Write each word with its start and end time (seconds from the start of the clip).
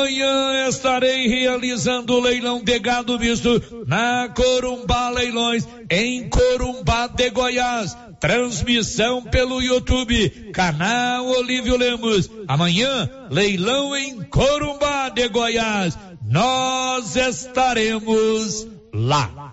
Amanhã 0.00 0.66
estarei 0.66 1.28
realizando 1.28 2.14
o 2.14 2.20
leilão 2.20 2.64
de 2.64 2.78
gado 2.78 3.18
misto 3.18 3.62
na 3.86 4.30
Corumbá 4.34 5.10
Leilões, 5.10 5.68
em 5.90 6.26
Corumbá 6.26 7.06
de 7.06 7.28
Goiás. 7.28 7.94
Transmissão 8.18 9.22
pelo 9.22 9.60
YouTube, 9.60 10.30
canal 10.54 11.26
Olívio 11.26 11.76
Lemos. 11.76 12.30
Amanhã, 12.48 13.10
leilão 13.30 13.94
em 13.94 14.22
Corumbá 14.22 15.10
de 15.10 15.28
Goiás. 15.28 15.98
Nós 16.26 17.14
estaremos 17.16 18.66
lá. 18.94 19.52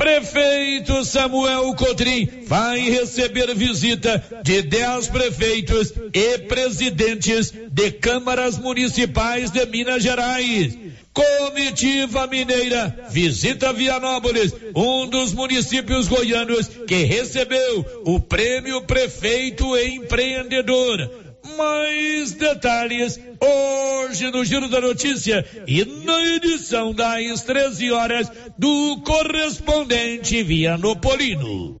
Prefeito 0.00 1.04
Samuel 1.04 1.74
Cotrim 1.74 2.26
vai 2.46 2.80
receber 2.88 3.54
visita 3.54 4.24
de 4.42 4.62
dez 4.62 5.08
prefeitos 5.08 5.92
e 6.14 6.38
presidentes 6.38 7.52
de 7.70 7.90
câmaras 7.90 8.56
municipais 8.56 9.50
de 9.50 9.66
Minas 9.66 10.02
Gerais. 10.02 10.74
Comitiva 11.12 12.26
Mineira 12.28 13.08
visita 13.10 13.74
Vianópolis, 13.74 14.54
um 14.74 15.06
dos 15.06 15.34
municípios 15.34 16.08
goianos 16.08 16.66
que 16.86 17.04
recebeu 17.04 17.84
o 18.06 18.18
prêmio 18.18 18.80
Prefeito 18.86 19.76
Empreendedor 19.76 21.29
mais 21.56 22.32
detalhes 22.32 23.20
hoje 23.40 24.30
no 24.30 24.44
Giro 24.44 24.68
da 24.68 24.80
Notícia 24.80 25.44
e 25.66 25.84
na 25.84 26.36
edição 26.36 26.92
das 26.92 27.42
13 27.42 27.92
horas 27.92 28.30
do 28.58 29.00
correspondente 29.04 30.42
Vianopolino. 30.42 31.80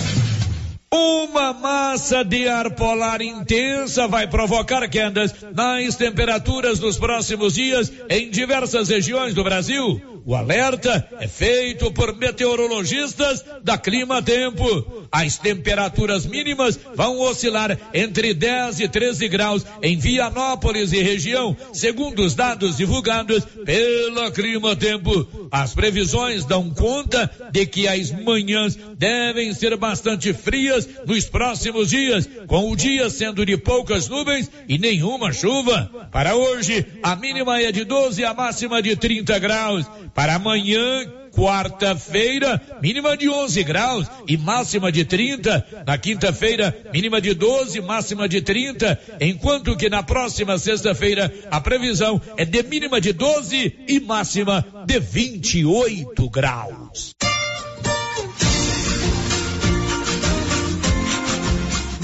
Uma 0.93 1.53
massa 1.53 2.21
de 2.21 2.49
ar 2.49 2.69
polar 2.71 3.21
intensa 3.21 4.09
vai 4.09 4.27
provocar 4.27 4.85
quedas 4.89 5.33
nas 5.55 5.95
temperaturas 5.95 6.81
nos 6.81 6.97
próximos 6.97 7.53
dias 7.53 7.89
em 8.09 8.29
diversas 8.29 8.89
regiões 8.89 9.33
do 9.33 9.41
Brasil. 9.41 10.01
O 10.23 10.35
alerta 10.35 11.07
é 11.19 11.27
feito 11.27 11.91
por 11.91 12.15
meteorologistas 12.15 13.43
da 13.63 13.77
Clima 13.77 14.21
Tempo. 14.21 15.07
As 15.11 15.37
temperaturas 15.37 16.25
mínimas 16.25 16.79
vão 16.95 17.19
oscilar 17.21 17.77
entre 17.93 18.33
10 18.33 18.81
e 18.81 18.87
13 18.87 19.27
graus 19.27 19.65
em 19.81 19.97
Vianópolis 19.97 20.93
e 20.93 21.01
região, 21.01 21.57
segundo 21.73 22.23
os 22.23 22.35
dados 22.35 22.77
divulgados 22.77 23.43
pela 23.65 24.31
Clima 24.31 24.75
Tempo. 24.75 25.27
As 25.51 25.73
previsões 25.73 26.45
dão 26.45 26.69
conta 26.69 27.29
de 27.51 27.65
que 27.65 27.87
as 27.87 28.11
manhãs 28.11 28.77
devem 28.95 29.53
ser 29.53 29.75
bastante 29.75 30.33
frias 30.33 30.80
nos 31.05 31.25
próximos 31.25 31.89
dias, 31.89 32.29
com 32.47 32.71
o 32.71 32.75
dia 32.75 33.09
sendo 33.09 33.45
de 33.45 33.57
poucas 33.57 34.07
nuvens 34.07 34.49
e 34.67 34.77
nenhuma 34.77 35.31
chuva. 35.33 35.89
Para 36.11 36.35
hoje, 36.35 36.85
a 37.01 37.15
mínima 37.15 37.61
é 37.61 37.71
de 37.71 37.83
12 37.83 38.21
e 38.21 38.25
a 38.25 38.33
máxima 38.33 38.81
de 38.81 38.95
30 38.95 39.39
graus. 39.39 39.85
Para 40.13 40.35
amanhã, 40.35 41.05
quarta-feira, 41.31 42.61
mínima 42.81 43.15
de 43.15 43.29
11 43.29 43.63
graus 43.63 44.07
e 44.27 44.37
máxima 44.37 44.91
de 44.91 45.05
30. 45.05 45.83
Na 45.85 45.97
quinta-feira, 45.97 46.75
mínima 46.93 47.21
de 47.21 47.33
12, 47.33 47.81
máxima 47.81 48.27
de 48.27 48.41
30. 48.41 48.99
Enquanto 49.19 49.75
que 49.75 49.89
na 49.89 50.03
próxima 50.03 50.57
sexta-feira, 50.57 51.33
a 51.49 51.59
previsão 51.59 52.21
é 52.37 52.45
de 52.45 52.61
mínima 52.63 52.99
de 52.99 53.13
12 53.13 53.79
e 53.87 53.99
máxima 53.99 54.65
de 54.85 54.99
28 54.99 56.29
graus. 56.29 57.15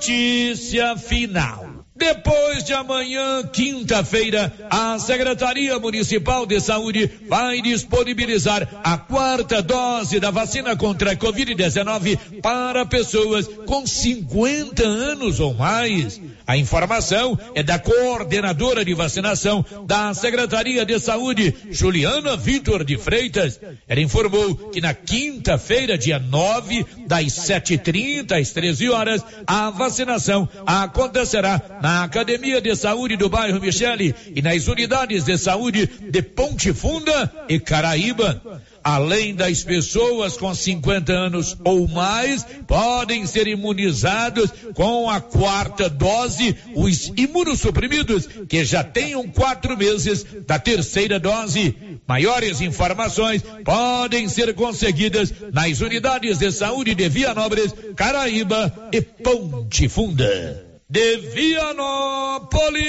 Notícia 0.00 0.96
final. 0.96 1.69
Depois 2.00 2.64
de 2.64 2.72
amanhã, 2.72 3.42
quinta-feira, 3.42 4.50
a 4.70 4.98
Secretaria 4.98 5.78
Municipal 5.78 6.46
de 6.46 6.58
Saúde 6.58 7.10
vai 7.28 7.60
disponibilizar 7.60 8.66
a 8.82 8.96
quarta 8.96 9.60
dose 9.60 10.18
da 10.18 10.30
vacina 10.30 10.74
contra 10.74 11.12
a 11.12 11.16
Covid-19 11.16 12.40
para 12.40 12.86
pessoas 12.86 13.46
com 13.66 13.86
50 13.86 14.82
anos 14.82 15.40
ou 15.40 15.52
mais. 15.52 16.18
A 16.46 16.56
informação 16.56 17.38
é 17.54 17.62
da 17.62 17.78
coordenadora 17.78 18.82
de 18.82 18.94
vacinação 18.94 19.62
da 19.86 20.14
Secretaria 20.14 20.86
de 20.86 20.98
Saúde, 20.98 21.54
Juliana 21.68 22.34
Vitor 22.34 22.82
de 22.82 22.96
Freitas. 22.96 23.60
Ela 23.86 24.00
informou 24.00 24.54
que 24.70 24.80
na 24.80 24.94
quinta-feira, 24.94 25.98
dia 25.98 26.18
9, 26.18 26.86
das 27.06 27.26
7h30 27.26 28.40
às 28.40 28.50
13 28.52 28.88
horas, 28.88 29.22
a 29.46 29.68
vacinação 29.68 30.48
acontecerá 30.66 31.60
na 31.82 31.89
Academia 31.98 32.60
de 32.60 32.74
Saúde 32.76 33.16
do 33.16 33.28
bairro 33.28 33.60
Michele 33.60 34.14
e 34.34 34.40
nas 34.40 34.68
unidades 34.68 35.24
de 35.24 35.36
saúde 35.36 35.86
de 35.86 36.22
Ponte 36.22 36.72
Funda 36.72 37.30
e 37.48 37.58
Caraíba. 37.58 38.60
Além 38.82 39.34
das 39.34 39.62
pessoas 39.62 40.36
com 40.36 40.54
50 40.54 41.12
anos 41.12 41.56
ou 41.64 41.86
mais, 41.86 42.46
podem 42.66 43.26
ser 43.26 43.46
imunizados 43.46 44.50
com 44.74 45.10
a 45.10 45.20
quarta 45.20 45.88
dose 45.88 46.56
os 46.74 47.12
imunossuprimidos 47.16 48.26
que 48.48 48.64
já 48.64 48.82
tenham 48.82 49.28
quatro 49.28 49.76
meses 49.76 50.24
da 50.46 50.58
terceira 50.58 51.18
dose. 51.18 51.74
Maiores 52.06 52.60
informações 52.60 53.42
podem 53.64 54.28
ser 54.28 54.54
conseguidas 54.54 55.32
nas 55.52 55.80
unidades 55.80 56.38
de 56.38 56.50
saúde 56.50 56.94
de 56.94 57.08
Vianópolis, 57.08 57.74
Caraíba 57.96 58.88
e 58.92 59.02
Ponte 59.02 59.88
Funda. 59.88 60.69
De 60.90 61.18
Vianópolis, 61.18 62.82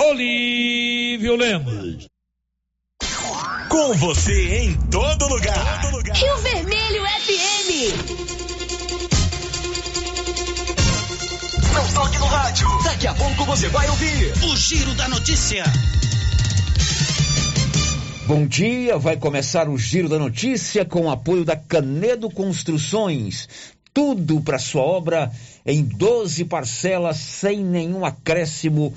Olívio 0.00 1.36
Lemos. 1.36 2.08
Com 3.68 3.92
você 3.96 4.60
em 4.60 4.72
todo 4.90 5.28
lugar. 5.28 5.82
Rio 6.14 6.38
Vermelho 6.38 7.02
FM. 7.04 7.68
Não 11.74 11.86
toque 11.92 12.18
no 12.18 12.24
rádio. 12.24 12.66
Daqui 12.82 13.06
a 13.06 13.12
pouco 13.12 13.44
você 13.44 13.68
vai 13.68 13.86
ouvir 13.90 14.32
o 14.50 14.56
Giro 14.56 14.94
da 14.94 15.06
Notícia. 15.08 15.64
Bom 18.26 18.46
dia, 18.46 18.96
vai 18.96 19.18
começar 19.18 19.68
o 19.68 19.76
Giro 19.76 20.08
da 20.08 20.18
Notícia 20.18 20.86
com 20.86 21.02
o 21.02 21.10
apoio 21.10 21.44
da 21.44 21.56
Canedo 21.56 22.30
Construções 22.30 23.71
tudo 23.92 24.40
para 24.40 24.58
sua 24.58 24.82
obra 24.82 25.30
em 25.64 25.82
12 25.82 26.44
parcelas 26.46 27.18
sem 27.18 27.64
nenhum 27.64 28.04
acréscimo 28.04 28.92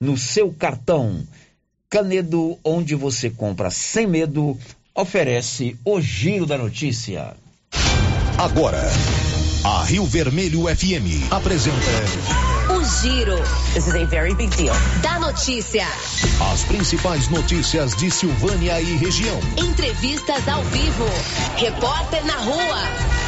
no 0.00 0.16
seu 0.16 0.52
cartão. 0.52 1.22
Canedo, 1.90 2.58
onde 2.64 2.94
você 2.94 3.30
compra 3.30 3.70
sem 3.70 4.06
medo, 4.06 4.56
oferece 4.94 5.76
o 5.84 6.00
Giro 6.00 6.44
da 6.44 6.58
Notícia. 6.58 7.34
Agora, 8.36 8.82
a 9.64 9.84
Rio 9.84 10.04
Vermelho 10.04 10.64
FM 10.64 11.32
apresenta. 11.32 11.76
O 12.70 12.84
Giro. 12.84 13.36
This 13.74 13.86
is 13.86 13.94
a 13.94 14.04
very 14.04 14.34
big 14.34 14.54
deal. 14.56 14.74
Da 15.02 15.18
notícia. 15.18 15.86
As 16.52 16.62
principais 16.64 17.28
notícias 17.28 17.96
de 17.96 18.10
Silvânia 18.10 18.80
e 18.80 18.96
região. 18.96 19.40
Entrevistas 19.56 20.46
ao 20.46 20.62
vivo. 20.64 21.06
Repórter 21.56 22.24
na 22.26 22.36
rua. 22.36 23.27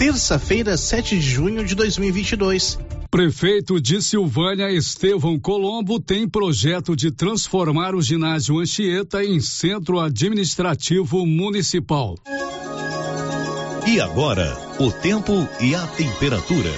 Terça-feira, 0.00 0.78
7 0.78 1.18
de 1.18 1.20
junho 1.20 1.62
de 1.62 1.74
2022. 1.74 2.78
Prefeito 3.10 3.78
de 3.78 4.00
Silvânia, 4.00 4.72
Estevão 4.72 5.38
Colombo, 5.38 6.00
tem 6.00 6.26
projeto 6.26 6.96
de 6.96 7.10
transformar 7.10 7.94
o 7.94 8.00
ginásio 8.00 8.58
Anchieta 8.58 9.22
em 9.22 9.40
centro 9.40 10.00
administrativo 10.00 11.26
municipal. 11.26 12.14
E 13.86 14.00
agora, 14.00 14.56
o 14.78 14.90
tempo 14.90 15.46
e 15.60 15.74
a 15.74 15.86
temperatura. 15.88 16.70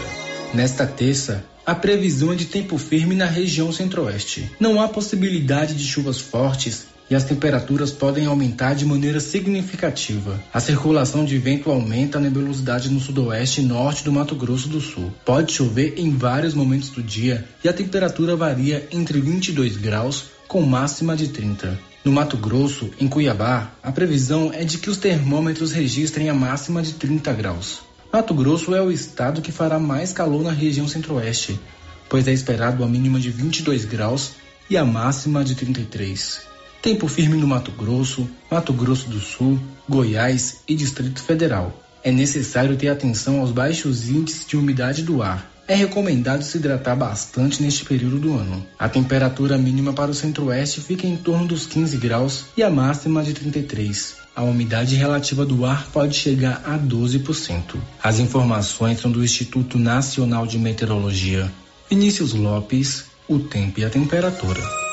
Nesta 0.53 0.85
terça, 0.85 1.45
a 1.65 1.77
previsão 1.77 2.33
é 2.33 2.35
de 2.35 2.47
tempo 2.47 2.77
firme 2.77 3.15
na 3.15 3.27
região 3.27 3.71
centro-oeste. 3.71 4.51
Não 4.59 4.83
há 4.83 4.89
possibilidade 4.89 5.77
de 5.77 5.85
chuvas 5.85 6.21
fortes 6.21 6.89
e 7.12 7.14
as 7.14 7.25
temperaturas 7.25 7.91
podem 7.91 8.25
aumentar 8.25 8.75
de 8.75 8.87
maneira 8.87 9.20
significativa. 9.20 10.43
A 10.50 10.59
circulação 10.59 11.26
de 11.26 11.37
vento 11.37 11.70
aumenta 11.70 12.17
a 12.17 12.20
nebulosidade 12.20 12.88
no 12.88 12.99
sudoeste 12.99 13.61
e 13.61 13.64
norte 13.64 14.03
do 14.03 14.11
Mato 14.11 14.35
Grosso 14.35 14.67
do 14.67 14.81
Sul. 14.81 15.12
Pode 15.23 15.53
chover 15.53 15.93
em 15.99 16.17
vários 16.17 16.55
momentos 16.55 16.88
do 16.88 17.03
dia 17.03 17.47
e 17.62 17.69
a 17.69 17.73
temperatura 17.75 18.35
varia 18.35 18.88
entre 18.91 19.20
22 19.20 19.76
graus 19.76 20.31
com 20.49 20.62
máxima 20.62 21.14
de 21.14 21.29
30. 21.29 21.79
No 22.03 22.12
Mato 22.12 22.38
Grosso, 22.38 22.88
em 22.99 23.06
Cuiabá, 23.06 23.73
a 23.82 23.93
previsão 23.93 24.50
é 24.50 24.65
de 24.65 24.79
que 24.79 24.88
os 24.88 24.97
termômetros 24.97 25.70
registrem 25.70 26.31
a 26.31 26.35
máxima 26.35 26.81
de 26.81 26.94
30 26.94 27.31
graus. 27.35 27.81
Mato 28.11 28.32
Grosso 28.32 28.75
é 28.75 28.81
o 28.81 28.91
estado 28.91 29.43
que 29.43 29.53
fará 29.53 29.79
mais 29.79 30.15
calor 30.15 30.43
na 30.43 30.50
região 30.50 30.88
centro-oeste, 30.88 31.61
pois 32.08 32.26
é 32.26 32.32
esperado 32.32 32.82
a 32.82 32.88
mínima 32.88 33.20
de 33.20 33.31
22 33.31 33.85
graus 33.85 34.31
e 34.70 34.79
a 34.79 34.85
máxima 34.85 35.44
de 35.44 35.55
33. 35.55 36.52
Tempo 36.82 37.06
firme 37.06 37.37
no 37.37 37.46
Mato 37.46 37.70
Grosso, 37.70 38.29
Mato 38.50 38.73
Grosso 38.73 39.08
do 39.08 39.20
Sul, 39.20 39.56
Goiás 39.88 40.62
e 40.67 40.75
Distrito 40.75 41.23
Federal. 41.23 41.81
É 42.02 42.11
necessário 42.11 42.76
ter 42.76 42.88
atenção 42.88 43.38
aos 43.38 43.52
baixos 43.52 44.08
índices 44.08 44.44
de 44.44 44.56
umidade 44.56 45.05
do 45.05 45.23
ar. 45.23 45.49
É 45.69 45.76
recomendado 45.76 46.43
se 46.43 46.58
hidratar 46.58 46.96
bastante 46.96 47.62
neste 47.62 47.84
período 47.84 48.19
do 48.19 48.34
ano. 48.37 48.67
A 48.76 48.88
temperatura 48.88 49.56
mínima 49.56 49.93
para 49.93 50.11
o 50.11 50.14
centro-oeste 50.14 50.81
fica 50.81 51.06
em 51.06 51.17
torno 51.17 51.46
dos 51.46 51.67
15 51.67 51.96
graus 51.99 52.46
e 52.56 52.64
a 52.64 52.69
máxima 52.69 53.23
de 53.23 53.32
33. 53.32 54.17
A 54.34 54.43
umidade 54.43 54.96
relativa 54.96 55.46
do 55.46 55.64
ar 55.64 55.87
pode 55.93 56.17
chegar 56.17 56.62
a 56.67 56.76
12%. 56.76 57.76
As 58.02 58.19
informações 58.19 58.99
são 58.99 59.08
do 59.08 59.23
Instituto 59.23 59.79
Nacional 59.79 60.49
de 60.49 60.58
Meteorologia. 60.58 61.49
Vinícius 61.88 62.32
Lopes, 62.32 63.05
o 63.29 63.38
tempo 63.38 63.79
e 63.79 63.84
a 63.84 63.90
temperatura. 63.90 64.92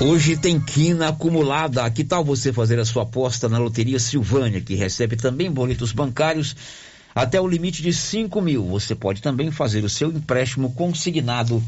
Hoje 0.00 0.36
tem 0.36 0.60
quina 0.60 1.08
acumulada. 1.08 1.90
Que 1.90 2.04
tal 2.04 2.24
você 2.24 2.52
fazer 2.52 2.78
a 2.78 2.84
sua 2.84 3.02
aposta 3.02 3.48
na 3.48 3.58
Loteria 3.58 3.98
Silvânia, 3.98 4.60
que 4.60 4.76
recebe 4.76 5.16
também 5.16 5.50
boletos 5.50 5.90
bancários 5.90 6.54
até 7.12 7.40
o 7.40 7.48
limite 7.48 7.82
de 7.82 7.92
5 7.92 8.40
mil? 8.40 8.64
Você 8.66 8.94
pode 8.94 9.20
também 9.20 9.50
fazer 9.50 9.82
o 9.82 9.88
seu 9.88 10.12
empréstimo 10.12 10.72
consignado 10.72 11.60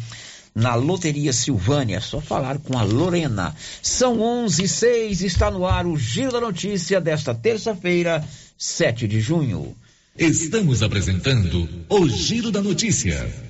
na 0.54 0.76
Loteria 0.76 1.32
Silvânia. 1.32 1.96
É 1.96 2.00
só 2.00 2.20
falar 2.20 2.58
com 2.58 2.78
a 2.78 2.84
Lorena. 2.84 3.52
São 3.82 4.20
11 4.20 4.62
e 4.62 4.68
6, 4.68 5.22
está 5.22 5.50
no 5.50 5.66
ar 5.66 5.84
o 5.84 5.96
Giro 5.96 6.30
da 6.30 6.40
Notícia 6.40 7.00
desta 7.00 7.34
terça-feira, 7.34 8.24
7 8.56 9.08
de 9.08 9.20
junho. 9.20 9.74
Estamos 10.16 10.84
apresentando 10.84 11.68
o 11.88 12.08
Giro 12.08 12.52
da 12.52 12.62
Notícia. 12.62 13.49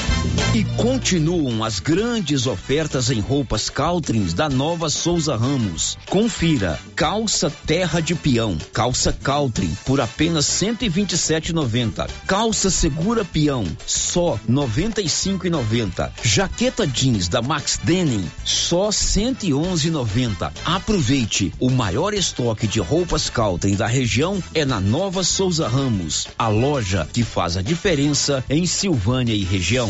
E 0.53 0.65
continuam 0.75 1.63
as 1.63 1.79
grandes 1.79 2.45
ofertas 2.45 3.09
em 3.09 3.21
roupas 3.21 3.69
Caltrins 3.69 4.33
da 4.33 4.49
Nova 4.49 4.89
Souza 4.89 5.33
Ramos. 5.37 5.97
Confira: 6.09 6.77
calça 6.93 7.49
terra 7.65 8.01
de 8.01 8.13
peão, 8.13 8.57
calça 8.73 9.13
Caltrin 9.13 9.73
por 9.85 10.01
apenas 10.01 10.45
127,90. 10.45 12.09
Calça 12.27 12.69
segura 12.69 13.23
peão, 13.23 13.65
só 13.87 14.37
95,90. 14.49 16.11
Jaqueta 16.21 16.85
jeans 16.85 17.29
da 17.29 17.41
Max 17.41 17.79
Denim, 17.81 18.29
só 18.43 18.89
111,90. 18.89 20.51
Aproveite, 20.65 21.53
o 21.61 21.69
maior 21.69 22.13
estoque 22.13 22.67
de 22.67 22.81
roupas 22.81 23.29
Caltrin 23.29 23.75
da 23.75 23.87
região 23.87 24.43
é 24.53 24.65
na 24.65 24.81
Nova 24.81 25.23
Souza 25.23 25.69
Ramos, 25.69 26.27
a 26.37 26.49
loja 26.49 27.07
que 27.13 27.23
faz 27.23 27.55
a 27.55 27.61
diferença 27.61 28.43
em 28.49 28.65
Silvânia 28.65 29.33
e 29.33 29.45
região. 29.45 29.89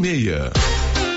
46. 0.00 1.07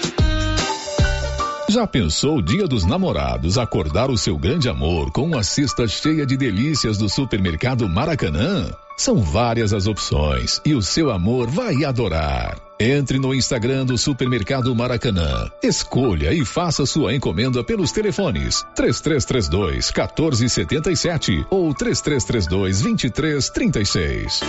Já 1.70 1.88
pensou 1.88 2.38
o 2.38 2.42
dia 2.42 2.68
dos 2.68 2.86
namorados 2.86 3.58
acordar 3.58 4.10
o 4.10 4.18
seu 4.18 4.38
grande 4.38 4.68
amor 4.68 5.12
com 5.12 5.24
uma 5.24 5.44
cesta 5.44 5.88
cheia 5.88 6.26
de 6.26 6.36
delícias 6.36 6.98
do 6.98 7.08
supermercado 7.08 7.88
Maracanã? 7.88 8.70
São 8.98 9.18
várias 9.18 9.74
as 9.74 9.88
opções 9.88 10.62
e 10.66 10.76
o 10.76 10.82
seu 10.82 11.10
amor 11.10 11.50
vai 11.50 11.84
adorar. 11.86 12.58
Entre 12.80 13.20
no 13.20 13.34
Instagram 13.34 13.86
do 13.86 13.98
Supermercado 13.98 14.76
Maracanã, 14.76 15.50
escolha 15.64 16.34
e 16.34 16.44
faça 16.44 16.86
sua 16.86 17.14
encomenda 17.14 17.64
pelos 17.64 17.92
telefones 17.92 18.66
3332 18.76 19.92
1477 19.92 21.46
ou 21.50 21.74
3332 21.74 22.82
2336. 22.82 24.42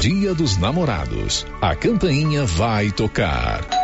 Dia 0.00 0.34
dos 0.34 0.56
Namorados. 0.58 1.46
A 1.60 1.74
campainha 1.76 2.44
vai 2.44 2.90
tocar. 2.90 3.81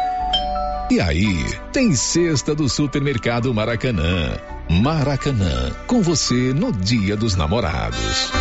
E 0.90 1.00
aí, 1.00 1.44
tem 1.70 1.94
cesta 1.94 2.54
do 2.54 2.66
Supermercado 2.66 3.52
Maracanã. 3.52 4.38
Maracanã, 4.70 5.70
com 5.86 6.00
você 6.00 6.54
no 6.54 6.72
Dia 6.72 7.14
dos 7.14 7.36
Namorados. 7.36 8.32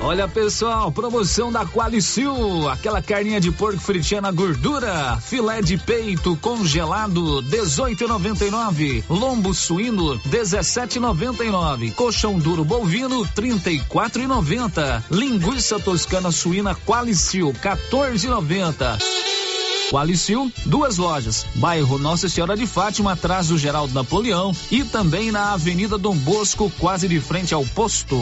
Olha 0.00 0.28
pessoal, 0.28 0.92
promoção 0.92 1.50
da 1.50 1.66
Qualicil, 1.66 2.68
aquela 2.68 3.02
carninha 3.02 3.40
de 3.40 3.50
porco 3.50 3.80
fritinha 3.80 4.20
na 4.20 4.30
gordura, 4.30 5.18
filé 5.20 5.60
de 5.60 5.76
peito 5.76 6.36
congelado 6.36 7.42
18,99, 7.42 9.02
lombo 9.10 9.52
suíno 9.52 10.20
17,99, 10.20 11.94
colchão 11.94 12.38
duro 12.38 12.64
bovino 12.64 13.26
34,90, 13.26 15.02
linguiça 15.10 15.80
toscana 15.80 16.30
suína 16.30 16.76
Qualicil 16.76 17.52
14,90. 17.54 19.39
Qualicil, 19.90 20.52
duas 20.66 20.98
lojas, 20.98 21.44
bairro 21.56 21.98
Nossa 21.98 22.28
Senhora 22.28 22.56
de 22.56 22.64
Fátima, 22.64 23.12
atrás 23.12 23.48
do 23.48 23.58
Geraldo 23.58 23.92
Napoleão 23.92 24.54
e 24.70 24.84
também 24.84 25.32
na 25.32 25.52
Avenida 25.52 25.98
Dom 25.98 26.14
Bosco, 26.14 26.70
quase 26.78 27.08
de 27.08 27.18
frente 27.18 27.52
ao 27.52 27.64
posto. 27.64 28.16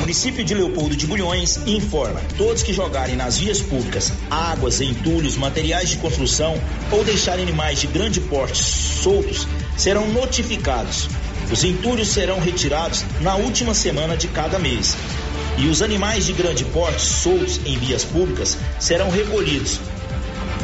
Município 0.00 0.42
de 0.42 0.54
Leopoldo 0.54 0.96
de 0.96 1.06
Bulhões 1.06 1.58
informa: 1.66 2.18
todos 2.38 2.62
que 2.62 2.72
jogarem 2.72 3.14
nas 3.14 3.36
vias 3.36 3.60
públicas 3.60 4.10
águas, 4.30 4.80
entulhos, 4.80 5.36
materiais 5.36 5.90
de 5.90 5.98
construção 5.98 6.58
ou 6.90 7.04
deixarem 7.04 7.42
animais 7.42 7.78
de 7.78 7.86
grande 7.86 8.18
porte 8.18 8.64
soltos 8.64 9.46
serão 9.76 10.08
notificados. 10.08 11.10
Os 11.52 11.62
entulhos 11.62 12.08
serão 12.08 12.40
retirados 12.40 13.04
na 13.20 13.36
última 13.36 13.74
semana 13.74 14.16
de 14.16 14.28
cada 14.28 14.58
mês. 14.58 14.96
E 15.58 15.68
os 15.68 15.82
animais 15.82 16.24
de 16.24 16.32
grande 16.32 16.64
porte 16.64 17.02
soltos 17.02 17.60
em 17.66 17.78
vias 17.78 18.02
públicas 18.02 18.56
serão 18.78 19.10
recolhidos. 19.10 19.78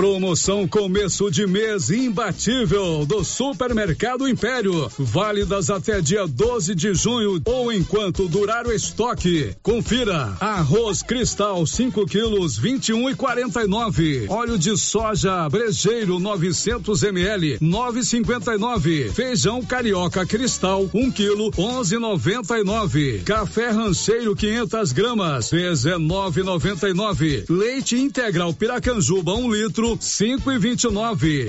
Promoção 0.00 0.66
começo 0.66 1.30
de 1.30 1.46
mês 1.46 1.90
imbatível 1.90 3.04
do 3.04 3.22
Supermercado 3.22 4.26
Império. 4.26 4.90
Válidas 4.98 5.68
até 5.68 6.00
dia 6.00 6.26
12 6.26 6.74
de 6.74 6.94
junho 6.94 7.38
ou 7.44 7.70
enquanto 7.70 8.26
durar 8.26 8.66
o 8.66 8.72
estoque. 8.72 9.54
Confira: 9.62 10.34
arroz 10.40 11.02
cristal 11.02 11.66
5 11.66 12.06
quilos 12.06 12.56
21 12.56 13.10
e 13.10 13.14
49. 13.14 14.24
Óleo 14.30 14.56
de 14.56 14.74
soja 14.78 15.46
brejeiro 15.50 16.18
900 16.18 17.02
ml 17.02 17.58
9,59. 17.58 19.12
Feijão 19.12 19.62
carioca 19.62 20.24
cristal 20.24 20.88
1 20.94 21.10
quilo 21.10 21.50
11,99. 21.50 23.22
Café 23.24 23.68
rancheiro 23.68 24.34
500 24.34 24.92
gramas 24.92 25.50
19,99. 25.50 27.44
Leite 27.50 27.96
integral 27.96 28.54
Piracanjuba 28.54 29.34
1 29.34 29.52
litro 29.52 29.89
cinco 29.98 30.52
e 30.52 30.58
vinte 30.58 30.84
e 30.84 30.90
nove. 30.90 31.48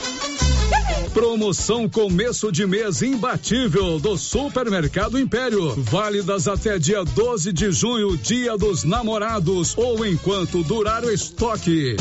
Promoção 1.13 1.89
começo 1.89 2.51
de 2.51 2.65
mês 2.65 3.01
imbatível 3.01 4.00
do 4.00 4.17
Supermercado 4.17 5.19
Império. 5.19 5.75
Válidas 5.75 6.48
até 6.48 6.79
dia 6.79 7.03
12 7.03 7.51
de 7.51 7.71
junho, 7.71 8.15
dia 8.15 8.57
dos 8.57 8.83
namorados 8.86 9.77
ou 9.77 10.05
enquanto 10.05 10.63
durar 10.63 11.03
o 11.03 11.12
estoque. 11.12 11.98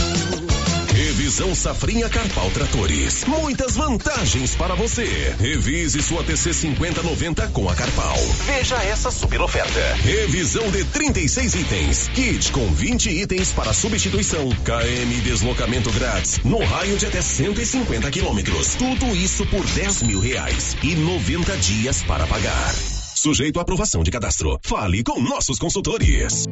Revisão 1.21 1.55
Safrinha 1.55 2.09
Carpal 2.09 2.50
Tratores. 2.50 3.27
Muitas 3.27 3.77
vantagens 3.77 4.57
para 4.57 4.75
você. 4.75 5.35
Revise 5.39 6.00
sua 6.00 6.25
TC 6.25 6.55
5090 6.55 7.49
com 7.49 7.69
a 7.69 7.75
Carpal. 7.75 8.17
Veja 8.47 8.77
essa 8.77 9.11
super 9.11 9.43
oferta. 9.43 9.95
Revisão 9.97 10.71
de 10.71 10.83
36 10.83 11.55
itens. 11.57 12.09
Kit 12.15 12.50
com 12.53 12.67
20 12.73 13.11
itens 13.11 13.53
para 13.53 13.75
substituição. 13.75 14.49
KM 14.49 15.21
deslocamento 15.21 15.93
grátis. 15.93 16.41
No 16.43 16.65
raio 16.65 16.97
de 16.97 17.05
até 17.05 17.21
150 17.21 18.11
quilômetros. 18.11 18.77
Tudo 18.77 19.15
isso 19.15 19.45
por 19.49 19.62
10 19.62 20.05
mil 20.05 20.21
reais. 20.21 20.75
E 20.83 20.97
90 20.97 21.55
dias 21.59 22.03
para 22.03 22.27
pagar. 22.27 23.00
Sujeito 23.21 23.59
à 23.59 23.62
aprovação 23.62 24.03
de 24.03 24.11
cadastro. 24.11 24.59
Fale 24.62 25.05
com 25.05 25.21
nossos 25.21 25.59
consultores. 25.59 26.47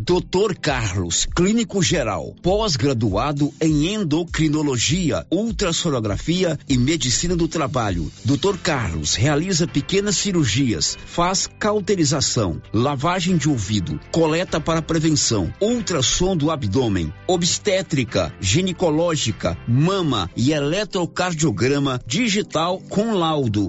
Dr. 0.00 0.54
Carlos, 0.58 1.26
clínico 1.26 1.82
geral, 1.82 2.34
pós-graduado 2.40 3.52
em 3.60 3.92
endocrinologia, 3.92 5.26
ultrassonografia 5.30 6.58
e 6.66 6.78
medicina 6.78 7.36
do 7.36 7.46
trabalho. 7.46 8.10
Dr. 8.24 8.56
Carlos 8.62 9.14
realiza 9.14 9.66
pequenas 9.66 10.16
cirurgias, 10.16 10.96
faz 11.04 11.46
cauterização, 11.58 12.58
lavagem 12.72 13.36
de 13.36 13.50
ouvido, 13.50 14.00
coleta 14.10 14.58
para 14.58 14.80
prevenção, 14.80 15.52
ultrassom 15.60 16.34
do 16.34 16.50
abdômen, 16.50 17.12
obstétrica, 17.26 18.34
ginecológica, 18.40 19.58
mama 19.68 20.30
e 20.34 20.52
eletrocardiograma 20.52 22.00
digital 22.06 22.80
com 22.88 23.12
laudo. 23.12 23.68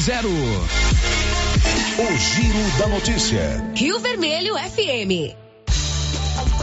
zero. 0.01 0.29
O 0.29 2.17
Giro 2.17 2.79
da 2.79 2.87
Notícia. 2.87 3.63
Rio 3.75 3.99
Vermelho 3.99 4.55
FM. 4.55 5.35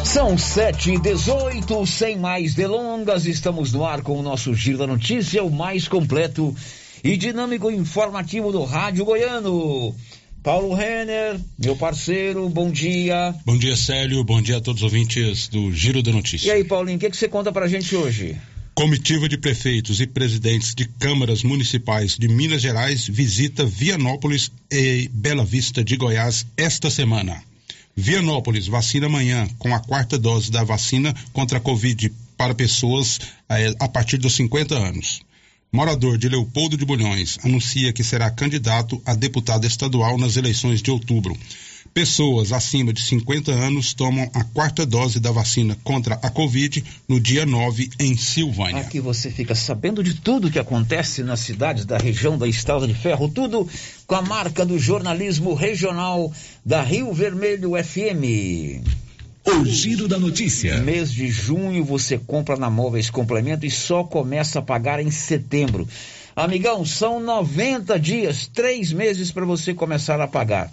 São 0.05 0.37
sete 0.37 0.94
e 0.94 0.98
dezoito, 0.98 1.87
sem 1.87 2.18
mais 2.18 2.57
delongas, 2.57 3.27
estamos 3.27 3.72
no 3.72 3.87
ar 3.87 4.03
com 4.03 4.18
o 4.18 4.22
nosso 4.22 4.53
Giro 4.55 4.79
da 4.79 4.88
Notícia, 4.88 5.44
o 5.44 5.51
mais 5.53 5.87
completo 5.87 6.53
e 7.05 7.16
dinâmico 7.16 7.70
informativo 7.70 8.51
do 8.51 8.64
Rádio 8.64 9.05
Goiano. 9.05 9.94
Paulo 10.42 10.74
Renner, 10.74 11.38
meu 11.57 11.77
parceiro, 11.77 12.48
bom 12.48 12.72
dia. 12.72 13.33
Bom 13.46 13.57
dia, 13.57 13.77
Célio, 13.77 14.24
bom 14.24 14.42
dia 14.42 14.57
a 14.57 14.61
todos 14.61 14.83
os 14.83 14.85
ouvintes 14.85 15.46
do 15.46 15.72
Giro 15.72 16.03
da 16.03 16.11
Notícia. 16.11 16.48
E 16.48 16.51
aí, 16.51 16.64
Paulinho, 16.64 16.96
o 16.96 17.01
que, 17.01 17.11
que 17.11 17.16
você 17.16 17.29
conta 17.29 17.53
pra 17.53 17.68
gente 17.68 17.94
hoje? 17.94 18.37
Comitiva 18.78 19.28
de 19.28 19.36
prefeitos 19.36 20.00
e 20.00 20.06
presidentes 20.06 20.72
de 20.72 20.84
câmaras 20.84 21.42
municipais 21.42 22.16
de 22.16 22.28
Minas 22.28 22.62
Gerais 22.62 23.08
visita 23.08 23.66
Vianópolis 23.66 24.52
e 24.70 25.10
Bela 25.12 25.44
Vista 25.44 25.82
de 25.82 25.96
Goiás 25.96 26.46
esta 26.56 26.88
semana. 26.88 27.42
Vianópolis 27.96 28.68
vacina 28.68 29.06
amanhã 29.06 29.48
com 29.58 29.74
a 29.74 29.80
quarta 29.80 30.16
dose 30.16 30.52
da 30.52 30.62
vacina 30.62 31.12
contra 31.32 31.58
a 31.58 31.60
Covid 31.60 32.12
para 32.36 32.54
pessoas 32.54 33.18
eh, 33.48 33.74
a 33.80 33.88
partir 33.88 34.16
dos 34.16 34.36
50 34.36 34.76
anos. 34.76 35.22
Morador 35.72 36.16
de 36.16 36.28
Leopoldo 36.28 36.76
de 36.76 36.84
Bulhões 36.84 37.36
anuncia 37.42 37.92
que 37.92 38.04
será 38.04 38.30
candidato 38.30 39.02
a 39.04 39.12
deputado 39.12 39.66
estadual 39.66 40.16
nas 40.16 40.36
eleições 40.36 40.80
de 40.80 40.92
outubro. 40.92 41.36
Pessoas 41.92 42.53
acima 42.53 42.92
de 42.92 43.03
50 43.03 43.51
anos 43.51 43.92
tomam 43.92 44.31
a 44.33 44.44
quarta 44.44 44.87
dose 44.87 45.18
da 45.18 45.33
vacina 45.33 45.77
contra 45.83 46.14
a 46.22 46.31
Covid 46.31 46.85
no 47.09 47.18
dia 47.18 47.44
9 47.44 47.90
em 47.98 48.16
Silvânia. 48.16 48.83
Aqui 48.83 49.01
você 49.01 49.31
fica 49.31 49.55
sabendo 49.55 50.03
de 50.03 50.14
tudo 50.14 50.51
que 50.51 50.59
acontece 50.59 51.22
nas 51.22 51.40
cidades 51.40 51.85
da 51.85 51.98
região 51.98 52.38
da 52.38 52.46
Estrada 52.46 52.87
de 52.87 52.94
Ferro, 52.94 53.29
tudo 53.29 53.68
com 54.07 54.14
a 54.14 54.22
marca 54.22 54.64
do 54.64 54.79
jornalismo 54.79 55.55
regional 55.55 56.33
da 56.64 56.83
Rio 56.83 57.12
Vermelho 57.12 57.72
FM. 57.83 58.85
O 59.44 59.64
Giro 59.64 60.07
da 60.07 60.18
Notícia. 60.18 60.79
Mês 60.79 61.11
de 61.11 61.29
junho 61.29 61.83
você 61.83 62.18
compra 62.18 62.57
na 62.57 62.68
Móveis 62.68 63.09
Complemento 63.09 63.64
e 63.64 63.70
só 63.70 64.05
começa 64.05 64.59
a 64.59 64.62
pagar 64.62 65.01
em 65.01 65.11
setembro. 65.11 65.88
Amigão, 66.37 66.85
são 66.85 67.18
90 67.18 67.98
dias, 67.98 68.46
três 68.46 68.92
meses 68.92 69.33
para 69.33 69.44
você 69.44 69.72
começar 69.72 70.20
a 70.20 70.29
pagar. 70.29 70.70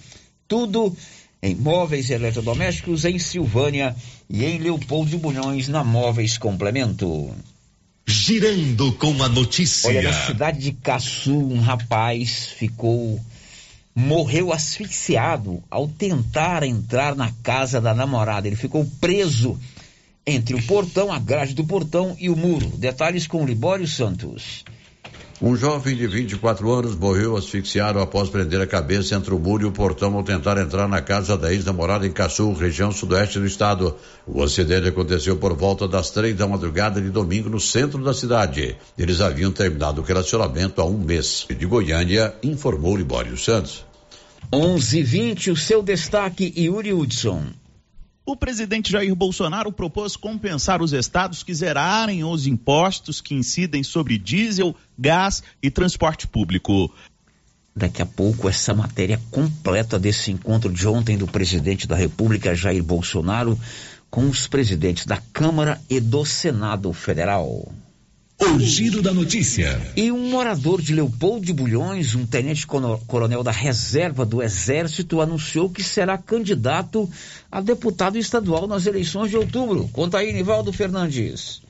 Tudo 0.48 0.96
em 1.42 1.56
móveis 1.56 2.10
eletrodomésticos 2.10 3.06
em 3.06 3.20
Silvânia 3.20 3.96
e 4.30 4.44
em 4.44 4.58
Leopoldo 4.58 5.10
de 5.10 5.18
Bulhões 5.18 5.68
na 5.68 5.84
Móveis 5.84 6.38
Complemento. 6.38 7.34
Girando 8.08 8.94
com 8.94 9.22
a 9.24 9.30
notícia. 9.30 9.90
Olha, 9.90 10.04
na 10.04 10.26
cidade 10.26 10.60
de 10.60 10.72
Caçu, 10.72 11.36
um 11.36 11.60
rapaz 11.60 12.50
ficou 12.58 13.20
morreu 13.96 14.52
asfixiado 14.52 15.64
ao 15.72 15.88
tentar 15.88 16.64
entrar 16.64 17.16
na 17.16 17.32
casa 17.42 17.80
da 17.80 17.94
namorada. 17.94 18.46
Ele 18.46 18.58
ficou 18.58 18.86
preso 19.00 19.58
entre 20.28 20.56
o 20.56 20.64
portão, 20.64 21.14
a 21.14 21.20
grade 21.20 21.54
do 21.54 21.64
portão 21.64 22.16
e 22.20 22.30
o 22.30 22.36
muro. 22.36 22.68
Detalhes 22.78 23.26
com 23.26 23.46
Libório 23.46 23.88
Santos. 23.88 24.66
Um 25.42 25.54
jovem 25.54 25.98
de 25.98 26.08
24 26.08 26.72
anos 26.72 26.96
morreu 26.96 27.36
asfixiado 27.36 28.00
após 28.00 28.30
prender 28.30 28.62
a 28.62 28.66
cabeça 28.66 29.16
entre 29.16 29.34
o 29.34 29.40
muro 29.40 29.64
e 29.64 29.66
o 29.66 29.72
portão 29.72 30.16
ao 30.16 30.24
tentar 30.24 30.58
entrar 30.58 30.88
na 30.88 31.02
casa 31.02 31.38
da 31.38 31.52
ex-namorada 31.52 32.08
em 32.08 32.12
Caçu, 32.12 32.54
região 32.54 32.90
sudoeste 32.90 33.38
do 33.38 33.46
estado. 33.46 33.98
O 34.26 34.42
acidente 34.42 34.88
aconteceu 34.88 35.36
por 35.36 35.54
volta 35.54 35.90
das 35.90 36.10
três 36.10 36.38
da 36.38 36.48
madrugada 36.48 37.02
de 37.02 37.10
domingo 37.10 37.50
no 37.50 37.60
centro 37.60 38.02
da 38.02 38.14
cidade. 38.14 38.78
Eles 38.98 39.20
haviam 39.20 39.52
terminado 39.52 40.00
o 40.00 40.06
relacionamento 40.06 40.80
há 40.80 40.86
um 40.86 40.98
mês. 40.98 41.46
De 41.50 41.66
Goiânia, 41.66 42.34
informou 42.42 42.96
Libório 42.96 43.38
Santos. 43.38 43.86
11:20 44.54 45.52
o 45.52 45.56
seu 45.58 45.84
destaque 45.84 46.54
Yuri 46.56 46.94
Hudson. 46.94 47.65
O 48.26 48.36
presidente 48.36 48.92
Jair 48.92 49.14
Bolsonaro 49.14 49.72
propôs 49.72 50.16
compensar 50.16 50.82
os 50.82 50.94
estados 50.94 51.44
que 51.44 51.54
zerarem 51.54 52.24
os 52.24 52.48
impostos 52.48 53.22
que 53.22 53.36
incidem 53.36 53.84
sobre 53.84 54.18
diesel, 54.18 54.76
gás 54.98 55.44
e 55.62 55.70
transporte 55.70 56.26
público. 56.26 56.92
Daqui 57.76 58.02
a 58.02 58.06
pouco, 58.06 58.50
essa 58.50 58.74
matéria 58.74 59.22
completa 59.30 60.00
desse 60.00 60.32
encontro 60.32 60.74
de 60.74 60.88
ontem 60.88 61.18
do 61.18 61.28
presidente 61.28 61.86
da 61.86 61.96
República, 61.96 62.56
Jair 62.56 62.84
Bolsonaro, 62.84 63.60
com 64.10 64.28
os 64.28 64.48
presidentes 64.48 65.06
da 65.06 65.18
Câmara 65.32 65.80
e 65.88 66.00
do 66.00 66.26
Senado 66.26 66.92
Federal. 66.94 67.72
O 68.40 68.60
giro 68.60 69.02
da 69.02 69.14
notícia. 69.14 69.80
E 69.96 70.12
um 70.12 70.30
morador 70.30 70.82
de 70.82 70.94
Leopoldo 70.94 71.46
de 71.46 71.54
Bulhões, 71.54 72.16
um 72.16 72.26
tenente-coronel 72.26 73.42
da 73.42 73.52
reserva 73.52 74.26
do 74.26 74.44
Exército, 74.44 75.22
anunciou 75.22 75.70
que 75.70 75.82
será 75.82 76.18
candidato 76.18 77.10
a 77.50 77.62
deputado 77.62 78.18
estadual 78.18 78.68
nas 78.68 78.86
eleições 78.86 79.30
de 79.30 79.38
outubro. 79.38 79.90
Conta 79.94 80.18
aí, 80.18 80.34
Nivaldo 80.34 80.74
Fernandes. 80.74 81.62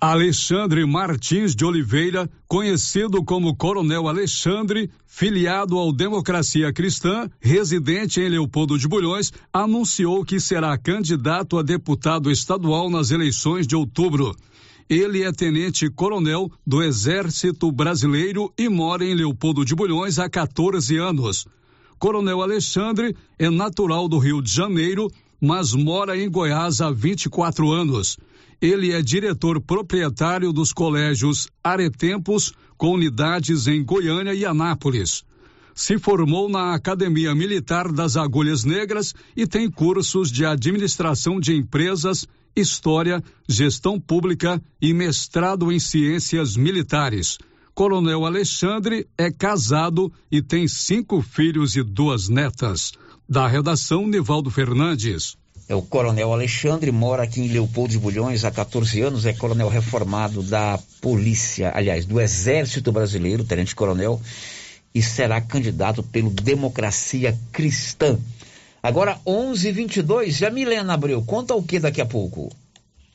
Alexandre 0.00 0.84
Martins 0.84 1.54
de 1.54 1.64
Oliveira, 1.64 2.28
conhecido 2.48 3.22
como 3.22 3.54
Coronel 3.54 4.08
Alexandre, 4.08 4.90
filiado 5.06 5.78
ao 5.78 5.92
Democracia 5.92 6.72
Cristã, 6.72 7.28
residente 7.40 8.20
em 8.20 8.28
Leopoldo 8.28 8.78
de 8.78 8.88
Bulhões, 8.88 9.32
anunciou 9.52 10.24
que 10.24 10.40
será 10.40 10.76
candidato 10.76 11.58
a 11.58 11.62
deputado 11.62 12.30
estadual 12.30 12.90
nas 12.90 13.10
eleições 13.12 13.64
de 13.64 13.76
outubro. 13.76 14.34
Ele 14.88 15.22
é 15.22 15.32
tenente-coronel 15.32 16.50
do 16.66 16.82
Exército 16.82 17.70
Brasileiro 17.70 18.52
e 18.58 18.68
mora 18.68 19.04
em 19.04 19.14
Leopoldo 19.14 19.64
de 19.64 19.74
Bulhões 19.74 20.18
há 20.18 20.28
14 20.28 20.96
anos. 20.96 21.46
Coronel 21.98 22.42
Alexandre 22.42 23.16
é 23.38 23.48
natural 23.48 24.08
do 24.08 24.18
Rio 24.18 24.42
de 24.42 24.52
Janeiro, 24.52 25.08
mas 25.40 25.72
mora 25.72 26.16
em 26.16 26.28
Goiás 26.28 26.80
há 26.80 26.90
24 26.90 27.70
anos. 27.70 28.18
Ele 28.60 28.92
é 28.92 29.02
diretor 29.02 29.60
proprietário 29.60 30.52
dos 30.52 30.72
colégios 30.72 31.48
Aretempos, 31.62 32.52
com 32.76 32.92
unidades 32.92 33.66
em 33.66 33.84
Goiânia 33.84 34.34
e 34.34 34.44
Anápolis. 34.44 35.24
Se 35.74 35.98
formou 35.98 36.48
na 36.48 36.74
Academia 36.74 37.34
Militar 37.34 37.90
das 37.90 38.16
Agulhas 38.16 38.62
Negras 38.62 39.14
e 39.36 39.46
tem 39.46 39.70
cursos 39.70 40.30
de 40.30 40.44
administração 40.44 41.40
de 41.40 41.56
empresas 41.56 42.26
História, 42.54 43.22
Gestão 43.48 43.98
Pública 43.98 44.60
e 44.80 44.92
mestrado 44.92 45.72
em 45.72 45.78
Ciências 45.78 46.56
Militares. 46.56 47.38
Coronel 47.74 48.26
Alexandre 48.26 49.06
é 49.16 49.30
casado 49.30 50.12
e 50.30 50.42
tem 50.42 50.68
cinco 50.68 51.22
filhos 51.22 51.74
e 51.76 51.82
duas 51.82 52.28
netas. 52.28 52.92
Da 53.28 53.48
redação, 53.48 54.06
Nivaldo 54.06 54.50
Fernandes. 54.50 55.36
É 55.68 55.74
o 55.74 55.80
Coronel 55.80 56.32
Alexandre, 56.32 56.92
mora 56.92 57.22
aqui 57.22 57.40
em 57.40 57.48
Leopoldo 57.48 57.92
de 57.92 57.98
Bulhões 57.98 58.44
há 58.44 58.50
14 58.50 59.00
anos, 59.00 59.24
é 59.24 59.32
coronel 59.32 59.68
reformado 59.68 60.42
da 60.42 60.78
Polícia, 61.00 61.72
aliás, 61.74 62.04
do 62.04 62.20
Exército 62.20 62.92
Brasileiro, 62.92 63.42
tenente-coronel, 63.42 64.20
e 64.94 65.00
será 65.00 65.40
candidato 65.40 66.02
pelo 66.02 66.28
Democracia 66.28 67.38
Cristã. 67.50 68.18
Agora 68.82 69.20
11:22. 69.24 70.30
Já 70.32 70.50
Milena 70.50 70.94
Abreu, 70.94 71.22
conta 71.22 71.54
o 71.54 71.62
que 71.62 71.78
daqui 71.78 72.00
a 72.00 72.06
pouco? 72.06 72.50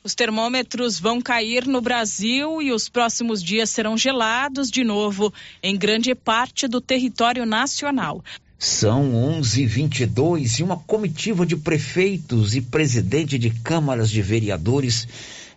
Os 0.02 0.14
termômetros 0.14 0.98
vão 0.98 1.20
cair 1.20 1.66
no 1.66 1.82
Brasil 1.82 2.62
e 2.62 2.72
os 2.72 2.88
próximos 2.88 3.42
dias 3.42 3.68
serão 3.68 3.98
gelados 3.98 4.70
de 4.70 4.82
novo 4.82 5.32
em 5.62 5.76
grande 5.76 6.14
parte 6.14 6.66
do 6.66 6.80
território 6.80 7.44
nacional. 7.44 8.24
São 8.58 9.12
11:22 9.12 10.58
e 10.58 10.62
uma 10.62 10.78
comitiva 10.78 11.44
de 11.44 11.56
prefeitos 11.56 12.56
e 12.56 12.62
presidente 12.62 13.38
de 13.38 13.50
câmaras 13.50 14.10
de 14.10 14.22
vereadores 14.22 15.06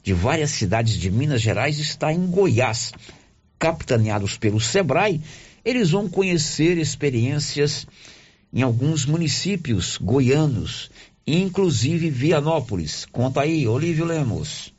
de 0.03 0.13
várias 0.13 0.51
cidades 0.51 0.95
de 0.95 1.09
Minas 1.09 1.41
Gerais 1.41 1.79
está 1.79 2.11
em 2.11 2.25
Goiás, 2.25 2.91
capitaneados 3.57 4.35
pelo 4.35 4.59
Sebrae. 4.59 5.21
Eles 5.63 5.91
vão 5.91 6.09
conhecer 6.09 6.77
experiências 6.77 7.87
em 8.53 8.61
alguns 8.61 9.05
municípios 9.05 9.97
goianos, 9.97 10.89
inclusive 11.25 12.09
Vianópolis. 12.09 13.05
Conta 13.05 13.41
aí, 13.41 13.67
Olívio 13.67 14.05
Lemos. 14.05 14.73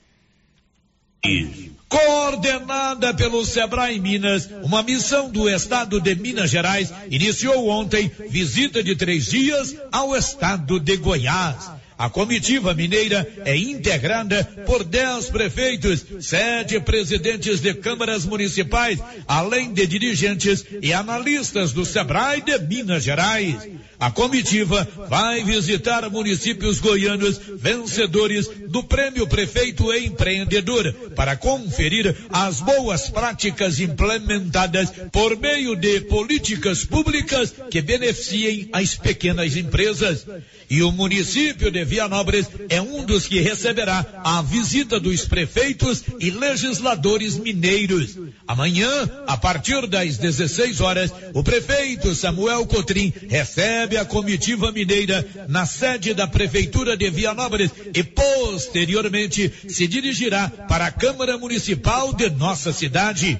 Coordenada 1.88 3.14
pelo 3.14 3.44
Sebrae 3.44 4.00
Minas, 4.00 4.48
uma 4.62 4.82
missão 4.82 5.30
do 5.30 5.48
estado 5.48 6.00
de 6.00 6.14
Minas 6.14 6.50
Gerais 6.50 6.92
iniciou 7.10 7.68
ontem 7.68 8.10
visita 8.28 8.82
de 8.82 8.96
três 8.96 9.26
dias 9.26 9.76
ao 9.92 10.16
estado 10.16 10.80
de 10.80 10.96
Goiás. 10.96 11.70
A 12.02 12.10
comitiva 12.10 12.74
mineira 12.74 13.24
é 13.44 13.56
integrada 13.56 14.42
por 14.66 14.82
dez 14.82 15.30
prefeitos, 15.30 16.04
sete 16.18 16.80
presidentes 16.80 17.60
de 17.60 17.74
câmaras 17.74 18.24
municipais, 18.24 18.98
além 19.24 19.72
de 19.72 19.86
dirigentes 19.86 20.64
e 20.82 20.92
analistas 20.92 21.72
do 21.72 21.84
Sebrae 21.84 22.40
de 22.40 22.58
Minas 22.58 23.04
Gerais. 23.04 23.54
A 24.00 24.10
comitiva 24.10 24.88
vai 25.08 25.44
visitar 25.44 26.10
municípios 26.10 26.80
goianos 26.80 27.40
vencedores 27.54 28.48
do 28.68 28.82
Prêmio 28.82 29.24
Prefeito 29.28 29.94
Empreendedor 29.94 30.92
para 31.14 31.36
conferir 31.36 32.16
as 32.30 32.60
boas 32.60 33.08
práticas 33.10 33.78
implementadas 33.78 34.92
por 35.12 35.38
meio 35.38 35.76
de 35.76 36.00
políticas 36.00 36.84
públicas 36.84 37.54
que 37.70 37.80
beneficiem 37.80 38.68
as 38.72 38.96
pequenas 38.96 39.56
empresas. 39.56 40.26
E 40.68 40.82
o 40.82 40.90
município 40.90 41.70
de 41.70 41.84
Vianópolis 41.92 42.46
é 42.70 42.80
um 42.80 43.04
dos 43.04 43.26
que 43.26 43.38
receberá 43.40 44.22
a 44.24 44.40
visita 44.40 44.98
dos 44.98 45.26
prefeitos 45.26 46.02
e 46.18 46.30
legisladores 46.30 47.36
mineiros. 47.36 48.16
Amanhã, 48.48 48.88
a 49.26 49.36
partir 49.36 49.86
das 49.86 50.16
16 50.16 50.80
horas, 50.80 51.12
o 51.34 51.44
prefeito 51.44 52.14
Samuel 52.14 52.64
Cotrim 52.64 53.12
recebe 53.28 53.98
a 53.98 54.06
comitiva 54.06 54.72
mineira 54.72 55.46
na 55.50 55.66
sede 55.66 56.14
da 56.14 56.26
Prefeitura 56.26 56.96
de 56.96 57.10
Vianópolis 57.10 57.70
e 57.94 58.02
posteriormente 58.02 59.52
se 59.68 59.86
dirigirá 59.86 60.48
para 60.48 60.86
a 60.86 60.90
Câmara 60.90 61.36
Municipal 61.36 62.14
de 62.14 62.30
nossa 62.30 62.72
cidade. 62.72 63.38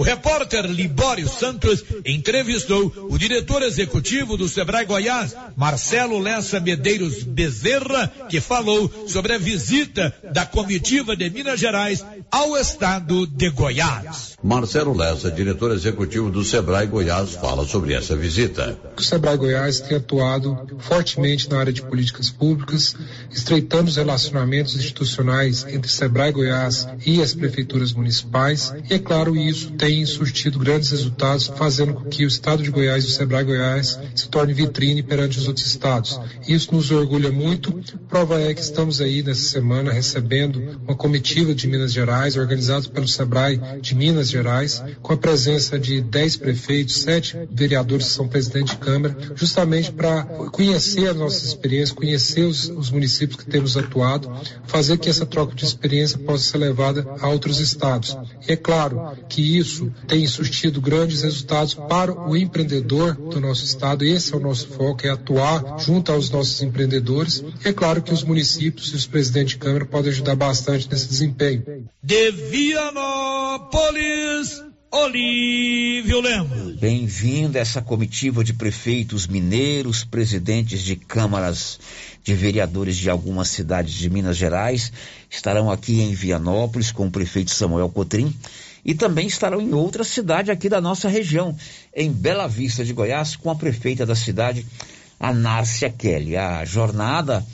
O 0.00 0.02
repórter 0.02 0.64
Libório 0.64 1.28
Santos 1.28 1.84
entrevistou 2.06 2.90
o 3.10 3.18
diretor 3.18 3.60
executivo 3.60 4.34
do 4.34 4.48
Sebrae 4.48 4.86
Goiás, 4.86 5.36
Marcelo 5.54 6.18
Lessa 6.18 6.58
Medeiros 6.58 7.22
Bezerra, 7.22 8.10
que 8.26 8.40
falou 8.40 8.90
sobre 9.06 9.34
a 9.34 9.38
visita 9.38 10.14
da 10.32 10.46
comitiva 10.46 11.14
de 11.14 11.28
Minas 11.28 11.60
Gerais 11.60 12.02
ao 12.30 12.56
estado 12.56 13.26
de 13.26 13.50
Goiás. 13.50 14.38
Marcelo 14.42 14.96
Lessa, 14.96 15.30
diretor 15.30 15.70
executivo 15.70 16.30
do 16.30 16.42
Sebrae 16.42 16.86
Goiás, 16.86 17.34
fala 17.34 17.66
sobre 17.66 17.92
essa 17.92 18.16
visita. 18.16 18.78
O 18.96 19.02
Sebrae 19.02 19.36
Goiás 19.36 19.80
tem 19.80 19.98
atuado 19.98 20.66
fortemente 20.78 21.50
na 21.50 21.60
área 21.60 21.74
de 21.74 21.82
políticas 21.82 22.30
públicas, 22.30 22.96
estreitando 23.30 23.90
os 23.90 23.96
relacionamentos 23.96 24.76
institucionais 24.76 25.66
entre 25.68 25.90
Sebrae 25.90 26.32
Goiás 26.32 26.88
e 27.04 27.20
as 27.20 27.34
prefeituras 27.34 27.92
municipais, 27.92 28.72
e 28.88 28.94
é 28.94 28.98
claro, 28.98 29.36
isso 29.36 29.72
tem 29.72 29.89
tem 29.90 30.06
surtido 30.06 30.56
grandes 30.56 30.92
resultados, 30.92 31.48
fazendo 31.56 31.94
com 31.94 32.04
que 32.04 32.24
o 32.24 32.28
estado 32.28 32.62
de 32.62 32.70
Goiás 32.70 33.02
e 33.02 33.08
o 33.08 33.10
Sebrae 33.10 33.42
Goiás 33.42 33.98
se 34.14 34.28
torne 34.28 34.54
vitrine 34.54 35.02
perante 35.02 35.36
os 35.36 35.48
outros 35.48 35.66
estados. 35.66 36.20
Isso 36.46 36.72
nos 36.72 36.92
orgulha 36.92 37.32
muito. 37.32 37.72
Prova 38.08 38.40
é 38.40 38.54
que 38.54 38.60
estamos 38.60 39.00
aí 39.00 39.20
nessa 39.20 39.42
semana 39.42 39.90
recebendo 39.90 40.78
uma 40.84 40.94
comitiva 40.94 41.52
de 41.52 41.66
Minas 41.66 41.92
Gerais, 41.92 42.36
organizada 42.36 42.88
pelo 42.88 43.08
Sebrae 43.08 43.60
de 43.80 43.96
Minas 43.96 44.30
Gerais, 44.30 44.80
com 45.02 45.12
a 45.12 45.16
presença 45.16 45.76
de 45.76 46.00
10 46.00 46.36
prefeitos, 46.36 47.00
sete 47.00 47.36
vereadores 47.50 48.06
que 48.06 48.12
são 48.12 48.28
presidente 48.28 48.70
de 48.70 48.76
Câmara, 48.76 49.16
justamente 49.34 49.90
para 49.90 50.22
conhecer 50.52 51.08
a 51.08 51.14
nossa 51.14 51.44
experiência, 51.44 51.96
conhecer 51.96 52.42
os, 52.42 52.68
os 52.68 52.92
municípios 52.92 53.42
que 53.42 53.50
temos 53.50 53.76
atuado, 53.76 54.30
fazer 54.68 54.98
que 54.98 55.10
essa 55.10 55.26
troca 55.26 55.52
de 55.52 55.64
experiência 55.64 56.16
possa 56.16 56.44
ser 56.44 56.58
levada 56.58 57.04
a 57.20 57.28
outros 57.28 57.58
estados. 57.58 58.16
E 58.48 58.52
é 58.52 58.56
claro 58.56 59.16
que 59.28 59.58
isso 59.58 59.69
tem 60.06 60.26
surtido 60.26 60.80
grandes 60.80 61.22
resultados 61.22 61.74
para 61.74 62.12
o 62.12 62.36
empreendedor 62.36 63.14
do 63.14 63.40
nosso 63.40 63.64
estado. 63.64 64.04
Esse 64.04 64.32
é 64.34 64.36
o 64.36 64.40
nosso 64.40 64.68
foco, 64.68 65.06
é 65.06 65.10
atuar 65.10 65.78
junto 65.78 66.10
aos 66.12 66.30
nossos 66.30 66.60
empreendedores. 66.62 67.44
E 67.64 67.68
é 67.68 67.72
claro 67.72 68.02
que 68.02 68.12
os 68.12 68.24
municípios 68.24 68.92
e 68.92 68.96
os 68.96 69.06
presidentes 69.06 69.52
de 69.52 69.58
Câmara 69.58 69.84
podem 69.84 70.10
ajudar 70.10 70.34
bastante 70.36 70.88
nesse 70.90 71.08
desempenho. 71.08 71.62
De 72.02 72.30
Vianópolis, 72.30 73.90
Olívio 74.92 76.20
Lemos. 76.20 76.74
Bem-vindo 76.80 77.56
a 77.56 77.60
essa 77.60 77.80
comitiva 77.80 78.42
de 78.42 78.52
prefeitos 78.52 79.28
mineiros, 79.28 80.02
presidentes 80.02 80.82
de 80.82 80.96
câmaras 80.96 81.78
de 82.24 82.34
vereadores 82.34 82.96
de 82.96 83.08
algumas 83.08 83.48
cidades 83.48 83.94
de 83.94 84.10
Minas 84.10 84.36
Gerais. 84.36 84.92
Estarão 85.30 85.70
aqui 85.70 86.00
em 86.00 86.12
Vianópolis 86.12 86.90
com 86.90 87.06
o 87.06 87.10
prefeito 87.10 87.52
Samuel 87.52 87.88
Cotrim 87.88 88.34
e 88.84 88.94
também 88.94 89.26
estarão 89.26 89.60
em 89.60 89.72
outra 89.74 90.04
cidade 90.04 90.50
aqui 90.50 90.68
da 90.68 90.80
nossa 90.80 91.08
região, 91.08 91.56
em 91.94 92.10
Bela 92.10 92.46
Vista 92.46 92.84
de 92.84 92.92
Goiás, 92.92 93.36
com 93.36 93.50
a 93.50 93.54
prefeita 93.54 94.06
da 94.06 94.14
cidade, 94.14 94.66
Anárcia 95.18 95.90
Kelly. 95.90 96.36
A 96.36 96.64
jornada, 96.64 97.44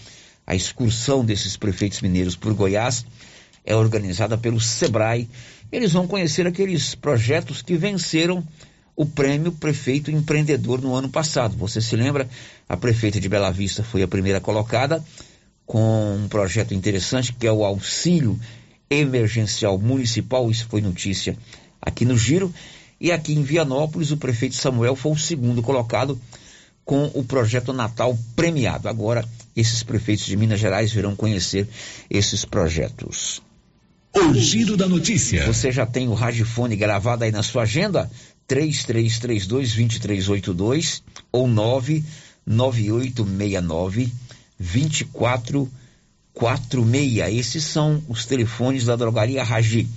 a 0.47 0.55
excursão 0.55 1.25
desses 1.25 1.57
prefeitos 1.57 2.01
mineiros 2.01 2.37
por 2.37 2.55
Goiás 2.55 3.05
é 3.65 3.75
organizada 3.75 4.39
pelo 4.39 4.61
SEBRAE. 4.61 5.29
Eles 5.73 5.93
vão 5.93 6.07
conhecer 6.07 6.47
aqueles 6.47 6.95
projetos 6.95 7.61
que 7.61 7.77
venceram 7.77 8.47
o 8.95 9.05
prêmio 9.05 9.53
Prefeito 9.53 10.11
Empreendedor 10.11 10.81
no 10.81 10.95
ano 10.95 11.09
passado. 11.09 11.57
Você 11.57 11.81
se 11.83 11.97
lembra? 11.97 12.29
A 12.69 12.77
prefeita 12.77 13.21
de 13.21 13.29
Bela 13.29 13.51
Vista 13.51 13.83
foi 13.83 14.03
a 14.03 14.09
primeira 14.09 14.41
colocada 14.41 15.05
com 15.67 16.17
um 16.17 16.29
projeto 16.29 16.73
interessante 16.73 17.33
que 17.33 17.47
é 17.47 17.53
o 17.53 17.65
auxílio 17.65 18.39
emergencial 18.90 19.79
municipal. 19.79 20.51
Isso 20.51 20.66
foi 20.68 20.81
notícia 20.81 21.37
aqui 21.81 22.05
no 22.05 22.16
Giro. 22.16 22.53
E 23.01 23.12
aqui 23.12 23.35
em 23.35 23.42
Vianópolis, 23.42 24.11
o 24.11 24.16
prefeito 24.16 24.57
Samuel 24.57 24.96
foi 24.96 25.12
o 25.12 25.18
segundo 25.18 25.62
colocado 25.62 26.18
com 26.85 27.11
o 27.14 27.22
projeto 27.25 27.72
Natal 27.72 28.18
premiado. 28.35 28.88
Agora, 28.88 29.25
esses 29.55 29.83
prefeitos 29.83 30.25
de 30.25 30.37
Minas 30.37 30.61
Gerais 30.61 30.92
virão 30.92 31.16
conhecer 31.16 31.68
esses 32.09 32.44
projetos. 32.44 33.42
O 34.14 34.33
giro 34.35 34.77
da 34.77 34.87
notícia. 34.88 35.44
Você 35.46 35.70
já 35.70 35.85
tem 35.85 36.09
o 36.09 36.14
radiofone 36.14 36.75
gravado 36.75 37.25
aí 37.25 37.31
na 37.31 37.42
sua 37.42 37.64
agenda? 37.64 38.11
3332-2382 38.49 41.03
ou 41.31 41.46
99869 41.49 44.11
2446. 46.37 47.38
Esses 47.38 47.64
são 47.64 48.03
os 48.09 48.27
telefones 48.27 48.85
da 48.85 48.94
drogaria 48.94 49.42
Ragi. 49.42 49.88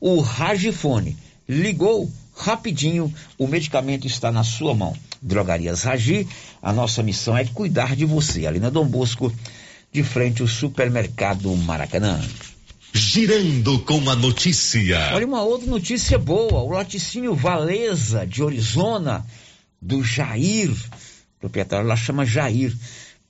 O 0.00 0.20
Ragifone 0.20 1.16
ligou 1.48 2.10
rapidinho, 2.36 3.12
o 3.36 3.46
medicamento 3.46 4.06
está 4.06 4.30
na 4.30 4.44
sua 4.44 4.74
mão. 4.74 4.96
Drogarias 5.20 5.82
Ragi, 5.82 6.26
a 6.62 6.72
nossa 6.72 7.02
missão 7.02 7.36
é 7.36 7.44
cuidar 7.44 7.94
de 7.94 8.06
você. 8.06 8.46
Ali 8.46 8.58
na 8.58 8.70
Dom 8.70 8.86
Bosco, 8.86 9.32
de 9.92 10.02
frente 10.02 10.40
ao 10.40 10.48
supermercado 10.48 11.54
Maracanã. 11.56 12.20
Girando 12.92 13.78
com 13.80 14.08
a 14.08 14.16
notícia. 14.16 15.10
Olha 15.12 15.26
uma 15.26 15.42
outra 15.42 15.68
notícia 15.68 16.18
boa. 16.18 16.62
O 16.62 16.70
laticínio 16.70 17.34
Valesa 17.34 18.26
de 18.26 18.42
Orizona, 18.42 19.24
do 19.80 20.02
Jair, 20.02 20.70
o 20.70 21.40
proprietário 21.40 21.86
lá 21.86 21.96
chama 21.96 22.24
Jair, 22.24 22.74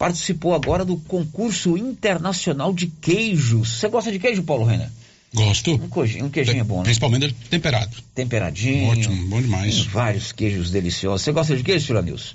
participou 0.01 0.55
agora 0.55 0.83
do 0.83 0.97
concurso 0.97 1.77
internacional 1.77 2.73
de 2.73 2.87
queijos. 2.87 3.69
Você 3.69 3.87
gosta 3.87 4.11
de 4.11 4.19
queijo, 4.19 4.43
Paulo 4.43 4.65
Renner? 4.65 4.89
Gosto. 5.35 5.75
Um 5.75 5.91
queijinho, 5.91 6.25
um 6.25 6.31
queijinho 6.31 6.61
é 6.63 6.65
bom, 6.65 6.79
né? 6.79 6.85
Principalmente 6.85 7.35
temperado. 7.51 7.95
Temperadinho. 8.15 8.89
Ótimo, 8.89 9.29
bom 9.29 9.43
demais. 9.43 9.75
Tem 9.75 9.85
vários 9.89 10.33
queijos 10.33 10.71
deliciosos. 10.71 11.21
Você 11.21 11.33
gosta 11.33 11.55
de 11.55 11.63
queijo, 11.63 11.85
Filanilson? 11.85 12.35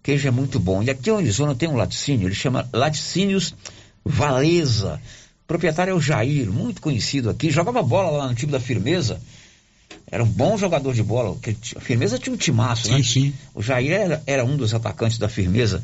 Queijo 0.00 0.28
é 0.28 0.30
muito 0.30 0.60
bom. 0.60 0.80
E 0.80 0.90
aqui 0.90 1.10
em 1.10 1.16
Arizona 1.16 1.56
tem 1.56 1.68
um 1.68 1.74
laticínio, 1.74 2.28
ele 2.28 2.36
chama 2.36 2.68
Laticínios 2.72 3.52
Valesa. 4.04 5.00
O 5.42 5.46
proprietário 5.48 5.90
é 5.90 5.94
o 5.94 6.00
Jair, 6.00 6.52
muito 6.52 6.80
conhecido 6.80 7.28
aqui. 7.28 7.50
Jogava 7.50 7.82
bola 7.82 8.16
lá 8.16 8.28
no 8.28 8.34
time 8.36 8.52
da 8.52 8.60
Firmeza. 8.60 9.20
Era 10.12 10.22
um 10.22 10.28
bom 10.28 10.58
jogador 10.58 10.92
de 10.92 11.02
bola. 11.02 11.34
A 11.74 11.80
Firmeza 11.80 12.18
tinha 12.18 12.34
um 12.34 12.36
timaço, 12.36 12.88
sim, 12.88 12.92
né? 12.92 13.02
Sim. 13.02 13.32
O 13.54 13.62
Jair 13.62 13.92
era, 13.92 14.22
era 14.26 14.44
um 14.44 14.58
dos 14.58 14.74
atacantes 14.74 15.16
da 15.16 15.26
Firmeza. 15.26 15.82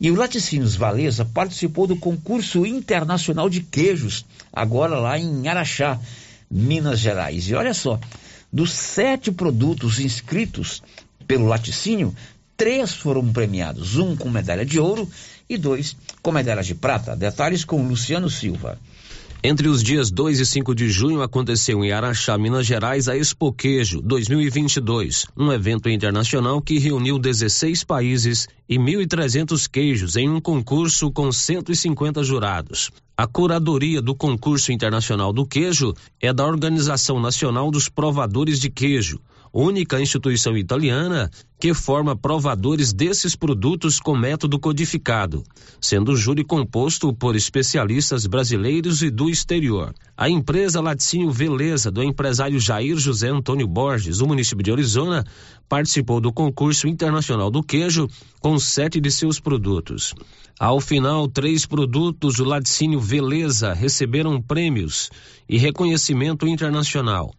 E 0.00 0.10
o 0.10 0.16
Laticínios 0.16 0.74
Valesa 0.74 1.24
participou 1.24 1.86
do 1.86 1.94
concurso 1.94 2.66
internacional 2.66 3.48
de 3.48 3.60
queijos, 3.60 4.26
agora 4.52 4.98
lá 4.98 5.16
em 5.16 5.46
Araxá, 5.46 6.00
Minas 6.50 6.98
Gerais. 6.98 7.48
E 7.48 7.54
olha 7.54 7.72
só, 7.72 8.00
dos 8.52 8.72
sete 8.72 9.30
produtos 9.30 10.00
inscritos 10.00 10.82
pelo 11.28 11.46
laticínio, 11.46 12.12
três 12.56 12.92
foram 12.92 13.32
premiados, 13.32 13.98
um 13.98 14.16
com 14.16 14.28
medalha 14.28 14.66
de 14.66 14.80
ouro 14.80 15.08
e 15.48 15.56
dois 15.56 15.96
com 16.20 16.32
medalha 16.32 16.64
de 16.64 16.74
prata. 16.74 17.14
Detalhes 17.14 17.64
com 17.64 17.86
Luciano 17.86 18.28
Silva. 18.28 18.80
Entre 19.42 19.68
os 19.68 19.82
dias 19.82 20.10
2 20.10 20.38
e 20.38 20.44
5 20.44 20.74
de 20.74 20.90
junho 20.90 21.22
aconteceu 21.22 21.82
em 21.82 21.90
Araxá, 21.90 22.36
Minas 22.36 22.66
Gerais, 22.66 23.08
a 23.08 23.16
Expo 23.16 23.50
Queijo 23.50 24.02
2022, 24.02 25.24
um 25.34 25.50
evento 25.50 25.88
internacional 25.88 26.60
que 26.60 26.78
reuniu 26.78 27.18
16 27.18 27.82
países 27.84 28.46
e 28.68 28.76
1.300 28.76 29.66
queijos 29.66 30.16
em 30.16 30.28
um 30.28 30.42
concurso 30.42 31.10
com 31.10 31.32
150 31.32 32.22
jurados. 32.22 32.90
A 33.16 33.26
curadoria 33.26 34.02
do 34.02 34.14
concurso 34.14 34.72
internacional 34.72 35.32
do 35.32 35.46
queijo 35.46 35.94
é 36.20 36.34
da 36.34 36.46
Organização 36.46 37.18
Nacional 37.18 37.70
dos 37.70 37.88
Provadores 37.88 38.60
de 38.60 38.68
Queijo, 38.68 39.20
única 39.52 40.00
instituição 40.00 40.56
italiana 40.56 41.30
que 41.58 41.74
forma 41.74 42.16
provadores 42.16 42.92
desses 42.92 43.36
produtos 43.36 44.00
com 44.00 44.16
método 44.16 44.58
codificado, 44.58 45.42
sendo 45.80 46.12
o 46.12 46.16
júri 46.16 46.42
composto 46.42 47.12
por 47.12 47.36
especialistas 47.36 48.26
brasileiros 48.26 49.02
e 49.02 49.10
do 49.10 49.28
exterior. 49.28 49.92
A 50.16 50.28
empresa 50.28 50.80
Laticínio 50.80 51.30
Veleza, 51.30 51.90
do 51.90 52.02
empresário 52.02 52.58
Jair 52.58 52.96
José 52.96 53.28
Antônio 53.28 53.66
Borges, 53.66 54.18
do 54.18 54.26
município 54.26 54.62
de 54.62 54.72
Arizona, 54.72 55.24
participou 55.68 56.20
do 56.20 56.32
concurso 56.32 56.88
internacional 56.88 57.50
do 57.50 57.62
queijo 57.62 58.08
com 58.40 58.58
sete 58.58 59.00
de 59.00 59.10
seus 59.10 59.38
produtos. 59.38 60.14
Ao 60.58 60.80
final, 60.80 61.28
três 61.28 61.66
produtos 61.66 62.36
do 62.36 62.44
Laticínio 62.44 63.00
Veleza 63.00 63.72
receberam 63.72 64.40
prêmios 64.40 65.10
e 65.48 65.58
reconhecimento 65.58 66.46
internacional 66.46 67.32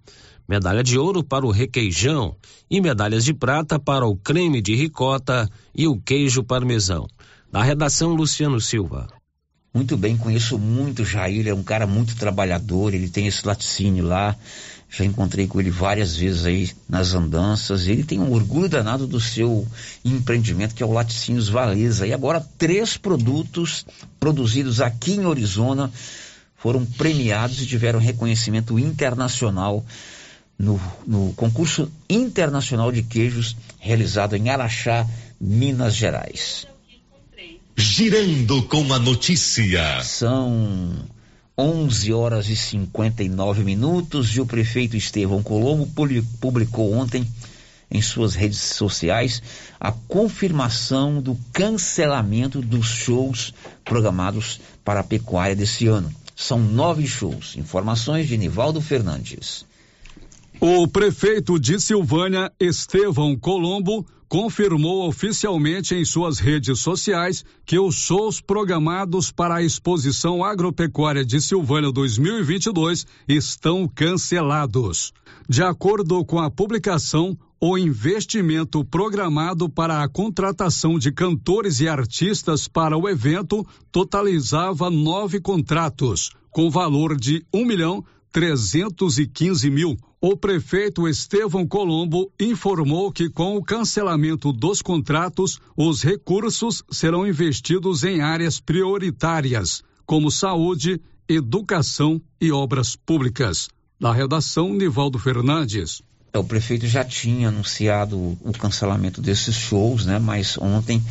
medalha 0.52 0.84
de 0.84 0.98
ouro 1.00 1.24
para 1.24 1.46
o 1.46 1.50
requeijão 1.50 2.36
e 2.70 2.82
medalhas 2.82 3.24
de 3.24 3.34
prata 3.34 3.80
para 3.80 4.06
o 4.06 4.18
creme 4.18 4.62
de 4.62 4.76
ricota 4.76 5.50
e 5.74 5.88
o 5.88 5.96
queijo 5.96 6.44
parmesão. 6.44 7.08
Na 7.50 7.64
redação, 7.64 8.14
Luciano 8.14 8.60
Silva. 8.60 9.08
Muito 9.74 9.96
bem, 9.96 10.18
conheço 10.18 10.60
muito 10.60 11.06
Jair, 11.06 11.48
é 11.48 11.54
um 11.54 11.64
cara 11.64 11.88
muito 11.88 12.18
trabalhador, 12.18 12.94
ele 12.94 13.08
tem 13.08 13.28
esse 13.28 13.48
laticínio 13.48 14.04
lá, 14.04 14.36
já 14.90 15.06
encontrei 15.06 15.48
com 15.48 15.58
ele 15.58 15.72
várias 15.72 16.18
vezes 16.18 16.46
aí 16.46 16.70
nas 16.90 17.14
andanças, 17.14 17.88
ele 17.88 18.04
tem 18.04 18.20
um 18.20 18.34
orgulho 18.34 18.68
danado 18.68 19.08
do 19.08 19.22
seu 19.22 19.66
empreendimento, 20.04 20.76
que 20.76 20.84
é 20.84 20.86
o 20.86 20.92
Laticínios 20.92 21.48
Valesa, 21.48 22.06
e 22.06 22.12
agora 22.12 22.46
três 22.58 22.98
produtos 22.98 23.86
produzidos 24.20 24.82
aqui 24.82 25.14
em 25.14 25.26
Arizona 25.26 25.90
foram 26.58 26.86
premiados 26.86 27.62
e 27.62 27.66
tiveram 27.66 28.00
reconhecimento 28.00 28.78
internacional 28.78 29.86
no, 30.62 30.80
no 31.08 31.34
concurso 31.34 31.92
internacional 32.10 32.92
de 32.92 33.02
queijos 33.02 33.56
realizado 33.80 34.36
em 34.36 34.50
Araxá, 34.50 35.08
Minas 35.40 35.96
Gerais. 35.96 36.68
Girando 37.76 38.62
com 38.64 38.94
a 38.94 39.00
notícia. 39.00 40.04
São 40.04 40.94
11 41.58 42.14
horas 42.14 42.48
e 42.48 42.56
59 42.56 43.64
minutos 43.64 44.36
e 44.36 44.42
o 44.42 44.46
prefeito 44.46 44.96
Estevão 44.96 45.42
Colombo 45.42 45.90
publicou 46.40 46.94
ontem 46.94 47.26
em 47.90 48.02
suas 48.02 48.36
redes 48.36 48.60
sociais 48.60 49.42
a 49.80 49.92
confirmação 49.92 51.22
do 51.22 51.38
cancelamento 51.52 52.62
dos 52.62 52.86
shows 52.86 53.54
programados 53.84 54.62
para 54.86 55.00
a 55.00 55.04
pecuária 55.04 55.56
desse 55.56 55.88
ano. 55.88 56.14
São 56.36 56.60
nove 56.60 57.06
shows. 57.08 57.56
Informações 57.58 58.28
de 58.28 58.38
Nivaldo 58.38 58.80
Fernandes. 58.80 59.66
O 60.64 60.88
prefeito 60.88 61.60
de 61.60 61.80
Silvânia, 61.80 62.54
Estevão 62.60 63.36
Colombo, 63.36 64.06
confirmou 64.30 65.08
oficialmente 65.08 65.96
em 65.96 66.06
suas 66.06 66.38
redes 66.38 66.78
sociais 66.78 67.44
que 67.66 67.80
os 67.80 67.96
shows 67.96 68.40
programados 68.40 69.32
para 69.32 69.56
a 69.56 69.64
exposição 69.64 70.44
agropecuária 70.44 71.26
de 71.26 71.42
Silvânia 71.42 71.92
2022 71.92 73.08
estão 73.28 73.88
cancelados. 73.88 75.12
De 75.50 75.64
acordo 75.64 76.24
com 76.24 76.38
a 76.38 76.52
publicação, 76.52 77.36
o 77.60 77.76
investimento 77.76 78.86
programado 78.86 79.68
para 79.68 80.04
a 80.04 80.08
contratação 80.08 81.00
de 81.00 81.12
cantores 81.12 81.80
e 81.80 81.88
artistas 81.88 82.68
para 82.68 82.96
o 82.96 83.10
evento 83.10 83.66
totalizava 83.92 84.92
nove 84.92 85.42
contratos, 85.42 86.30
com 86.52 86.70
valor 86.70 87.18
de 87.18 87.44
um 87.52 87.66
milhão 87.66 88.06
trezentos 88.32 89.18
e 89.18 89.26
quinze 89.26 89.68
mil. 89.72 89.98
O 90.24 90.38
prefeito 90.38 91.08
Estevão 91.08 91.66
Colombo 91.66 92.32
informou 92.40 93.12
que 93.12 93.28
com 93.28 93.58
o 93.58 93.64
cancelamento 93.64 94.54
dos 94.54 94.80
contratos, 94.80 95.60
os 95.76 96.04
recursos 96.04 96.84
serão 96.92 97.26
investidos 97.26 98.04
em 98.04 98.22
áreas 98.22 98.60
prioritárias, 98.60 99.82
como 100.06 100.30
saúde, 100.30 101.02
educação 101.28 102.22
e 102.40 102.52
obras 102.52 102.96
públicas. 102.96 103.68
Da 104.00 104.14
redação, 104.14 104.72
Nivaldo 104.72 105.18
Fernandes. 105.18 106.04
É, 106.32 106.38
o 106.38 106.44
prefeito 106.44 106.86
já 106.86 107.04
tinha 107.04 107.48
anunciado 107.48 108.16
o 108.16 108.54
cancelamento 108.54 109.22
desses 109.22 109.56
shows, 109.56 110.06
né? 110.06 110.20
Mas 110.20 110.56
ontem 110.56 111.02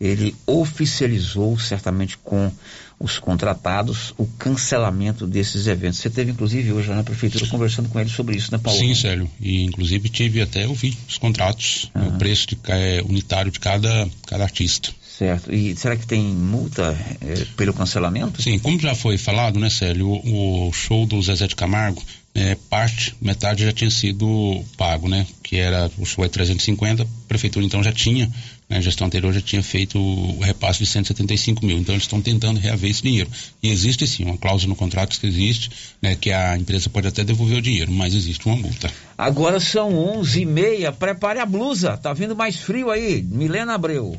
ele 0.00 0.34
oficializou, 0.46 1.58
certamente 1.58 2.16
com 2.16 2.50
os 2.98 3.18
contratados, 3.18 4.14
o 4.16 4.26
cancelamento 4.26 5.26
desses 5.26 5.66
eventos. 5.66 5.98
Você 5.98 6.10
teve, 6.10 6.30
inclusive, 6.30 6.72
hoje 6.72 6.90
na 6.90 7.02
prefeitura 7.02 7.46
conversando 7.46 7.88
com 7.88 8.00
ele 8.00 8.08
sobre 8.08 8.36
isso, 8.36 8.52
né, 8.52 8.58
Paulo? 8.58 8.78
Sim, 8.78 8.94
Célio. 8.94 9.30
E, 9.40 9.64
inclusive, 9.64 10.08
tive 10.08 10.40
até 10.40 10.66
ouvir 10.66 10.96
os 11.08 11.18
contratos, 11.18 11.90
né, 11.94 12.08
o 12.08 12.18
preço 12.18 12.46
de, 12.48 12.58
é, 12.68 13.02
unitário 13.06 13.50
de 13.50 13.60
cada, 13.60 14.08
cada 14.26 14.44
artista. 14.44 14.90
Certo. 15.18 15.52
E 15.54 15.76
será 15.76 15.96
que 15.96 16.06
tem 16.06 16.22
multa 16.22 16.96
é, 17.20 17.44
pelo 17.56 17.72
cancelamento? 17.72 18.42
Sim, 18.42 18.58
como 18.58 18.80
já 18.80 18.94
foi 18.94 19.16
falado, 19.16 19.60
né, 19.60 19.70
Célio, 19.70 20.08
o, 20.08 20.68
o 20.68 20.72
show 20.72 21.06
do 21.06 21.22
Zezé 21.22 21.46
de 21.46 21.54
Camargo, 21.54 22.02
é, 22.34 22.56
parte, 22.68 23.14
metade 23.20 23.64
já 23.64 23.72
tinha 23.72 23.90
sido 23.90 24.64
pago, 24.76 25.08
né? 25.08 25.24
Que 25.40 25.56
era, 25.56 25.88
o 25.98 26.04
show 26.04 26.24
é 26.24 26.28
350, 26.28 27.04
a 27.04 27.06
prefeitura 27.28 27.64
então 27.64 27.80
já 27.80 27.92
tinha 27.92 28.26
né, 28.26 28.32
a 28.70 28.80
gestão 28.80 29.06
anterior 29.06 29.32
já 29.32 29.40
tinha 29.40 29.62
feito 29.62 29.98
o 29.98 30.40
repasse 30.40 30.78
de 30.78 30.86
175 30.86 31.64
mil. 31.64 31.78
Então 31.78 31.94
eles 31.94 32.04
estão 32.04 32.20
tentando 32.20 32.58
reaver 32.58 32.90
esse 32.90 33.02
dinheiro. 33.02 33.30
E 33.62 33.70
existe 33.70 34.06
sim 34.06 34.24
uma 34.24 34.38
cláusula 34.38 34.70
no 34.70 34.76
contrato 34.76 35.18
que 35.20 35.26
existe, 35.26 35.70
né, 36.00 36.16
que 36.16 36.32
a 36.32 36.56
empresa 36.56 36.88
pode 36.88 37.06
até 37.06 37.22
devolver 37.22 37.58
o 37.58 37.62
dinheiro, 37.62 37.92
mas 37.92 38.14
existe 38.14 38.46
uma 38.46 38.56
multa. 38.56 38.90
Agora 39.16 39.60
são 39.60 39.96
11 40.18 40.40
e 40.40 40.46
meia, 40.46 40.92
prepare 40.92 41.40
a 41.40 41.46
blusa, 41.46 41.96
tá 41.96 42.12
vindo 42.12 42.34
mais 42.34 42.56
frio 42.56 42.90
aí. 42.90 43.22
Milena 43.22 43.74
Abreu. 43.74 44.18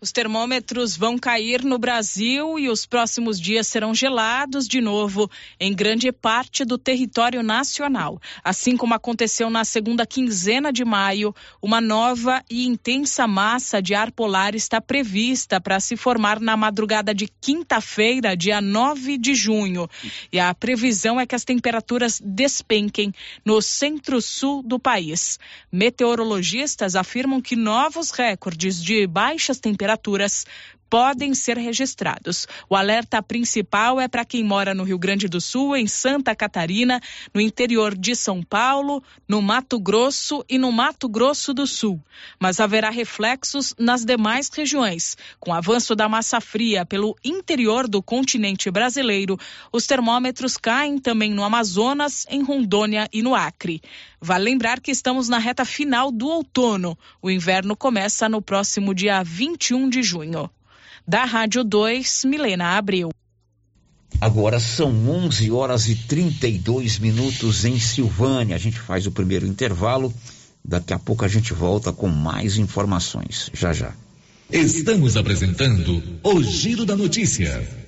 Os 0.00 0.12
termômetros 0.12 0.96
vão 0.96 1.18
cair 1.18 1.64
no 1.64 1.76
Brasil 1.76 2.56
e 2.56 2.68
os 2.68 2.86
próximos 2.86 3.40
dias 3.40 3.66
serão 3.66 3.92
gelados 3.92 4.68
de 4.68 4.80
novo 4.80 5.28
em 5.58 5.74
grande 5.74 6.12
parte 6.12 6.64
do 6.64 6.78
território 6.78 7.42
nacional. 7.42 8.20
Assim 8.44 8.76
como 8.76 8.94
aconteceu 8.94 9.50
na 9.50 9.64
segunda 9.64 10.06
quinzena 10.06 10.72
de 10.72 10.84
maio, 10.84 11.34
uma 11.60 11.80
nova 11.80 12.44
e 12.48 12.64
intensa 12.64 13.26
massa 13.26 13.82
de 13.82 13.92
ar 13.92 14.12
polar 14.12 14.54
está 14.54 14.80
prevista 14.80 15.60
para 15.60 15.80
se 15.80 15.96
formar 15.96 16.38
na 16.38 16.56
madrugada 16.56 17.12
de 17.12 17.26
quinta-feira, 17.40 18.36
dia 18.36 18.60
9 18.60 19.18
de 19.18 19.34
junho. 19.34 19.90
E 20.32 20.38
a 20.38 20.54
previsão 20.54 21.18
é 21.18 21.26
que 21.26 21.34
as 21.34 21.42
temperaturas 21.42 22.22
despenquem 22.24 23.12
no 23.44 23.60
centro-sul 23.60 24.62
do 24.62 24.78
país. 24.78 25.40
Meteorologistas 25.72 26.94
afirmam 26.94 27.42
que 27.42 27.56
novos 27.56 28.12
recordes 28.12 28.80
de 28.80 29.04
baixas 29.04 29.58
temperaturas 29.58 29.87
temperaturas 29.88 30.46
podem 30.88 31.34
ser 31.34 31.56
registrados. 31.56 32.46
O 32.68 32.76
alerta 32.76 33.22
principal 33.22 34.00
é 34.00 34.08
para 34.08 34.24
quem 34.24 34.42
mora 34.42 34.74
no 34.74 34.84
Rio 34.84 34.98
Grande 34.98 35.28
do 35.28 35.40
Sul, 35.40 35.76
em 35.76 35.86
Santa 35.86 36.34
Catarina, 36.34 37.00
no 37.34 37.40
interior 37.40 37.96
de 37.96 38.14
São 38.14 38.42
Paulo, 38.42 39.02
no 39.28 39.42
Mato 39.42 39.78
Grosso 39.78 40.44
e 40.48 40.58
no 40.58 40.72
Mato 40.72 41.08
Grosso 41.08 41.52
do 41.52 41.66
Sul. 41.66 42.02
Mas 42.38 42.60
haverá 42.60 42.90
reflexos 42.90 43.74
nas 43.78 44.04
demais 44.04 44.48
regiões. 44.48 45.16
Com 45.38 45.50
o 45.50 45.54
avanço 45.54 45.94
da 45.94 46.08
massa 46.08 46.40
fria 46.40 46.84
pelo 46.84 47.16
interior 47.24 47.86
do 47.86 48.02
continente 48.02 48.70
brasileiro, 48.70 49.38
os 49.72 49.86
termômetros 49.86 50.56
caem 50.56 50.98
também 50.98 51.32
no 51.32 51.44
Amazonas, 51.44 52.26
em 52.28 52.42
Rondônia 52.42 53.08
e 53.12 53.22
no 53.22 53.34
Acre. 53.34 53.80
Vale 54.20 54.44
lembrar 54.44 54.80
que 54.80 54.90
estamos 54.90 55.28
na 55.28 55.38
reta 55.38 55.64
final 55.64 56.10
do 56.10 56.26
outono. 56.28 56.98
O 57.22 57.30
inverno 57.30 57.76
começa 57.76 58.28
no 58.28 58.42
próximo 58.42 58.94
dia 58.94 59.22
21 59.22 59.88
de 59.88 60.02
junho. 60.02 60.50
Da 61.08 61.24
Rádio 61.24 61.64
2, 61.64 62.24
Milena 62.26 62.76
Abreu. 62.76 63.08
Agora 64.20 64.60
são 64.60 64.90
11 65.08 65.50
horas 65.50 65.88
e 65.88 65.94
32 65.94 66.98
minutos 66.98 67.64
em 67.64 67.80
Silvânia. 67.80 68.54
A 68.54 68.58
gente 68.58 68.78
faz 68.78 69.06
o 69.06 69.10
primeiro 69.10 69.46
intervalo. 69.46 70.12
Daqui 70.62 70.92
a 70.92 70.98
pouco 70.98 71.24
a 71.24 71.28
gente 71.28 71.54
volta 71.54 71.94
com 71.94 72.08
mais 72.08 72.58
informações. 72.58 73.50
Já 73.54 73.72
já. 73.72 73.94
Estamos 74.52 75.16
apresentando 75.16 76.02
o 76.22 76.42
Giro 76.42 76.84
da 76.84 76.94
Notícia. 76.94 77.87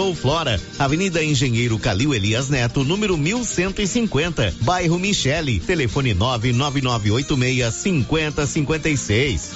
Zou 0.01 0.15
Flora, 0.15 0.59
Avenida 0.79 1.23
Engenheiro 1.23 1.77
Calil 1.77 2.15
Elias 2.15 2.49
Neto, 2.49 2.83
número 2.83 3.15
1150, 3.15 4.55
bairro 4.61 4.97
Michele, 4.97 5.59
telefone 5.59 6.15
99986 6.15 7.75
5056. 7.75 9.51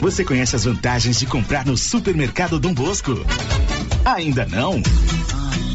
Você 0.00 0.24
conhece 0.24 0.56
as 0.56 0.64
vantagens 0.64 1.20
de 1.20 1.26
comprar 1.26 1.64
no 1.64 1.76
supermercado 1.76 2.58
Dom 2.58 2.74
Bosco? 2.74 3.24
Ainda 4.04 4.44
não? 4.46 4.82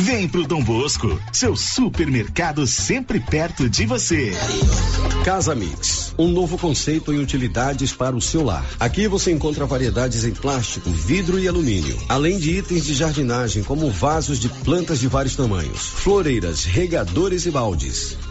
Vem 0.00 0.28
pro 0.28 0.46
Dom 0.46 0.62
Bosco, 0.62 1.20
seu 1.32 1.56
supermercado 1.56 2.64
sempre 2.68 3.18
perto 3.18 3.68
de 3.68 3.84
você. 3.84 4.32
Casa 5.24 5.56
Mix, 5.56 6.14
um 6.16 6.28
novo 6.28 6.56
conceito 6.56 7.12
em 7.12 7.18
utilidades 7.18 7.92
para 7.92 8.14
o 8.14 8.20
seu 8.20 8.44
lar. 8.44 8.64
Aqui 8.78 9.08
você 9.08 9.32
encontra 9.32 9.66
variedades 9.66 10.24
em 10.24 10.30
plástico, 10.30 10.88
vidro 10.88 11.36
e 11.36 11.48
alumínio, 11.48 11.98
além 12.08 12.38
de 12.38 12.58
itens 12.58 12.84
de 12.84 12.94
jardinagem 12.94 13.64
como 13.64 13.90
vasos 13.90 14.38
de 14.38 14.48
plantas 14.48 15.00
de 15.00 15.08
vários 15.08 15.34
tamanhos, 15.34 15.86
floreiras, 15.86 16.64
regadores 16.64 17.44
e 17.44 17.50
baldes. 17.50 18.16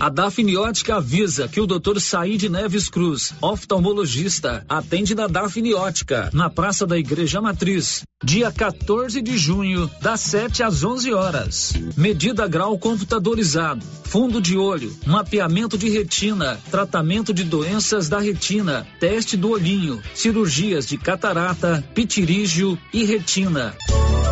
A 0.00 0.08
Dafniótica 0.08 0.96
avisa 0.96 1.48
que 1.48 1.60
o 1.60 1.66
Dr. 1.66 1.98
Said 1.98 2.48
Neves 2.48 2.88
Cruz, 2.88 3.34
oftalmologista, 3.40 4.64
atende 4.68 5.12
na 5.12 5.26
Dafniótica, 5.26 6.30
na 6.32 6.48
Praça 6.48 6.86
da 6.86 6.96
Igreja 6.96 7.40
Matriz, 7.40 8.04
dia 8.22 8.52
14 8.52 9.20
de 9.20 9.36
junho, 9.36 9.90
das 10.00 10.20
7 10.20 10.62
às 10.62 10.84
11 10.84 11.12
horas. 11.12 11.72
Medida 11.96 12.46
grau 12.46 12.78
computadorizado, 12.78 13.84
fundo 14.04 14.40
de 14.40 14.56
olho, 14.56 14.96
mapeamento 15.04 15.76
de 15.76 15.88
retina, 15.88 16.60
tratamento 16.70 17.34
de 17.34 17.42
doenças 17.42 18.08
da 18.08 18.20
retina, 18.20 18.86
teste 19.00 19.36
do 19.36 19.50
olhinho, 19.50 20.00
cirurgias 20.14 20.86
de 20.86 20.96
catarata, 20.96 21.84
pitirígio 21.92 22.78
e 22.92 23.04
retina. 23.04 23.74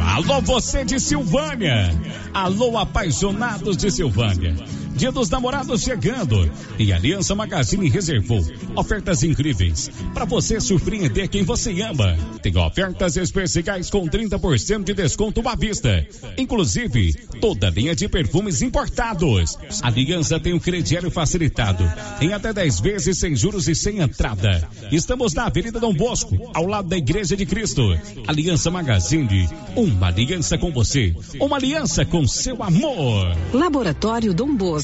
Alô, 0.00 0.40
você 0.42 0.84
de 0.84 1.00
Silvânia. 1.00 1.90
Alô, 2.32 2.78
apaixonados 2.78 3.76
de 3.76 3.90
Silvânia. 3.90 4.54
Dia 4.94 5.10
dos 5.10 5.28
Namorados 5.28 5.82
chegando 5.82 6.48
e 6.78 6.92
Aliança 6.92 7.34
Magazine 7.34 7.88
reservou 7.90 8.40
ofertas 8.76 9.24
incríveis 9.24 9.90
para 10.12 10.24
você 10.24 10.60
surpreender 10.60 11.28
quem 11.28 11.42
você 11.42 11.82
ama. 11.82 12.16
Tem 12.40 12.56
ofertas 12.56 13.16
especiais 13.16 13.90
com 13.90 14.08
30% 14.08 14.84
de 14.84 14.94
desconto 14.94 15.46
à 15.48 15.56
vista, 15.56 16.06
inclusive 16.38 17.12
toda 17.40 17.70
linha 17.70 17.94
de 17.94 18.08
perfumes 18.08 18.62
importados. 18.62 19.58
A 19.82 19.88
Aliança 19.88 20.38
tem 20.38 20.54
um 20.54 20.60
crediário 20.60 21.10
facilitado 21.10 21.84
em 22.20 22.32
até 22.32 22.52
10 22.52 22.80
vezes 22.80 23.18
sem 23.18 23.34
juros 23.34 23.66
e 23.68 23.74
sem 23.74 23.98
entrada. 23.98 24.68
Estamos 24.92 25.34
na 25.34 25.46
Avenida 25.46 25.80
Dom 25.80 25.92
Bosco, 25.92 26.50
ao 26.54 26.66
lado 26.66 26.88
da 26.88 26.96
Igreja 26.96 27.36
de 27.36 27.44
Cristo. 27.44 27.82
Aliança 28.28 28.70
Magazine, 28.70 29.48
uma 29.74 30.06
aliança 30.06 30.56
com 30.56 30.70
você, 30.70 31.14
uma 31.40 31.56
aliança 31.56 32.04
com 32.04 32.26
seu 32.28 32.62
amor. 32.62 33.36
Laboratório 33.52 34.32
Dom 34.32 34.54
Bosco 34.54 34.83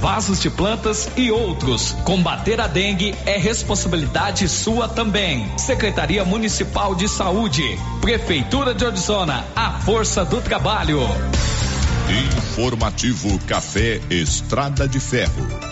vasos 0.00 0.40
de 0.40 0.50
plantas 0.50 1.08
e 1.16 1.30
outros. 1.30 1.92
Combater 2.04 2.60
a 2.60 2.66
dengue 2.66 3.14
é 3.24 3.36
responsabilidade 3.36 4.48
sua 4.48 4.88
também. 4.88 5.50
Secretaria 5.58 6.24
Municipal 6.24 6.94
de 6.94 7.08
Saúde, 7.08 7.62
Prefeitura 8.00 8.74
de 8.74 8.84
Orizona, 8.84 9.44
a 9.54 9.80
força 9.80 10.24
do 10.24 10.40
trabalho. 10.40 11.00
Informativo 12.08 13.38
Café 13.46 14.00
Estrada 14.10 14.86
de 14.86 15.00
Ferro. 15.00 15.71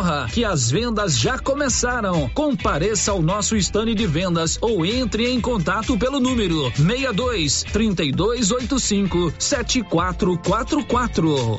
corra 0.00 0.26
que 0.32 0.46
as 0.46 0.70
vendas 0.70 1.18
já 1.18 1.38
começaram. 1.38 2.26
Compareça 2.30 3.12
ao 3.12 3.20
nosso 3.20 3.54
estande 3.54 3.94
de 3.94 4.06
vendas 4.06 4.56
ou 4.60 4.86
entre 4.86 5.30
em 5.30 5.40
contato 5.40 5.98
pelo 5.98 6.18
número 6.18 6.72
62 6.74 7.64
3285 7.64 9.34
7444. 9.38 11.58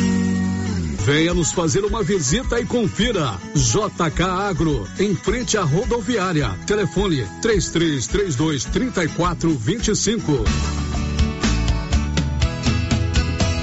Venha 1.03 1.33
nos 1.33 1.51
fazer 1.51 1.83
uma 1.83 2.03
visita 2.03 2.59
e 2.59 2.65
confira. 2.65 3.33
JK 3.55 4.21
Agro, 4.21 4.87
em 4.99 5.15
frente 5.15 5.57
à 5.57 5.63
rodoviária. 5.63 6.49
Telefone 6.67 7.25
3332 7.41 8.65
3425. 8.65 10.45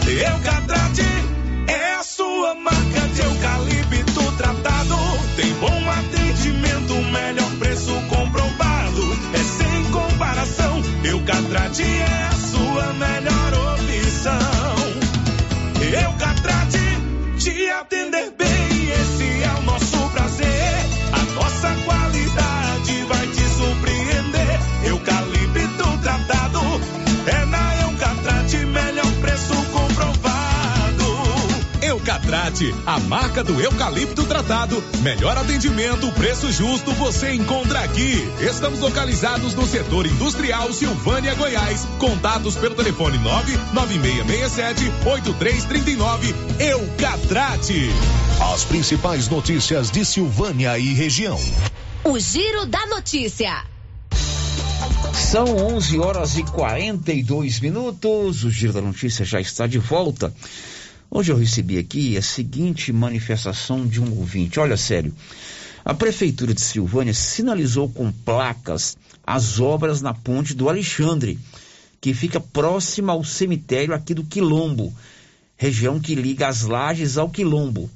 Eucatrate 0.08 1.02
é 1.68 1.94
a 1.94 2.02
sua 2.02 2.56
marca 2.56 3.00
de 3.14 3.20
eucalipto 3.22 4.32
tratado. 4.36 4.96
Tem 5.36 5.52
bom 5.54 5.90
atendimento, 5.90 6.94
melhor 7.12 7.50
preço 7.60 7.92
comprovado. 8.08 9.16
É 9.32 9.38
sem 9.38 9.84
comparação. 9.92 10.82
Eucatrate 11.04 11.82
é 11.82 12.28
a 12.30 12.32
sua 12.32 12.92
melhor 12.94 13.52
opção. 13.52 13.67
Te 17.88 17.96
atender 17.96 18.32
bem. 18.36 18.57
Eucatrate, 32.58 32.74
a 32.86 32.98
marca 33.00 33.44
do 33.44 33.60
eucalipto 33.60 34.24
tratado. 34.24 34.82
Melhor 35.00 35.36
atendimento, 35.36 36.10
preço 36.12 36.50
justo, 36.50 36.92
você 36.92 37.32
encontra 37.32 37.80
aqui. 37.80 38.28
Estamos 38.40 38.80
localizados 38.80 39.54
no 39.54 39.66
setor 39.66 40.06
industrial 40.06 40.72
Silvânia, 40.72 41.34
Goiás. 41.34 41.86
Contatos 41.98 42.56
pelo 42.56 42.74
telefone 42.74 43.18
99667 43.18 44.84
8339. 45.06 46.34
Eucatrate. 46.58 47.90
As 48.52 48.64
principais 48.64 49.28
notícias 49.28 49.90
de 49.90 50.04
Silvânia 50.04 50.78
e 50.78 50.94
região. 50.94 51.38
O 52.04 52.18
Giro 52.18 52.66
da 52.66 52.86
Notícia. 52.86 53.64
São 55.12 55.74
11 55.74 55.98
horas 55.98 56.38
e 56.38 56.42
42 56.42 57.60
minutos. 57.60 58.44
O 58.44 58.50
Giro 58.50 58.72
da 58.72 58.80
Notícia 58.80 59.24
já 59.24 59.40
está 59.40 59.66
de 59.66 59.78
volta. 59.78 60.32
Hoje 61.10 61.32
eu 61.32 61.38
recebi 61.38 61.78
aqui 61.78 62.18
a 62.18 62.22
seguinte 62.22 62.92
manifestação 62.92 63.86
de 63.86 63.98
um 64.00 64.18
ouvinte. 64.18 64.60
Olha, 64.60 64.76
sério. 64.76 65.14
A 65.82 65.94
Prefeitura 65.94 66.52
de 66.52 66.60
Silvânia 66.60 67.14
sinalizou 67.14 67.88
com 67.88 68.12
placas 68.12 68.94
as 69.26 69.58
obras 69.58 70.02
na 70.02 70.12
ponte 70.12 70.52
do 70.52 70.68
Alexandre, 70.68 71.38
que 71.98 72.12
fica 72.12 72.38
próxima 72.38 73.14
ao 73.14 73.24
cemitério 73.24 73.94
aqui 73.94 74.12
do 74.12 74.22
Quilombo, 74.22 74.92
região 75.56 75.98
que 75.98 76.14
liga 76.14 76.46
as 76.46 76.62
lajes 76.62 77.16
ao 77.16 77.30
Quilombo. 77.30 77.90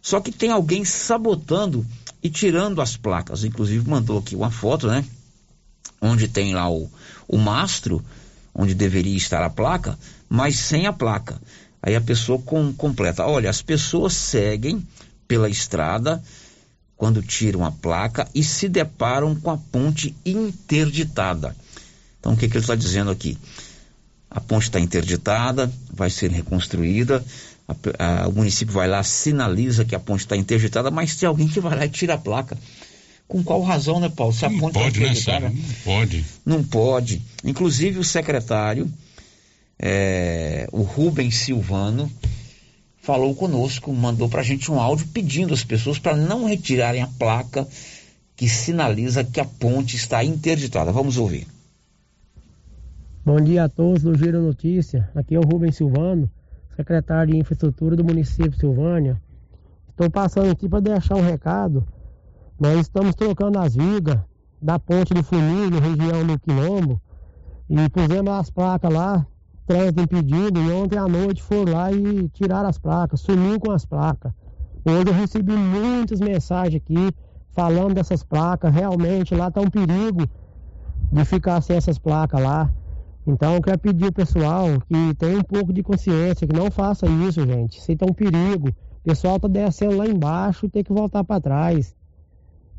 Só 0.00 0.20
que 0.20 0.30
tem 0.30 0.52
alguém 0.52 0.84
sabotando 0.84 1.84
e 2.22 2.30
tirando 2.30 2.80
as 2.80 2.96
placas. 2.96 3.42
Inclusive 3.42 3.88
mandou 3.88 4.18
aqui 4.18 4.36
uma 4.36 4.50
foto, 4.50 4.86
né? 4.86 5.04
Onde 6.00 6.28
tem 6.28 6.54
lá 6.54 6.70
o, 6.70 6.88
o 7.26 7.36
mastro, 7.36 8.04
onde 8.54 8.74
deveria 8.74 9.16
estar 9.16 9.42
a 9.42 9.50
placa, 9.50 9.98
mas 10.28 10.56
sem 10.56 10.86
a 10.86 10.92
placa. 10.92 11.40
Aí 11.86 11.94
a 11.94 12.00
pessoa 12.00 12.38
com, 12.38 12.72
completa: 12.72 13.26
olha, 13.26 13.50
as 13.50 13.60
pessoas 13.60 14.14
seguem 14.14 14.82
pela 15.28 15.50
estrada 15.50 16.22
quando 16.96 17.22
tiram 17.22 17.62
a 17.62 17.70
placa 17.70 18.26
e 18.34 18.42
se 18.42 18.70
deparam 18.70 19.34
com 19.34 19.50
a 19.50 19.58
ponte 19.58 20.14
interditada. 20.24 21.54
Então 22.18 22.32
o 22.32 22.36
que, 22.38 22.48
que 22.48 22.56
ele 22.56 22.64
está 22.64 22.74
dizendo 22.74 23.10
aqui? 23.10 23.36
A 24.30 24.40
ponte 24.40 24.62
está 24.62 24.80
interditada, 24.80 25.70
vai 25.92 26.08
ser 26.08 26.30
reconstruída. 26.30 27.22
A, 27.68 28.22
a, 28.22 28.28
o 28.28 28.32
município 28.32 28.72
vai 28.72 28.88
lá, 28.88 29.02
sinaliza 29.02 29.84
que 29.84 29.94
a 29.94 30.00
ponte 30.00 30.20
está 30.20 30.36
interditada, 30.36 30.90
mas 30.90 31.16
tem 31.16 31.28
alguém 31.28 31.48
que 31.48 31.60
vai 31.60 31.76
lá 31.76 31.84
e 31.84 31.90
tira 31.90 32.14
a 32.14 32.18
placa. 32.18 32.56
Com 33.28 33.44
qual 33.44 33.60
razão, 33.62 34.00
né, 34.00 34.08
Paulo? 34.08 34.32
Se 34.32 34.46
a 34.46 34.48
não 34.48 34.58
ponte 34.58 34.74
pode, 34.74 34.86
está 34.88 35.00
interditada. 35.00 35.50
Né, 35.50 35.54
não 35.54 35.74
pode. 35.84 36.24
Não 36.46 36.64
pode. 36.64 37.22
Inclusive 37.44 37.98
o 37.98 38.04
secretário 38.04 38.90
é, 39.86 40.66
o 40.72 40.80
Rubens 40.80 41.36
Silvano 41.36 42.10
falou 43.02 43.34
conosco, 43.34 43.92
mandou 43.92 44.30
para 44.30 44.40
a 44.40 44.44
gente 44.44 44.72
um 44.72 44.80
áudio 44.80 45.06
pedindo 45.08 45.52
às 45.52 45.62
pessoas 45.62 45.98
para 45.98 46.16
não 46.16 46.46
retirarem 46.46 47.02
a 47.02 47.06
placa 47.06 47.68
que 48.34 48.48
sinaliza 48.48 49.22
que 49.22 49.38
a 49.38 49.44
ponte 49.44 49.94
está 49.94 50.24
interditada. 50.24 50.90
Vamos 50.90 51.18
ouvir. 51.18 51.46
Bom 53.26 53.38
dia 53.42 53.64
a 53.64 53.68
todos 53.68 54.02
do 54.02 54.16
Giro 54.16 54.40
Notícia. 54.40 55.10
Aqui 55.14 55.34
é 55.34 55.38
o 55.38 55.44
Rubens 55.44 55.76
Silvano, 55.76 56.30
secretário 56.74 57.34
de 57.34 57.38
Infraestrutura 57.38 57.94
do 57.94 58.02
município 58.02 58.52
de 58.52 58.60
Silvânia. 58.60 59.20
Estou 59.90 60.08
passando 60.08 60.50
aqui 60.50 60.66
para 60.66 60.80
deixar 60.80 61.16
um 61.16 61.22
recado. 61.22 61.86
Nós 62.58 62.80
estamos 62.80 63.14
trocando 63.14 63.58
as 63.58 63.74
vigas 63.74 64.18
da 64.62 64.78
ponte 64.78 65.12
do 65.12 65.22
Funil, 65.22 65.78
região 65.78 66.26
do 66.26 66.38
Quilombo, 66.38 66.98
e 67.68 67.88
pusemos 67.90 68.32
as 68.32 68.48
placas 68.48 68.90
lá 68.90 69.26
trânsito 69.66 70.02
impedido 70.02 70.60
e 70.60 70.72
ontem 70.72 70.98
à 70.98 71.08
noite 71.08 71.42
foram 71.42 71.72
lá 71.72 71.92
e 71.92 72.28
tiraram 72.28 72.68
as 72.68 72.78
placas, 72.78 73.20
sumiu 73.20 73.58
com 73.58 73.70
as 73.70 73.84
placas. 73.84 74.32
Hoje 74.84 75.08
eu 75.08 75.14
recebi 75.14 75.52
muitas 75.52 76.20
mensagens 76.20 76.76
aqui 76.76 77.14
falando 77.52 77.94
dessas 77.94 78.22
placas. 78.22 78.74
Realmente 78.74 79.34
lá 79.34 79.48
está 79.48 79.60
um 79.60 79.70
perigo 79.70 80.28
de 81.10 81.24
ficar 81.24 81.60
sem 81.62 81.76
essas 81.76 81.98
placas 81.98 82.42
lá. 82.42 82.70
Então 83.26 83.54
eu 83.54 83.62
quero 83.62 83.78
pedir 83.78 84.06
ao 84.06 84.12
pessoal 84.12 84.66
que 84.86 85.14
tenha 85.14 85.38
um 85.38 85.42
pouco 85.42 85.72
de 85.72 85.82
consciência, 85.82 86.46
que 86.46 86.54
não 86.54 86.70
faça 86.70 87.06
isso, 87.06 87.44
gente. 87.46 87.78
Isso 87.78 87.92
está 87.92 88.04
um 88.04 88.12
perigo. 88.12 88.68
O 88.68 89.02
pessoal 89.04 89.40
tá 89.40 89.48
descendo 89.48 89.96
lá 89.96 90.06
embaixo 90.06 90.66
e 90.66 90.68
tem 90.68 90.84
que 90.84 90.92
voltar 90.92 91.24
para 91.24 91.40
trás. 91.40 91.94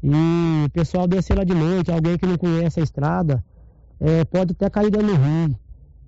E 0.04 0.66
o 0.66 0.70
pessoal 0.70 1.08
descer 1.08 1.36
lá 1.36 1.44
de 1.44 1.56
noite, 1.56 1.92
alguém 1.92 2.18
que 2.18 2.28
não 2.28 2.38
conhece 2.38 2.80
a 2.80 2.84
estrada, 2.84 3.44
é, 4.00 4.24
pode 4.26 4.52
até 4.52 4.70
cair 4.70 4.92
dentro 4.92 5.08
do 5.08 5.16
rio. 5.16 5.58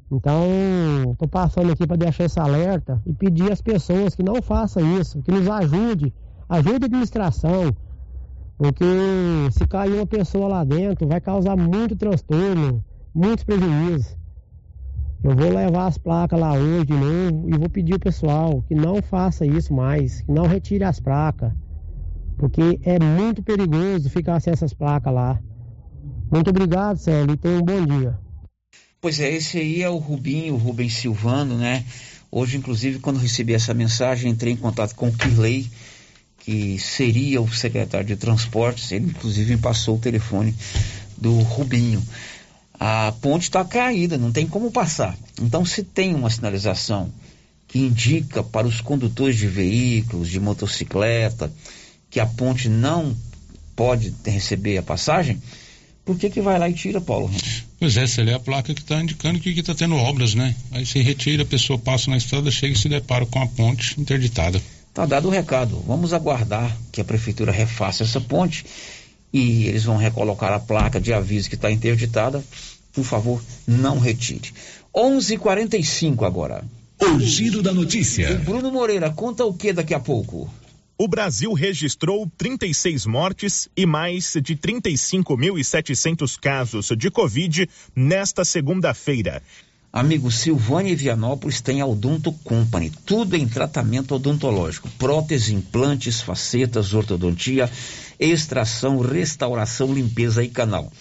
Então, 0.10 1.12
estou 1.12 1.28
passando 1.28 1.72
aqui 1.72 1.86
para 1.86 1.98
deixar 1.98 2.26
esse 2.26 2.40
alerta 2.40 3.02
e 3.06 3.14
pedir 3.14 3.52
às 3.52 3.62
pessoas 3.62 4.16
que 4.16 4.24
não 4.24 4.42
façam 4.42 5.00
isso, 5.00 5.22
que 5.22 5.32
nos 5.32 5.48
ajude, 5.50 6.14
ajude 6.48 6.84
a 6.84 6.86
administração, 6.86 7.76
porque 8.58 8.86
se 9.52 9.68
cair 9.68 9.96
uma 9.96 10.08
pessoa 10.08 10.48
lá 10.48 10.64
dentro 10.64 11.08
vai 11.08 11.20
causar 11.20 11.58
muito 11.58 11.96
transtorno, 11.96 12.84
muitos 13.14 13.44
prejuízos. 13.44 14.16
Eu 15.24 15.36
vou 15.36 15.50
levar 15.50 15.88
as 15.88 15.98
placas 15.98 16.40
lá 16.40 16.54
hoje 16.54 16.86
de 16.86 16.94
novo 16.94 17.50
e 17.50 17.58
vou 17.58 17.70
pedir 17.70 17.94
ao 17.94 18.00
pessoal 18.00 18.64
que 18.66 18.74
não 18.74 19.02
faça 19.02 19.46
isso 19.46 19.74
mais, 19.74 20.22
que 20.22 20.32
não 20.32 20.48
retire 20.48 20.86
as 20.86 21.02
placas, 21.02 21.52
porque 22.38 22.80
é 22.84 22.98
muito 22.98 23.44
perigoso 23.44 24.10
ficar 24.10 24.40
sem 24.40 24.54
essas 24.54 24.74
placas 24.74 25.14
lá. 25.14 25.38
Muito 26.32 26.50
obrigado, 26.50 26.98
Célio, 26.98 27.34
e 27.34 27.38
tenha 27.38 27.60
um 27.60 27.64
bom 27.64 27.86
dia. 27.86 28.18
Pois 29.00 29.20
é, 29.20 29.32
esse 29.32 29.60
aí 29.60 29.84
é 29.84 29.90
o 29.90 29.98
Rubinho, 29.98 30.56
o 30.56 30.58
Rubens 30.58 30.96
Silvano, 30.96 31.56
né? 31.56 31.86
Hoje, 32.32 32.58
inclusive, 32.58 32.98
quando 32.98 33.20
recebi 33.20 33.54
essa 33.54 33.72
mensagem, 33.72 34.32
entrei 34.32 34.54
em 34.54 34.58
contato 34.58 34.96
com 34.96 35.10
o 35.10 35.14
Kirley, 35.14 35.70
que 36.40 36.80
seria 36.80 37.40
o 37.40 37.54
secretário 37.54 38.08
de 38.08 38.16
transportes. 38.16 38.92
Ele, 38.92 39.06
inclusive, 39.06 39.56
me 39.56 39.62
passou 39.62 39.98
o 39.98 40.00
telefone 40.00 40.56
do 41.16 41.40
Rubinho. 41.42 42.04
A 42.80 43.14
ponte 43.22 43.44
está 43.44 43.64
caída, 43.64 44.18
não 44.18 44.32
tem 44.32 44.48
como 44.48 44.72
passar. 44.72 45.16
Então, 45.40 45.64
se 45.64 45.84
tem 45.84 46.16
uma 46.16 46.32
sinalização 46.32 47.12
que 47.68 47.78
indica 47.78 48.42
para 48.42 48.66
os 48.66 48.82
condutores 48.82 49.38
de 49.38 49.48
veículos, 49.48 50.28
de 50.28 50.40
motocicleta, 50.40 51.52
que 52.10 52.20
a 52.20 52.26
ponte 52.26 52.68
não 52.68 53.16
pode 53.76 54.12
receber 54.26 54.80
a 54.80 54.84
passagem, 54.84 55.40
por 56.08 56.18
que 56.18 56.30
que 56.30 56.42
vai 56.42 56.58
lá 56.58 56.70
e 56.70 56.74
tira, 56.74 57.02
Paulo? 57.02 57.30
Pois 57.78 57.98
é, 57.98 58.08
se 58.08 58.22
ele 58.22 58.32
é 58.32 58.34
a 58.34 58.40
placa 58.40 58.74
que 58.74 58.80
está 58.80 59.02
indicando 59.02 59.42
que 59.42 59.50
está 59.50 59.76
tendo 59.76 59.96
obras, 59.98 60.34
né? 60.34 60.56
Aí 60.72 60.86
se 60.86 61.00
retira, 61.02 61.44
a 61.44 61.46
pessoa 61.46 61.78
passa 61.78 62.10
na 62.10 62.16
estrada, 62.16 62.50
chega 62.50 62.74
e 62.74 62.80
se 62.80 62.88
depara 62.88 63.26
com 63.26 63.42
a 63.42 63.46
ponte 63.46 64.00
interditada. 64.00 64.62
Tá 64.94 65.06
dado 65.06 65.28
o 65.28 65.32
recado. 65.32 65.84
Vamos 65.86 66.14
aguardar 66.14 66.76
que 66.94 67.02
a 67.02 67.04
prefeitura 67.06 67.52
refaça 67.52 68.04
essa 68.04 68.22
ponte 68.22 68.66
e 69.34 69.66
eles 69.66 69.84
vão 69.84 69.98
recolocar 69.98 70.54
a 70.54 70.60
placa 70.60 71.00
de 71.00 71.12
aviso 71.12 71.50
que 71.50 71.56
está 71.56 71.70
interditada. 71.70 72.42
Por 72.94 73.04
favor, 73.04 73.44
não 73.68 74.00
retire. 74.00 74.54
11:45 74.96 76.26
agora. 76.26 76.64
O 77.02 77.20
giro 77.20 77.62
da 77.62 77.74
notícia. 77.74 78.34
O 78.34 78.40
Bruno 78.40 78.72
Moreira 78.72 79.12
conta 79.12 79.44
o 79.44 79.54
que 79.54 79.74
daqui 79.74 79.94
a 79.94 80.00
pouco? 80.00 80.50
O 81.00 81.08
Brasil 81.08 81.54
registrou 81.54 82.28
36 82.40 83.06
mortes 83.06 83.70
e 83.78 83.86
mais 83.86 84.34
de 84.42 84.56
35.700 84.56 86.40
casos 86.40 86.92
de 86.98 87.12
Covid 87.12 87.70
nesta 87.96 88.44
segunda-feira. 88.44 89.44
Amigo, 89.94 90.32
Silvânia 90.32 90.92
e 90.92 90.96
Vianópolis 90.96 91.62
tem 91.62 91.82
a 91.82 91.86
Odonto 91.86 92.32
Company, 92.44 92.92
tudo 93.06 93.36
em 93.36 93.48
tratamento 93.48 94.16
odontológico, 94.16 94.90
prótese, 94.98 95.54
implantes, 95.54 96.20
facetas, 96.20 96.96
ortodontia, 96.96 97.70
extração, 98.20 98.98
restauração, 99.00 99.94
limpeza 99.94 100.44
e 100.44 100.50
canal. 100.50 100.92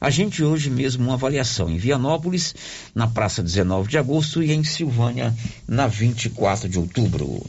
A 0.00 0.10
gente 0.10 0.44
hoje 0.44 0.70
mesmo 0.70 1.02
uma 1.02 1.14
avaliação 1.14 1.68
em 1.68 1.76
Vianópolis, 1.76 2.54
na 2.94 3.08
praça 3.08 3.42
19 3.42 3.88
de 3.88 3.98
agosto 3.98 4.44
e 4.44 4.52
em 4.52 4.62
Silvânia, 4.62 5.34
na 5.66 5.88
24 5.88 6.68
de 6.68 6.78
outubro. 6.78 7.44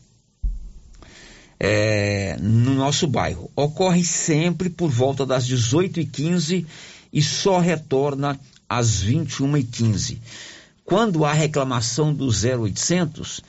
é, 1.60 2.38
no 2.40 2.74
nosso 2.74 3.06
bairro. 3.06 3.50
Ocorre 3.54 4.02
sempre 4.02 4.70
por 4.70 4.90
volta 4.90 5.26
das 5.26 5.46
18h15 5.46 6.64
e 7.12 7.22
só 7.22 7.58
retorna 7.58 8.30
às 8.30 8.51
21h15. 8.80 10.18
Quando 10.84 11.24
há 11.24 11.32
reclamação 11.32 12.12
do 12.12 12.26
0800, 12.26 13.40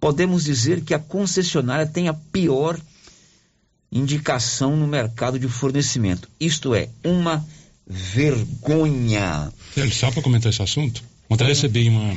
podemos 0.00 0.44
dizer 0.44 0.82
que 0.82 0.94
a 0.94 0.98
concessionária 0.98 1.86
tem 1.86 2.08
a 2.08 2.14
pior 2.14 2.78
indicação 3.90 4.76
no 4.76 4.86
mercado 4.86 5.38
de 5.38 5.48
fornecimento. 5.48 6.28
Isto 6.40 6.74
é, 6.74 6.88
uma 7.04 7.44
vergonha. 7.86 9.52
Só 9.92 10.10
para 10.10 10.22
comentar 10.22 10.50
esse 10.50 10.62
assunto, 10.62 11.02
ontem 11.28 11.44
recebi 11.46 11.88
uma, 11.88 12.16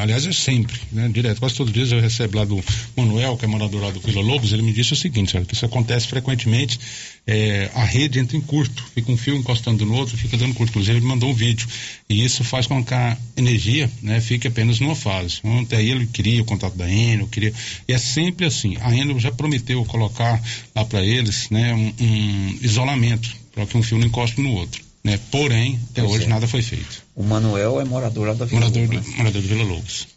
aliás, 0.00 0.24
é 0.26 0.32
sempre, 0.32 0.78
né, 0.92 1.08
direto, 1.08 1.40
quase 1.40 1.56
todos 1.56 1.70
os 1.70 1.74
dias 1.74 1.90
eu 1.90 2.00
recebo 2.00 2.38
lá 2.38 2.44
do 2.44 2.62
Manuel, 2.96 3.36
que 3.36 3.44
é 3.44 3.48
morador 3.48 3.82
lá 3.82 3.90
do 3.90 3.98
Vila 3.98 4.22
Lobos, 4.22 4.52
ele 4.52 4.62
me 4.62 4.72
disse 4.72 4.92
o 4.92 4.96
seguinte, 4.96 5.32
sabe, 5.32 5.44
que 5.44 5.54
isso 5.54 5.66
acontece 5.66 6.06
frequentemente, 6.06 6.78
é, 7.26 7.68
a 7.74 7.84
rede 7.84 8.20
entra 8.20 8.36
em 8.36 8.40
curto, 8.40 8.84
fica 8.94 9.10
um 9.10 9.16
fio 9.16 9.34
encostando 9.34 9.84
no 9.84 9.94
outro, 9.94 10.16
fica 10.16 10.36
dando 10.36 10.54
curto, 10.54 10.70
inclusive 10.70 10.98
ele 10.98 11.04
mandou 11.04 11.30
um 11.30 11.34
vídeo, 11.34 11.66
e 12.08 12.24
isso 12.24 12.44
faz 12.44 12.68
com 12.68 12.84
que 12.84 12.94
a 12.94 13.16
energia, 13.36 13.90
né, 14.00 14.20
fique 14.20 14.46
apenas 14.46 14.78
numa 14.78 14.94
fase. 14.94 15.40
Ontem 15.42 15.76
aí 15.76 15.90
ele 15.90 16.06
queria 16.06 16.40
o 16.42 16.44
contato 16.44 16.76
da 16.76 16.88
Enel, 16.88 17.26
queria, 17.26 17.52
e 17.88 17.92
é 17.92 17.98
sempre 17.98 18.46
assim, 18.46 18.76
a 18.80 18.94
Enel 18.94 19.18
já 19.18 19.32
prometeu 19.32 19.84
colocar 19.84 20.40
lá 20.76 20.84
para 20.84 21.04
eles, 21.04 21.50
né, 21.50 21.74
um, 21.74 21.92
um 22.00 22.58
isolamento, 22.62 23.28
para 23.52 23.66
que 23.66 23.76
um 23.76 23.82
fio 23.82 23.98
não 23.98 24.06
encoste 24.06 24.40
no 24.40 24.52
outro. 24.52 24.85
Né? 25.06 25.20
Porém, 25.30 25.80
até 25.92 26.02
pois 26.02 26.14
hoje 26.14 26.24
é. 26.24 26.28
nada 26.28 26.48
foi 26.48 26.62
feito. 26.62 27.04
O 27.14 27.22
Manuel 27.22 27.80
é 27.80 27.84
morador 27.84 28.26
lá 28.26 28.34
da 28.34 28.44
Vila 28.44 28.62
morador 28.62 28.82
Lobos. 28.82 29.06
Né? 29.06 29.14
Morador 29.18 29.40
do 29.40 29.48
Vila 29.48 29.62
Lobos. 29.62 30.08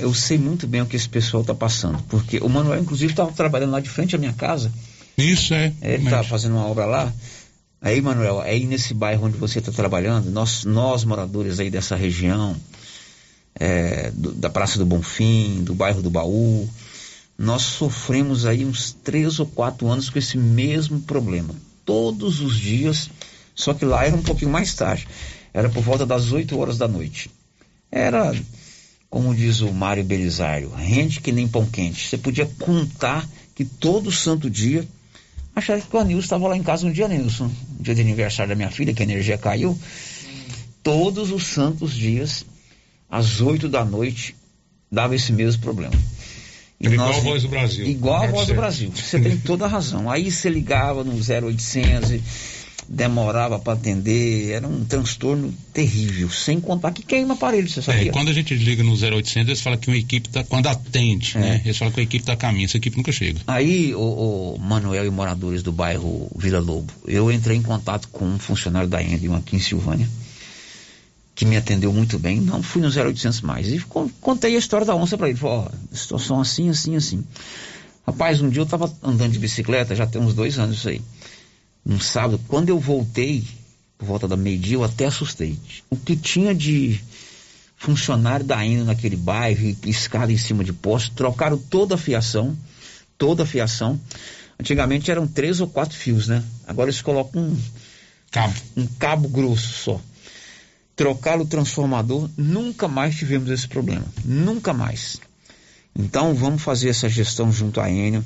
Eu 0.00 0.12
sei 0.12 0.36
muito 0.36 0.66
bem 0.66 0.82
o 0.82 0.86
que 0.86 0.96
esse 0.96 1.08
pessoal 1.08 1.42
está 1.42 1.54
passando, 1.54 2.02
porque 2.08 2.38
o 2.40 2.48
Manuel, 2.48 2.80
inclusive, 2.80 3.12
estava 3.12 3.30
trabalhando 3.30 3.70
lá 3.70 3.78
de 3.78 3.88
frente 3.88 4.16
à 4.16 4.18
minha 4.18 4.32
casa. 4.32 4.72
Isso 5.16 5.54
é. 5.54 5.72
Ele 5.80 6.02
está 6.02 6.24
fazendo 6.24 6.56
uma 6.56 6.66
obra 6.66 6.86
lá. 6.86 7.12
Aí, 7.80 8.00
Manuel, 8.00 8.40
aí 8.40 8.66
nesse 8.66 8.92
bairro 8.92 9.26
onde 9.26 9.38
você 9.38 9.60
está 9.60 9.70
trabalhando, 9.70 10.28
nós, 10.28 10.64
nós 10.64 11.04
moradores 11.04 11.60
aí 11.60 11.70
dessa 11.70 11.94
região, 11.94 12.56
é, 13.54 14.10
do, 14.10 14.32
da 14.32 14.50
Praça 14.50 14.76
do 14.76 14.84
Bonfim, 14.84 15.62
do 15.62 15.72
bairro 15.72 16.02
do 16.02 16.10
Baú, 16.10 16.68
nós 17.38 17.62
sofremos 17.62 18.44
aí 18.44 18.64
uns 18.64 18.92
três 19.04 19.38
ou 19.38 19.46
quatro 19.46 19.86
anos 19.88 20.10
com 20.10 20.18
esse 20.18 20.36
mesmo 20.36 21.00
problema. 21.00 21.54
Todos 21.84 22.40
os 22.40 22.56
dias 22.56 23.08
só 23.54 23.74
que 23.74 23.84
lá 23.84 24.04
era 24.06 24.14
um 24.14 24.22
pouquinho 24.22 24.50
mais 24.50 24.74
tarde. 24.74 25.06
Era 25.52 25.68
por 25.68 25.82
volta 25.82 26.06
das 26.06 26.32
8 26.32 26.58
horas 26.58 26.78
da 26.78 26.88
noite. 26.88 27.30
Era, 27.90 28.34
como 29.10 29.34
diz 29.34 29.60
o 29.60 29.72
Mário 29.72 30.02
Belisário, 30.02 30.70
rende 30.70 31.20
que 31.20 31.30
nem 31.30 31.46
pão 31.46 31.66
quente. 31.66 32.08
Você 32.08 32.16
podia 32.16 32.46
contar 32.58 33.28
que 33.54 33.64
todo 33.64 34.10
santo 34.10 34.48
dia. 34.48 34.86
Achava 35.54 35.82
que 35.82 35.94
o 35.94 35.98
Anilson 35.98 36.24
estava 36.24 36.48
lá 36.48 36.56
em 36.56 36.62
casa 36.62 36.86
um 36.86 36.92
dia, 36.92 37.06
Nilson, 37.06 37.44
um 37.44 37.82
dia 37.82 37.94
de 37.94 38.00
aniversário 38.00 38.48
da 38.48 38.54
minha 38.54 38.70
filha, 38.70 38.94
que 38.94 39.02
a 39.02 39.04
energia 39.04 39.36
caiu. 39.36 39.78
Todos 40.82 41.30
os 41.30 41.44
santos 41.44 41.92
dias, 41.92 42.46
às 43.10 43.42
8 43.42 43.68
da 43.68 43.84
noite, 43.84 44.34
dava 44.90 45.14
esse 45.14 45.30
mesmo 45.30 45.60
problema. 45.60 45.94
E 46.80 46.86
igual 46.86 47.08
nós, 47.08 47.18
a 47.18 47.20
voz 47.20 47.42
do 47.42 47.48
Brasil. 47.50 47.86
Igual 47.86 48.22
a 48.22 48.26
voz 48.28 48.48
do 48.48 48.54
Brasil. 48.54 48.90
Você 48.94 49.20
tem 49.20 49.36
toda 49.36 49.66
a 49.66 49.68
razão. 49.68 50.10
Aí 50.10 50.30
você 50.30 50.48
ligava 50.48 51.04
no 51.04 51.12
0800 51.12 52.12
e 52.12 52.22
demorava 52.88 53.58
para 53.58 53.74
atender, 53.74 54.50
era 54.50 54.66
um 54.66 54.84
transtorno 54.84 55.52
terrível, 55.72 56.30
sem 56.30 56.60
contar 56.60 56.92
que 56.92 57.02
queima 57.02 57.34
aparelho, 57.34 57.68
você 57.68 57.80
sabia? 57.80 58.08
É, 58.08 58.12
quando 58.12 58.28
a 58.28 58.32
gente 58.32 58.54
liga 58.54 58.82
no 58.82 58.92
0800, 58.92 59.48
eles 59.48 59.60
falam 59.60 59.78
que 59.78 59.88
uma 59.88 59.96
equipe 59.96 60.28
tá, 60.28 60.44
quando 60.44 60.66
atende, 60.66 61.36
é. 61.36 61.40
né? 61.40 61.62
Eles 61.64 61.78
falam 61.78 61.92
que 61.92 62.00
a 62.00 62.02
equipe 62.02 62.24
tá 62.24 62.32
a 62.32 62.36
caminho, 62.36 62.66
essa 62.66 62.76
equipe 62.76 62.96
nunca 62.96 63.12
chega. 63.12 63.40
Aí, 63.46 63.94
o, 63.94 64.00
o, 64.00 64.58
Manuel 64.58 65.06
e 65.06 65.10
moradores 65.10 65.62
do 65.62 65.72
bairro 65.72 66.30
Vila 66.36 66.60
Lobo, 66.60 66.92
eu 67.06 67.30
entrei 67.30 67.56
em 67.56 67.62
contato 67.62 68.08
com 68.08 68.24
um 68.24 68.38
funcionário 68.38 68.88
da 68.88 69.02
Endium 69.02 69.36
aqui 69.36 69.56
em 69.56 69.60
Silvânia, 69.60 70.08
que 71.34 71.44
me 71.44 71.56
atendeu 71.56 71.92
muito 71.92 72.18
bem, 72.18 72.40
não 72.40 72.62
fui 72.62 72.82
no 72.82 72.88
0800 72.88 73.40
mais, 73.40 73.68
e 73.68 73.80
contei 74.20 74.54
a 74.54 74.58
história 74.58 74.86
da 74.86 74.94
onça 74.94 75.16
para 75.16 75.28
ele, 75.28 75.38
falou, 75.38 75.66
ó, 75.70 75.96
situação 75.96 76.40
assim, 76.40 76.68
assim, 76.68 76.96
assim. 76.96 77.24
Rapaz, 78.06 78.42
um 78.42 78.50
dia 78.50 78.60
eu 78.60 78.66
tava 78.66 78.92
andando 79.02 79.32
de 79.32 79.38
bicicleta, 79.38 79.94
já 79.94 80.06
tem 80.06 80.20
uns 80.20 80.34
dois 80.34 80.58
anos 80.58 80.78
isso 80.78 80.88
aí, 80.88 81.00
um 81.84 81.98
sábado, 82.00 82.40
quando 82.48 82.68
eu 82.68 82.78
voltei, 82.78 83.44
por 83.98 84.06
volta 84.06 84.28
da 84.28 84.36
meio-dia, 84.36 84.76
eu 84.76 84.84
até 84.84 85.06
assustei. 85.06 85.58
O 85.90 85.96
que 85.96 86.16
tinha 86.16 86.54
de 86.54 87.00
funcionário 87.76 88.46
da 88.46 88.64
Enel 88.64 88.84
naquele 88.84 89.16
bairro, 89.16 89.76
escada 89.84 90.32
em 90.32 90.38
cima 90.38 90.62
de 90.62 90.72
poste, 90.72 91.10
trocaram 91.10 91.58
toda 91.58 91.96
a 91.96 91.98
fiação, 91.98 92.56
toda 93.18 93.42
a 93.42 93.46
fiação. 93.46 94.00
Antigamente 94.58 95.10
eram 95.10 95.26
três 95.26 95.60
ou 95.60 95.66
quatro 95.66 95.96
fios, 95.96 96.28
né? 96.28 96.44
Agora 96.66 96.88
eles 96.88 97.02
colocam 97.02 97.42
um 97.42 97.58
cabo, 98.30 98.54
um 98.76 98.86
cabo 98.86 99.28
grosso 99.28 99.72
só. 99.72 100.00
Trocaram 100.94 101.42
o 101.42 101.46
transformador, 101.46 102.30
nunca 102.36 102.86
mais 102.86 103.16
tivemos 103.16 103.50
esse 103.50 103.66
problema, 103.66 104.04
nunca 104.24 104.72
mais. 104.72 105.20
Então 105.96 106.34
vamos 106.34 106.62
fazer 106.62 106.90
essa 106.90 107.08
gestão 107.08 107.50
junto 107.50 107.80
à 107.80 107.90
Enel. 107.90 108.24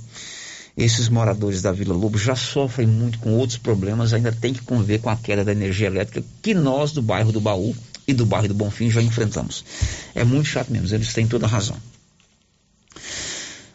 Esses 0.76 1.08
moradores 1.08 1.62
da 1.62 1.72
Vila 1.72 1.94
Lobo 1.94 2.18
já 2.18 2.36
sofrem 2.36 2.86
muito 2.86 3.18
com 3.18 3.32
outros 3.32 3.56
problemas, 3.56 4.12
ainda 4.12 4.30
tem 4.30 4.52
que 4.52 4.60
conviver 4.60 5.00
com 5.00 5.08
a 5.08 5.16
queda 5.16 5.42
da 5.42 5.52
energia 5.52 5.86
elétrica 5.86 6.22
que 6.42 6.52
nós 6.52 6.92
do 6.92 7.00
bairro 7.00 7.32
do 7.32 7.40
Baú 7.40 7.74
e 8.06 8.12
do 8.12 8.26
bairro 8.26 8.48
do 8.48 8.54
Bonfim 8.54 8.90
já 8.90 9.00
enfrentamos. 9.00 9.64
É 10.14 10.22
muito 10.22 10.46
chato 10.46 10.70
mesmo, 10.70 10.94
eles 10.94 11.14
têm 11.14 11.26
toda 11.26 11.46
a 11.46 11.48
razão. 11.48 11.76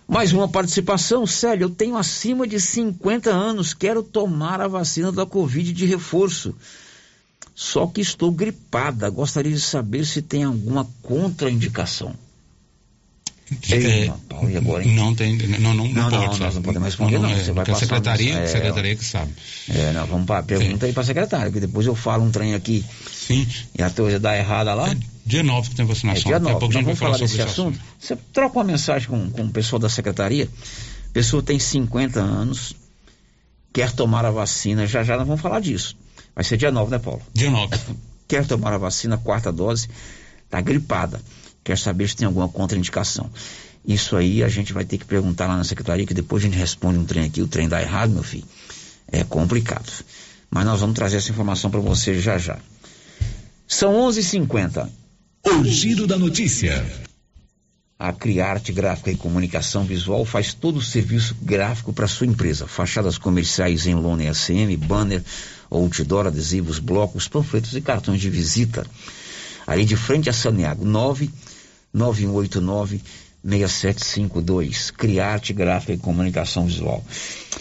Mais 0.07 0.31
uma 0.31 0.47
participação, 0.47 1.25
Célio, 1.25 1.65
eu 1.65 1.69
tenho 1.69 1.97
acima 1.97 2.45
de 2.45 2.59
50 2.59 3.31
anos, 3.31 3.73
quero 3.73 4.03
tomar 4.03 4.61
a 4.61 4.67
vacina 4.67 5.11
da 5.11 5.25
Covid 5.25 5.73
de 5.73 5.85
reforço. 5.85 6.53
Só 7.55 7.87
que 7.87 8.01
estou 8.01 8.31
gripada, 8.31 9.09
gostaria 9.09 9.53
de 9.53 9.61
saber 9.61 10.05
se 10.05 10.21
tem 10.21 10.43
alguma 10.43 10.87
contraindicação. 11.01 12.13
É, 13.69 14.11
Paulo, 14.29 14.49
e 14.49 14.55
agora, 14.55 14.83
hein? 14.83 14.95
Não 14.95 15.13
tem, 15.13 15.35
não, 15.35 15.73
não, 15.73 15.87
não, 15.87 16.09
não, 16.09 16.27
pode, 16.27 16.39
nós 16.39 16.55
não 16.55 16.61
podemos 16.61 16.85
responder, 16.85 17.19
não. 17.19 17.23
não, 17.23 17.29
não. 17.31 17.37
Você 17.37 17.51
vai 17.51 17.65
a 17.69 17.75
secretaria, 17.75 18.33
é, 18.39 18.47
secretaria 18.47 18.95
que 18.95 19.03
sabe. 19.03 19.33
É, 19.69 19.91
não, 19.91 20.05
vamos 20.07 20.25
para 20.25 20.41
pergunta 20.41 20.85
é. 20.85 20.87
aí 20.87 20.93
para 20.93 21.03
a 21.03 21.05
secretária, 21.05 21.51
que 21.51 21.59
depois 21.59 21.85
eu 21.85 21.93
falo 21.93 22.23
um 22.23 22.31
trem 22.31 22.53
aqui 22.53 22.83
Sim. 23.11 23.45
e 23.77 23.83
a 23.83 23.89
coisa 23.89 24.19
dá 24.19 24.37
errada 24.37 24.73
lá. 24.73 24.89
É 24.89 24.97
dia 25.25 25.43
9 25.43 25.69
que 25.69 25.75
tem 25.75 25.85
vacinação. 25.85 26.21
É 26.21 26.23
dia 26.23 26.39
9. 26.39 26.65
Daqui 26.65 26.77
a 26.77 26.81
vamos 26.81 26.99
falar 26.99 27.17
desse 27.17 27.41
assunto. 27.41 27.75
assunto. 27.75 27.79
Você 27.99 28.15
troca 28.31 28.57
uma 28.57 28.63
mensagem 28.65 29.09
com, 29.09 29.29
com 29.29 29.43
o 29.43 29.51
pessoal 29.51 29.79
da 29.79 29.89
secretaria. 29.89 30.47
A 31.09 31.13
pessoa 31.13 31.43
tem 31.43 31.59
50 31.59 32.21
anos, 32.21 32.73
quer 33.73 33.91
tomar 33.91 34.25
a 34.25 34.31
vacina, 34.31 34.87
já 34.87 35.03
já 35.03 35.17
nós 35.17 35.27
vamos 35.27 35.41
falar 35.41 35.59
disso. 35.59 35.97
Vai 36.33 36.45
ser 36.45 36.55
dia 36.55 36.71
9, 36.71 36.89
né, 36.89 36.99
Paulo? 36.99 37.21
Dia 37.33 37.51
9. 37.51 37.77
Quer 38.29 38.47
tomar 38.47 38.71
a 38.71 38.77
vacina, 38.77 39.17
quarta 39.17 39.51
dose, 39.51 39.89
tá 40.49 40.61
gripada 40.61 41.19
quer 41.63 41.77
saber 41.77 42.07
se 42.07 42.15
tem 42.15 42.25
alguma 42.25 42.49
contraindicação. 42.49 43.29
Isso 43.85 44.15
aí 44.15 44.43
a 44.43 44.49
gente 44.49 44.73
vai 44.73 44.85
ter 44.85 44.97
que 44.97 45.05
perguntar 45.05 45.47
lá 45.47 45.57
na 45.57 45.63
secretaria, 45.63 46.05
que 46.05 46.13
depois 46.13 46.43
a 46.43 46.47
gente 46.47 46.57
responde 46.57 46.99
um 46.99 47.05
trem 47.05 47.25
aqui, 47.25 47.41
o 47.41 47.47
trem 47.47 47.67
dá 47.67 47.81
errado, 47.81 48.11
meu 48.11 48.23
filho. 48.23 48.45
É 49.11 49.23
complicado. 49.23 49.91
Mas 50.49 50.65
nós 50.65 50.79
vamos 50.81 50.95
trazer 50.95 51.17
essa 51.17 51.31
informação 51.31 51.71
para 51.71 51.79
você 51.79 52.19
já 52.19 52.37
já. 52.37 52.59
São 53.67 53.93
11:50. 53.93 54.89
O 55.45 55.63
giro 55.63 56.05
da 56.05 56.17
notícia. 56.17 56.85
A 57.97 58.11
Criarte 58.11 58.71
Gráfica 58.73 59.11
e 59.11 59.15
Comunicação 59.15 59.85
Visual 59.85 60.25
faz 60.25 60.53
todo 60.53 60.77
o 60.77 60.81
serviço 60.81 61.35
gráfico 61.41 61.93
para 61.93 62.07
sua 62.07 62.27
empresa. 62.27 62.67
Fachadas 62.67 63.17
comerciais 63.17 63.85
em 63.85 63.93
lona 63.93 64.23
e 64.23 64.27
ACM, 64.27 64.75
banner, 64.75 65.23
outdoor, 65.69 66.27
adesivos, 66.27 66.79
blocos, 66.79 67.27
panfletos 67.27 67.75
e 67.75 67.81
cartões 67.81 68.19
de 68.19 68.29
visita. 68.29 68.85
Ali 69.65 69.85
de 69.85 69.95
frente 69.95 70.29
a 70.29 70.33
Saneago, 70.33 70.83
9 70.83 71.29
9189 71.93 73.01
6752. 73.43 74.91
Criarte 74.91 75.53
Gráfica 75.53 75.93
e 75.93 75.97
Comunicação 75.97 76.65
Visual. 76.65 77.03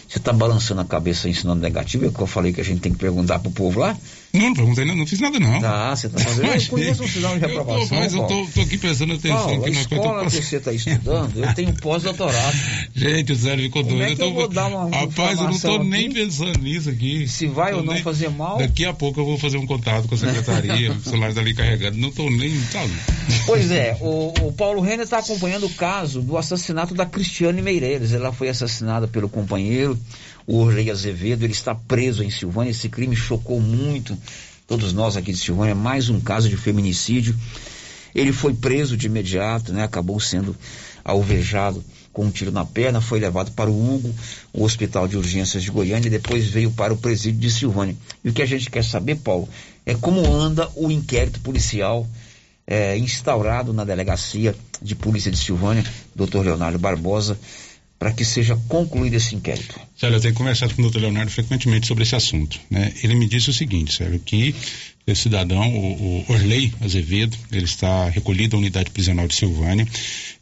Você 0.08 0.18
está 0.18 0.32
balançando 0.32 0.80
a 0.80 0.84
cabeça 0.84 1.28
ensinando 1.28 1.60
negativo? 1.60 2.06
É 2.06 2.10
que 2.10 2.20
eu 2.20 2.26
falei 2.26 2.52
que 2.52 2.60
a 2.60 2.64
gente 2.64 2.80
tem 2.80 2.92
que 2.92 2.98
perguntar 2.98 3.38
pro 3.38 3.50
povo 3.50 3.80
lá? 3.80 3.96
Não, 4.32 4.42
não 4.42 4.54
perguntei, 4.54 4.84
não, 4.84 4.94
não 4.94 5.06
fiz 5.06 5.18
nada 5.18 5.40
não. 5.40 5.64
Ah, 5.64 5.94
você 5.94 6.06
está 6.06 6.20
fazendo. 6.20 6.46
Mas, 6.46 6.64
eu 6.64 6.70
conheço 6.70 7.02
um 7.02 7.08
sinal 7.08 7.34
de 7.34 7.40
reprovação. 7.40 7.96
Eu 7.96 8.02
mas 8.02 8.14
eu 8.14 8.22
tô, 8.22 8.46
tô, 8.46 8.60
aqui 8.60 8.78
prestando 8.78 9.14
atenção. 9.14 9.38
Paulo, 9.38 9.62
que 9.62 9.68
a 9.68 9.72
escola 9.72 10.24
que 10.24 10.30
você 10.30 10.56
está 10.56 10.72
estudando, 10.72 11.36
eu 11.36 11.54
tenho 11.54 11.72
pós-doutorado. 11.74 12.56
Gente, 12.94 13.32
o 13.32 13.34
Zélio 13.34 13.64
ficou 13.64 13.82
doido. 13.82 14.02
É 14.02 14.14
que 14.14 14.22
eu, 14.22 14.28
eu 14.28 14.34
vou 14.34 14.48
dar 14.48 14.66
uma 14.68 14.88
Rapaz, 14.96 15.38
eu 15.38 15.44
não 15.44 15.50
estou 15.50 15.82
nem 15.82 16.12
pensando 16.12 16.60
nisso 16.60 16.90
aqui. 16.90 17.26
Se 17.26 17.48
vai 17.48 17.74
ou 17.74 17.82
não 17.82 17.94
nem... 17.94 18.02
fazer 18.02 18.30
mal. 18.30 18.58
Daqui 18.58 18.84
a 18.84 18.92
pouco 18.92 19.20
eu 19.20 19.24
vou 19.24 19.36
fazer 19.36 19.56
um 19.56 19.66
contato 19.66 20.06
com 20.06 20.14
a 20.14 20.18
secretaria, 20.18 20.92
o 20.94 21.00
celular 21.00 21.30
está 21.30 21.40
ali 21.40 21.52
carregando. 21.52 21.98
Não 21.98 22.10
estou 22.10 22.30
nem. 22.30 22.52
Tá... 22.72 22.86
Pois 23.46 23.72
é, 23.72 23.96
o, 24.00 24.32
o 24.42 24.52
Paulo 24.52 24.80
Renner 24.80 25.04
está 25.04 25.18
acompanhando 25.18 25.66
o 25.66 25.70
caso 25.70 26.22
do 26.22 26.36
assassinato 26.36 26.94
da 26.94 27.04
Cristiane 27.04 27.60
Meireles. 27.60 28.12
Ela 28.12 28.32
foi 28.32 28.48
assassinada 28.48 29.08
pelo 29.08 29.28
companheiro, 29.28 29.79
o 29.88 30.56
Orley 30.56 30.90
Azevedo. 30.90 31.44
Ele 31.44 31.52
está 31.52 31.74
preso 31.74 32.22
em 32.22 32.30
Silvânia. 32.30 32.70
Esse 32.70 32.88
crime 32.88 33.14
chocou 33.16 33.60
muito 33.60 34.16
todos 34.66 34.92
nós 34.92 35.16
aqui 35.16 35.32
de 35.32 35.38
Silvânia, 35.38 35.74
mais 35.74 36.08
um 36.08 36.20
caso 36.20 36.48
de 36.48 36.56
feminicídio. 36.56 37.36
Ele 38.14 38.32
foi 38.32 38.54
preso 38.54 38.96
de 38.96 39.06
imediato, 39.06 39.72
né? 39.72 39.84
Acabou 39.84 40.18
sendo 40.20 40.56
alvejado 41.04 41.84
com 42.12 42.24
um 42.26 42.30
tiro 42.30 42.50
na 42.50 42.64
perna, 42.64 43.00
foi 43.00 43.20
levado 43.20 43.52
para 43.52 43.70
o 43.70 43.94
Hugo, 43.94 44.12
o 44.52 44.64
Hospital 44.64 45.06
de 45.06 45.16
Urgências 45.16 45.62
de 45.62 45.70
Goiânia, 45.70 46.08
e 46.08 46.10
depois 46.10 46.46
veio 46.46 46.70
para 46.72 46.92
o 46.92 46.96
presídio 46.96 47.40
de 47.40 47.50
Silvânia. 47.50 47.96
E 48.24 48.28
o 48.28 48.32
que 48.32 48.42
a 48.42 48.46
gente 48.46 48.68
quer 48.68 48.84
saber, 48.84 49.16
Paulo, 49.16 49.48
é 49.86 49.94
como 49.94 50.26
anda 50.26 50.68
o 50.74 50.90
inquérito 50.90 51.40
policial 51.40 52.06
é, 52.66 52.96
instaurado 52.98 53.72
na 53.72 53.84
delegacia 53.84 54.54
de 54.80 54.94
polícia 54.94 55.30
de 55.30 55.36
Silvânia, 55.36 55.84
doutor 56.14 56.44
Leonardo 56.44 56.78
Barbosa, 56.78 57.38
para 58.00 58.12
que 58.12 58.24
seja 58.24 58.56
concluído 58.66 59.14
esse 59.14 59.34
inquérito? 59.34 59.78
Sérgio, 59.94 60.16
eu 60.16 60.20
tenho 60.22 60.34
conversado 60.34 60.74
com 60.74 60.80
o 60.80 60.84
doutor 60.84 61.02
Leonardo 61.02 61.30
frequentemente 61.30 61.86
sobre 61.86 62.02
esse 62.02 62.16
assunto. 62.16 62.58
Né? 62.70 62.94
Ele 63.02 63.14
me 63.14 63.28
disse 63.28 63.50
o 63.50 63.52
seguinte, 63.52 63.94
Sérgio, 63.94 64.18
que 64.18 64.54
esse 65.06 65.22
cidadão, 65.22 65.68
o, 65.74 66.24
o 66.28 66.32
Orley 66.32 66.72
Azevedo, 66.80 67.36
ele 67.50 67.64
está 67.64 68.08
recolhido 68.08 68.56
à 68.56 68.58
unidade 68.58 68.90
prisional 68.90 69.26
de 69.26 69.34
Silvânia 69.34 69.86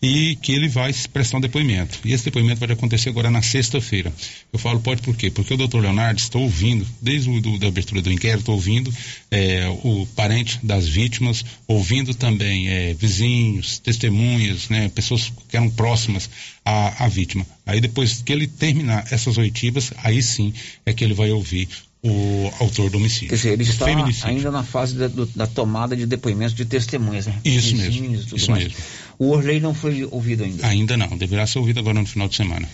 e 0.00 0.36
que 0.36 0.52
ele 0.52 0.68
vai 0.68 0.92
prestar 1.12 1.38
um 1.38 1.40
depoimento. 1.40 1.98
E 2.04 2.12
esse 2.12 2.24
depoimento 2.24 2.61
vai 2.61 2.70
acontecer 2.70 3.09
agora 3.09 3.30
na 3.30 3.42
sexta-feira. 3.42 4.12
Eu 4.52 4.59
falo 4.59 4.80
pode 4.80 5.02
por 5.02 5.16
quê? 5.16 5.30
Porque 5.30 5.54
o 5.54 5.56
doutor 5.56 5.82
Leonardo 5.82 6.20
está 6.20 6.38
ouvindo, 6.38 6.86
desde 7.00 7.30
o, 7.30 7.40
do, 7.40 7.59
da 7.59 7.68
abertura 7.68 8.02
do 8.02 8.12
inquérito, 8.12 8.52
ouvindo 8.52 8.92
é, 9.30 9.66
o 9.82 10.06
parente 10.14 10.59
das 10.62 10.86
vítimas, 10.86 11.44
ouvindo 11.66 12.14
também 12.14 12.68
é, 12.68 12.94
vizinhos, 12.94 13.78
testemunhas, 13.78 14.68
né, 14.68 14.88
pessoas 14.88 15.32
que 15.48 15.56
eram 15.56 15.70
próximas 15.70 16.30
à, 16.64 17.04
à 17.04 17.09
vítima. 17.09 17.46
Aí 17.66 17.80
depois 17.80 18.22
que 18.22 18.32
ele 18.32 18.46
terminar 18.46 19.06
essas 19.11 19.36
oitivas, 19.38 19.92
aí 20.02 20.22
sim 20.22 20.52
é 20.86 20.92
que 20.92 21.02
ele 21.02 21.14
vai 21.14 21.30
ouvir 21.30 21.68
o 22.03 22.53
autor 22.61 22.90
do 22.90 22.99
homicídio. 22.99 23.28
Quer 23.28 23.34
dizer, 23.34 23.53
ele 23.53 23.62
está 23.64 23.86
ainda 23.86 24.51
na 24.51 24.62
fase 24.62 24.94
da, 24.94 25.09
do, 25.09 25.26
da, 25.26 25.46
tomada 25.46 25.96
de 25.96 26.07
depoimentos 26.07 26.55
de 26.55 26.64
testemunhas, 26.64 27.26
né? 27.26 27.40
Isso 27.44 27.76
mesmo. 27.76 28.14
Isso 28.14 28.51
mais. 28.51 28.64
mesmo. 28.64 28.78
O 29.18 29.30
Orley 29.30 29.61
não 29.61 29.74
foi 29.74 30.07
ouvido 30.11 30.44
ainda? 30.44 30.66
Ainda 30.66 30.96
não, 30.96 31.16
deverá 31.16 31.46
ser 31.46 31.59
ouvido 31.59 31.80
agora 31.80 31.99
no 32.01 32.07
final 32.07 32.28
de 32.28 32.36
semana. 32.36 32.68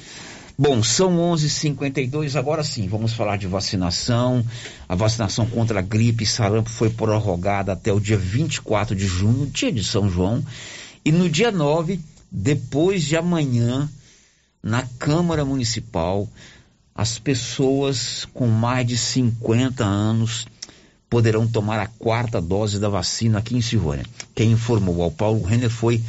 Bom, 0.56 0.84
são 0.84 1.16
11:52 1.32 2.36
agora 2.36 2.62
sim, 2.62 2.86
vamos 2.86 3.12
falar 3.12 3.36
de 3.36 3.46
vacinação. 3.46 4.44
A 4.88 4.94
vacinação 4.94 5.46
contra 5.46 5.80
a 5.80 5.82
gripe 5.82 6.22
e 6.22 6.26
sarampo 6.26 6.70
foi 6.70 6.90
prorrogada 6.90 7.72
até 7.72 7.92
o 7.92 7.98
dia 7.98 8.16
24 8.16 8.94
de 8.94 9.06
junho, 9.06 9.46
dia 9.46 9.72
de 9.72 9.82
São 9.82 10.08
João. 10.08 10.44
E 11.04 11.10
no 11.10 11.28
dia 11.28 11.50
9, 11.50 11.98
depois 12.30 13.02
de 13.02 13.16
amanhã, 13.16 13.88
na 14.62 14.82
Câmara 14.98 15.44
Municipal, 15.44 16.28
as 16.94 17.18
pessoas 17.18 18.26
com 18.32 18.46
mais 18.46 18.86
de 18.86 18.96
50 18.96 19.84
anos 19.84 20.46
poderão 21.10 21.46
tomar 21.46 21.80
a 21.80 21.86
quarta 21.86 22.40
dose 22.40 22.78
da 22.78 22.88
vacina 22.88 23.38
aqui 23.38 23.56
em 23.56 23.60
Silvânia. 23.60 24.06
Quem 24.34 24.52
informou 24.52 25.02
ao 25.02 25.10
Paulo 25.10 25.42
Renner 25.42 25.70
foi 25.70 26.00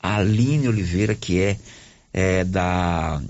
a 0.00 0.16
Aline 0.16 0.68
Oliveira, 0.68 1.14
que 1.14 1.40
é, 1.40 1.56
é 2.12 2.44
da 2.44 3.20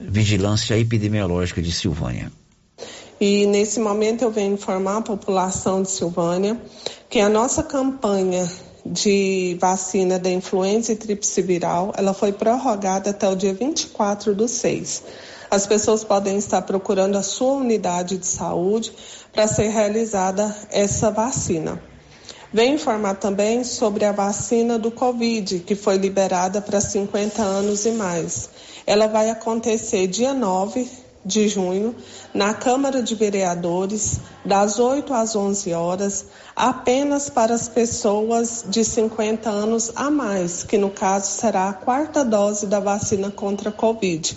Vigilância 0.00 0.78
Epidemiológica 0.78 1.62
de 1.62 1.70
Silvânia. 1.70 2.32
E 3.20 3.46
nesse 3.46 3.78
momento 3.78 4.22
eu 4.22 4.30
venho 4.30 4.54
informar 4.54 4.98
a 4.98 5.02
população 5.02 5.82
de 5.82 5.90
Silvânia 5.90 6.60
que 7.08 7.20
a 7.20 7.28
nossa 7.28 7.62
campanha 7.62 8.50
de 8.84 9.56
vacina 9.60 10.18
da 10.18 10.30
influenza 10.30 10.92
e 10.92 10.96
tríplice 10.96 11.40
viral, 11.40 11.92
ela 11.96 12.12
foi 12.12 12.32
prorrogada 12.32 13.10
até 13.10 13.26
o 13.28 13.34
dia 13.34 13.54
24 13.54 14.34
do 14.34 14.46
6. 14.46 15.02
As 15.54 15.68
pessoas 15.68 16.02
podem 16.02 16.36
estar 16.36 16.62
procurando 16.62 17.16
a 17.16 17.22
sua 17.22 17.52
unidade 17.52 18.18
de 18.18 18.26
saúde 18.26 18.92
para 19.32 19.46
ser 19.46 19.68
realizada 19.68 20.52
essa 20.68 21.12
vacina. 21.12 21.80
Vem 22.52 22.74
informar 22.74 23.14
também 23.14 23.62
sobre 23.62 24.04
a 24.04 24.10
vacina 24.10 24.80
do 24.80 24.90
Covid, 24.90 25.60
que 25.60 25.76
foi 25.76 25.96
liberada 25.96 26.60
para 26.60 26.80
50 26.80 27.40
anos 27.40 27.86
e 27.86 27.92
mais. 27.92 28.50
Ela 28.84 29.06
vai 29.06 29.30
acontecer 29.30 30.08
dia 30.08 30.34
9 30.34 30.90
de 31.24 31.48
junho, 31.48 31.94
na 32.34 32.52
Câmara 32.52 33.02
de 33.02 33.14
Vereadores, 33.14 34.20
das 34.44 34.78
8 34.78 35.14
às 35.14 35.34
11 35.34 35.72
horas, 35.72 36.26
apenas 36.54 37.30
para 37.30 37.54
as 37.54 37.68
pessoas 37.68 38.64
de 38.68 38.84
50 38.84 39.48
anos 39.48 39.92
a 39.96 40.10
mais, 40.10 40.62
que 40.64 40.76
no 40.76 40.90
caso 40.90 41.30
será 41.30 41.68
a 41.68 41.72
quarta 41.72 42.24
dose 42.24 42.66
da 42.66 42.80
vacina 42.80 43.30
contra 43.30 43.70
a 43.70 43.72
Covid. 43.72 44.36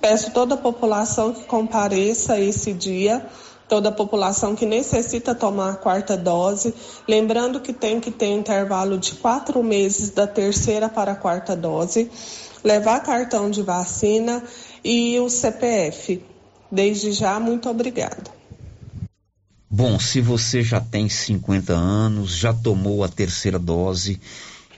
Peço 0.00 0.32
toda 0.32 0.54
a 0.54 0.58
população 0.58 1.32
que 1.32 1.44
compareça 1.44 2.38
esse 2.38 2.72
dia 2.72 3.24
toda 3.68 3.88
a 3.88 3.92
população 3.92 4.54
que 4.54 4.66
necessita 4.66 5.34
tomar 5.34 5.72
a 5.72 5.76
quarta 5.76 6.16
dose. 6.16 6.74
Lembrando 7.08 7.60
que 7.60 7.72
tem 7.72 8.00
que 8.00 8.10
ter 8.10 8.26
intervalo 8.26 8.98
de 8.98 9.12
quatro 9.14 9.62
meses 9.62 10.10
da 10.10 10.26
terceira 10.26 10.88
para 10.88 11.12
a 11.12 11.16
quarta 11.16 11.56
dose, 11.56 12.10
levar 12.62 13.00
cartão 13.00 13.50
de 13.50 13.62
vacina 13.62 14.42
e 14.84 15.18
o 15.18 15.30
CPF. 15.30 16.22
Desde 16.70 17.12
já, 17.12 17.40
muito 17.40 17.68
obrigada. 17.68 18.34
Bom, 19.70 19.98
se 19.98 20.20
você 20.20 20.62
já 20.62 20.80
tem 20.80 21.08
50 21.08 21.72
anos, 21.72 22.36
já 22.36 22.52
tomou 22.52 23.02
a 23.02 23.08
terceira 23.08 23.58
dose 23.58 24.20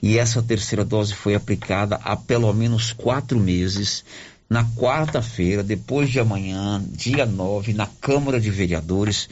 e 0.03 0.19
essa 0.19 0.43
terceira 0.43 0.85
dose 0.85 1.15
foi 1.15 1.35
aplicada 1.35 2.01
há 2.03 2.17
pelo 2.17 2.53
menos 2.53 2.93
quatro 2.93 3.39
meses, 3.39 4.05
na 4.49 4.65
quarta-feira, 4.65 5.63
depois 5.63 6.09
de 6.09 6.21
amanhã, 6.21 6.83
dia 6.89 7.27
9, 7.27 7.73
na 7.73 7.87
Câmara 8.01 8.41
de 8.41 8.51
Vereadores, 8.51 9.29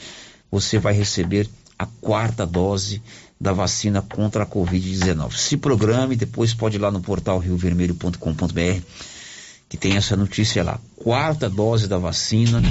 você 0.51 0.79
vai 0.79 0.93
receber 0.93 1.49
a 1.79 1.87
quarta 1.87 2.45
dose 2.45 3.01
da 3.41 3.53
vacina 3.53 4.03
contra 4.03 4.43
a 4.43 4.47
Covid-19. 4.47 5.37
Se 5.37 5.57
programe, 5.57 6.17
depois 6.17 6.53
pode 6.53 6.77
ir 6.77 6.81
lá 6.81 6.91
no 6.91 7.01
portal 7.01 7.39
riovermelho.com.br, 7.39 8.83
que 9.75 9.79
tem 9.79 9.97
essa 9.97 10.17
notícia 10.17 10.63
lá. 10.63 10.79
Quarta 10.95 11.51
dose 11.51 11.89
da 11.89 11.99
vacina 11.99 12.63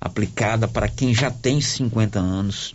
aplicada 0.00 0.66
para 0.66 0.88
quem 0.88 1.14
já 1.14 1.30
tem 1.30 1.60
50 1.60 2.18
anos 2.18 2.74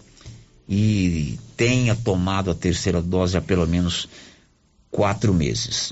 e 0.70 1.39
tenha 1.58 1.95
tomado 1.95 2.52
a 2.52 2.54
terceira 2.54 3.02
dose 3.02 3.36
há 3.38 3.41
pelo 3.41 3.66
menos 3.66 4.08
quatro 4.91 5.34
meses. 5.34 5.91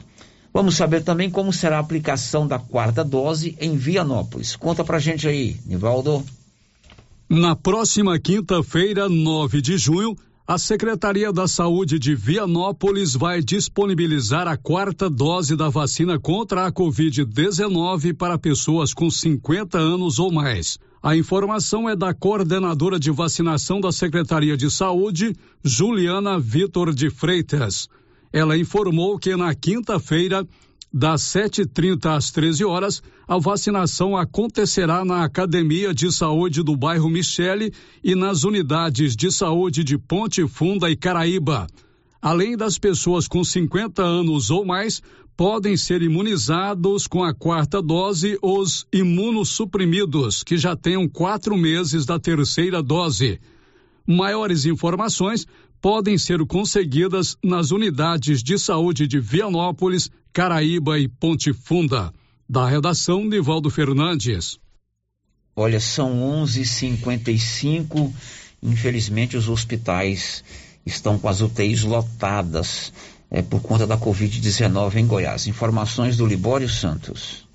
Vamos 0.53 0.75
saber 0.75 1.01
também 1.01 1.31
como 1.31 1.51
será 1.51 1.77
a 1.77 1.79
aplicação 1.79 2.47
da 2.47 2.59
quarta 2.59 3.03
dose 3.03 3.57
em 3.59 3.75
Vianópolis. 3.75 4.55
Conta 4.55 4.83
pra 4.83 4.99
gente 4.99 5.27
aí, 5.27 5.59
Nivaldo. 5.65 6.23
Na 7.27 7.55
próxima 7.55 8.19
quinta-feira, 8.19 9.09
9 9.09 9.63
de 9.63 9.79
junho, 9.79 10.15
a 10.47 10.57
Secretaria 10.57 11.33
da 11.33 11.45
Saúde 11.45 11.99
de 11.99 12.15
Vianópolis 12.15 13.13
vai 13.13 13.41
disponibilizar 13.41 14.47
a 14.47 14.55
quarta 14.55 15.09
dose 15.09 15.57
da 15.57 15.67
vacina 15.67 16.17
contra 16.17 16.65
a 16.65 16.71
Covid-19 16.71 18.15
para 18.15 18.39
pessoas 18.39 18.93
com 18.93 19.11
50 19.11 19.77
anos 19.77 20.19
ou 20.19 20.31
mais. 20.31 20.79
A 21.03 21.17
informação 21.17 21.89
é 21.89 21.97
da 21.97 22.13
coordenadora 22.13 22.97
de 22.97 23.11
vacinação 23.11 23.81
da 23.81 23.91
Secretaria 23.91 24.55
de 24.55 24.71
Saúde, 24.71 25.35
Juliana 25.61 26.39
Vitor 26.39 26.93
de 26.93 27.09
Freitas. 27.09 27.89
Ela 28.31 28.57
informou 28.57 29.19
que 29.19 29.35
na 29.35 29.53
quinta-feira, 29.53 30.47
das 30.97 31.21
7h30 31.21 32.17
às 32.17 32.31
13 32.31 32.65
horas, 32.65 33.03
a 33.27 33.37
vacinação 33.37 34.17
acontecerá 34.17 35.05
na 35.05 35.23
Academia 35.23 35.93
de 35.93 36.11
Saúde 36.11 36.63
do 36.63 36.75
bairro 36.75 37.07
Michele 37.07 37.71
e 38.03 38.15
nas 38.15 38.43
unidades 38.43 39.15
de 39.15 39.31
saúde 39.31 39.83
de 39.83 39.95
Ponte 39.95 40.47
Funda 40.47 40.89
e 40.89 40.95
Caraíba. 40.95 41.67
Além 42.19 42.57
das 42.57 42.79
pessoas 42.79 43.27
com 43.27 43.43
50 43.43 44.01
anos 44.01 44.49
ou 44.49 44.65
mais, 44.65 45.03
podem 45.35 45.77
ser 45.77 46.01
imunizados 46.01 47.05
com 47.05 47.23
a 47.23 47.31
quarta 47.31 47.79
dose 47.79 48.39
os 48.41 48.87
imunossuprimidos, 48.91 50.43
que 50.43 50.57
já 50.57 50.75
tenham 50.75 51.07
quatro 51.07 51.55
meses 51.55 52.07
da 52.07 52.19
terceira 52.19 52.81
dose. 52.81 53.39
Maiores 54.07 54.65
informações 54.65 55.45
podem 55.81 56.17
ser 56.17 56.45
conseguidas 56.45 57.37
nas 57.43 57.71
unidades 57.71 58.43
de 58.43 58.57
saúde 58.57 59.07
de 59.07 59.19
Vianópolis, 59.19 60.09
Caraíba 60.33 60.99
e 60.99 61.07
Ponte 61.07 61.53
Funda. 61.53 62.13
Da 62.49 62.67
redação, 62.67 63.25
Nivaldo 63.25 63.69
Fernandes. 63.69 64.57
Olha, 65.55 65.79
são 65.79 66.21
11:55. 66.43 68.13
Infelizmente, 68.61 69.35
os 69.37 69.49
hospitais 69.49 70.43
estão 70.85 71.17
com 71.17 71.27
as 71.27 71.41
UTIs 71.41 71.83
lotadas 71.83 72.93
é, 73.29 73.41
por 73.41 73.61
conta 73.61 73.87
da 73.87 73.97
Covid-19 73.97 74.95
em 74.95 75.07
Goiás. 75.07 75.47
Informações 75.47 76.15
do 76.15 76.25
Libório 76.25 76.69
Santos. 76.69 77.46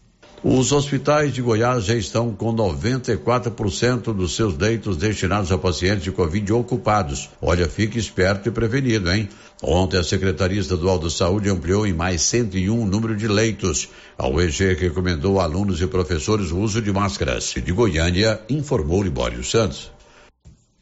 Os 0.45 0.72
hospitais 0.72 1.32
de 1.32 1.40
Goiás 1.40 1.84
já 1.84 1.95
estão 1.95 2.34
com 2.34 2.53
94% 2.53 4.12
dos 4.12 4.34
seus 4.34 4.59
leitos 4.59 4.97
destinados 4.97 5.53
a 5.53 5.57
pacientes 5.57 6.03
de 6.03 6.11
Covid 6.11 6.53
ocupados. 6.53 7.30
Olha, 7.40 7.68
fique 7.68 7.97
esperto 7.97 8.49
e 8.49 8.53
prevenido, 8.53 9.09
hein? 9.09 9.28
Ontem 9.62 9.99
a 9.99 10.03
Secretaria 10.03 10.61
Estadual 10.61 10.99
da 10.99 11.09
Saúde 11.09 11.49
ampliou 11.49 11.86
em 11.86 11.93
mais 11.93 12.22
101 12.22 12.82
o 12.82 12.84
número 12.84 13.16
de 13.16 13.28
leitos. 13.28 13.88
A 14.18 14.26
UEG 14.26 14.74
recomendou 14.74 15.38
a 15.38 15.45
alunos 15.45 15.80
e 15.80 15.86
professores 15.86 16.51
o 16.51 16.59
uso 16.59 16.82
de 16.82 16.93
máscaras. 16.93 17.55
De 17.55 17.72
Goiânia, 17.72 18.40
informou 18.51 19.01
Libório 19.01 19.45
Santos. 19.45 19.93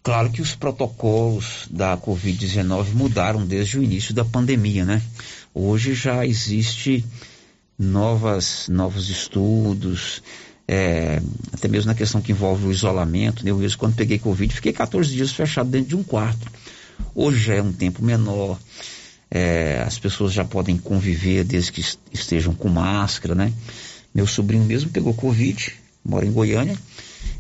Claro 0.02 0.30
que 0.30 0.40
os 0.40 0.54
protocolos 0.54 1.68
da 1.70 1.98
Covid-19 1.98 2.94
mudaram 2.94 3.44
desde 3.44 3.78
o 3.78 3.82
início 3.82 4.14
da 4.14 4.24
pandemia, 4.24 4.86
né? 4.86 5.02
Hoje 5.52 5.92
já 5.92 6.24
existe 6.24 7.04
novas, 7.80 8.68
novos 8.68 9.08
estudos, 9.08 10.22
é, 10.68 11.22
até 11.50 11.66
mesmo 11.66 11.88
na 11.88 11.94
questão 11.94 12.20
que 12.20 12.30
envolve 12.30 12.66
o 12.66 12.70
isolamento. 12.70 13.42
Né? 13.42 13.50
Eu 13.50 13.56
mesmo, 13.56 13.78
quando 13.78 13.94
peguei 13.94 14.18
Covid, 14.18 14.54
fiquei 14.54 14.72
14 14.72 15.10
dias 15.10 15.32
fechado 15.32 15.70
dentro 15.70 15.88
de 15.88 15.96
um 15.96 16.02
quarto. 16.02 16.46
Hoje 17.14 17.38
já 17.38 17.54
é 17.54 17.62
um 17.62 17.72
tempo 17.72 18.04
menor, 18.04 18.58
é, 19.30 19.82
as 19.86 19.98
pessoas 19.98 20.34
já 20.34 20.44
podem 20.44 20.76
conviver 20.76 21.42
desde 21.44 21.72
que 21.72 21.82
estejam 22.12 22.52
com 22.52 22.68
máscara, 22.68 23.34
né? 23.34 23.50
Meu 24.14 24.26
sobrinho 24.26 24.64
mesmo 24.64 24.90
pegou 24.90 25.14
Covid, 25.14 25.72
mora 26.04 26.26
em 26.26 26.32
Goiânia. 26.32 26.76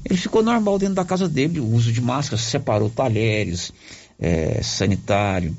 Ele 0.04 0.18
ficou 0.18 0.42
normal 0.42 0.78
dentro 0.78 0.94
da 0.94 1.04
casa 1.04 1.28
dele, 1.28 1.60
o 1.60 1.66
uso 1.66 1.92
de 1.92 2.00
máscara, 2.00 2.40
separou 2.40 2.88
talheres, 2.88 3.72
é, 4.18 4.62
sanitário, 4.62 5.54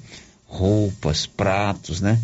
roupas, 0.48 1.28
pratos, 1.28 2.02
né? 2.02 2.20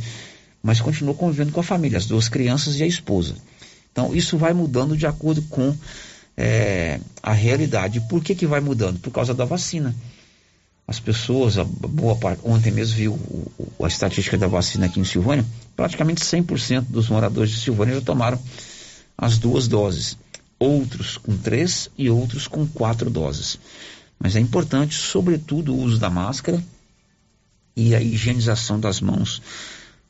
Mas 0.68 0.82
continuou 0.82 1.16
convivendo 1.16 1.54
com 1.54 1.62
a 1.62 1.64
família, 1.64 1.98
as 1.98 2.08
duas 2.08 2.28
crianças 2.28 2.78
e 2.78 2.84
a 2.84 2.86
esposa. 2.86 3.36
Então, 3.90 4.14
isso 4.14 4.38
vai 4.38 4.52
mudando 4.52 4.98
de 4.98 5.08
acordo 5.08 5.42
com 5.44 5.74
é, 6.36 7.00
a 7.24 7.32
realidade. 7.32 8.02
Por 8.02 8.22
que, 8.22 8.36
que 8.36 8.46
vai 8.46 8.60
mudando? 8.60 9.00
Por 9.00 9.10
causa 9.10 9.34
da 9.34 9.46
vacina. 9.46 9.96
As 10.86 11.00
pessoas, 11.00 11.58
a 11.58 11.64
boa 11.64 12.18
parte, 12.18 12.42
ontem 12.44 12.70
mesmo 12.70 12.98
viu 12.98 13.18
a 13.82 13.88
estatística 13.88 14.38
da 14.38 14.48
vacina 14.48 14.88
aqui 14.88 15.00
em 15.00 15.06
Silvânia, 15.06 15.46
praticamente 15.74 16.22
100% 16.22 16.82
dos 16.90 17.08
moradores 17.08 17.52
de 17.52 17.62
Silvânia 17.62 17.96
já 17.96 18.02
tomaram 18.02 18.38
as 19.18 19.38
duas 19.38 19.70
doses. 19.70 20.18
Outros 20.60 21.16
com 21.18 21.38
três 21.38 21.90
e 21.98 22.10
outros 22.10 22.46
com 22.46 22.68
quatro 22.68 23.10
doses. 23.10 23.58
Mas 24.20 24.36
é 24.36 24.42
importante, 24.42 24.96
sobretudo, 24.96 25.74
o 25.74 25.80
uso 25.80 25.98
da 25.98 26.10
máscara 26.10 26.62
e 27.74 27.96
a 27.96 28.02
higienização 28.02 28.78
das 28.78 29.00
mãos 29.00 29.42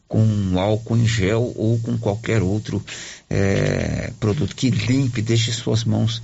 com 0.07 0.59
álcool 0.59 0.97
em 0.97 1.05
gel 1.05 1.53
ou 1.55 1.77
com 1.79 1.97
qualquer 1.97 2.41
outro 2.41 2.83
é, 3.29 4.11
produto 4.19 4.55
que 4.55 4.69
limpe, 4.69 5.21
deixe 5.21 5.51
suas 5.51 5.83
mãos 5.83 6.21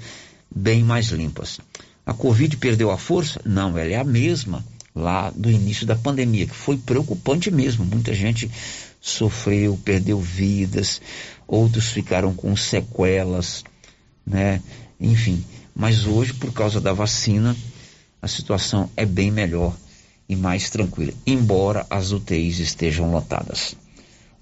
bem 0.53 0.83
mais 0.83 1.07
limpas. 1.07 1.59
A 2.05 2.13
Covid 2.13 2.57
perdeu 2.57 2.91
a 2.91 2.97
força? 2.97 3.41
Não, 3.45 3.77
ela 3.77 3.91
é 3.91 3.95
a 3.95 4.03
mesma 4.03 4.63
lá 4.95 5.31
do 5.31 5.49
início 5.49 5.85
da 5.85 5.95
pandemia, 5.95 6.45
que 6.45 6.55
foi 6.55 6.77
preocupante 6.77 7.49
mesmo. 7.49 7.85
Muita 7.85 8.13
gente 8.13 8.49
sofreu, 9.01 9.79
perdeu 9.83 10.19
vidas, 10.19 11.01
outros 11.47 11.89
ficaram 11.89 12.33
com 12.33 12.55
sequelas, 12.55 13.63
né? 14.25 14.61
Enfim, 14.99 15.43
mas 15.75 16.05
hoje, 16.05 16.33
por 16.33 16.53
causa 16.53 16.79
da 16.79 16.93
vacina, 16.93 17.55
a 18.21 18.27
situação 18.27 18.89
é 18.95 19.05
bem 19.05 19.31
melhor 19.31 19.75
e 20.33 20.35
mais 20.35 20.69
tranquila, 20.69 21.13
embora 21.25 21.85
as 21.89 22.11
UTIs 22.11 22.59
estejam 22.59 23.11
lotadas. 23.11 23.75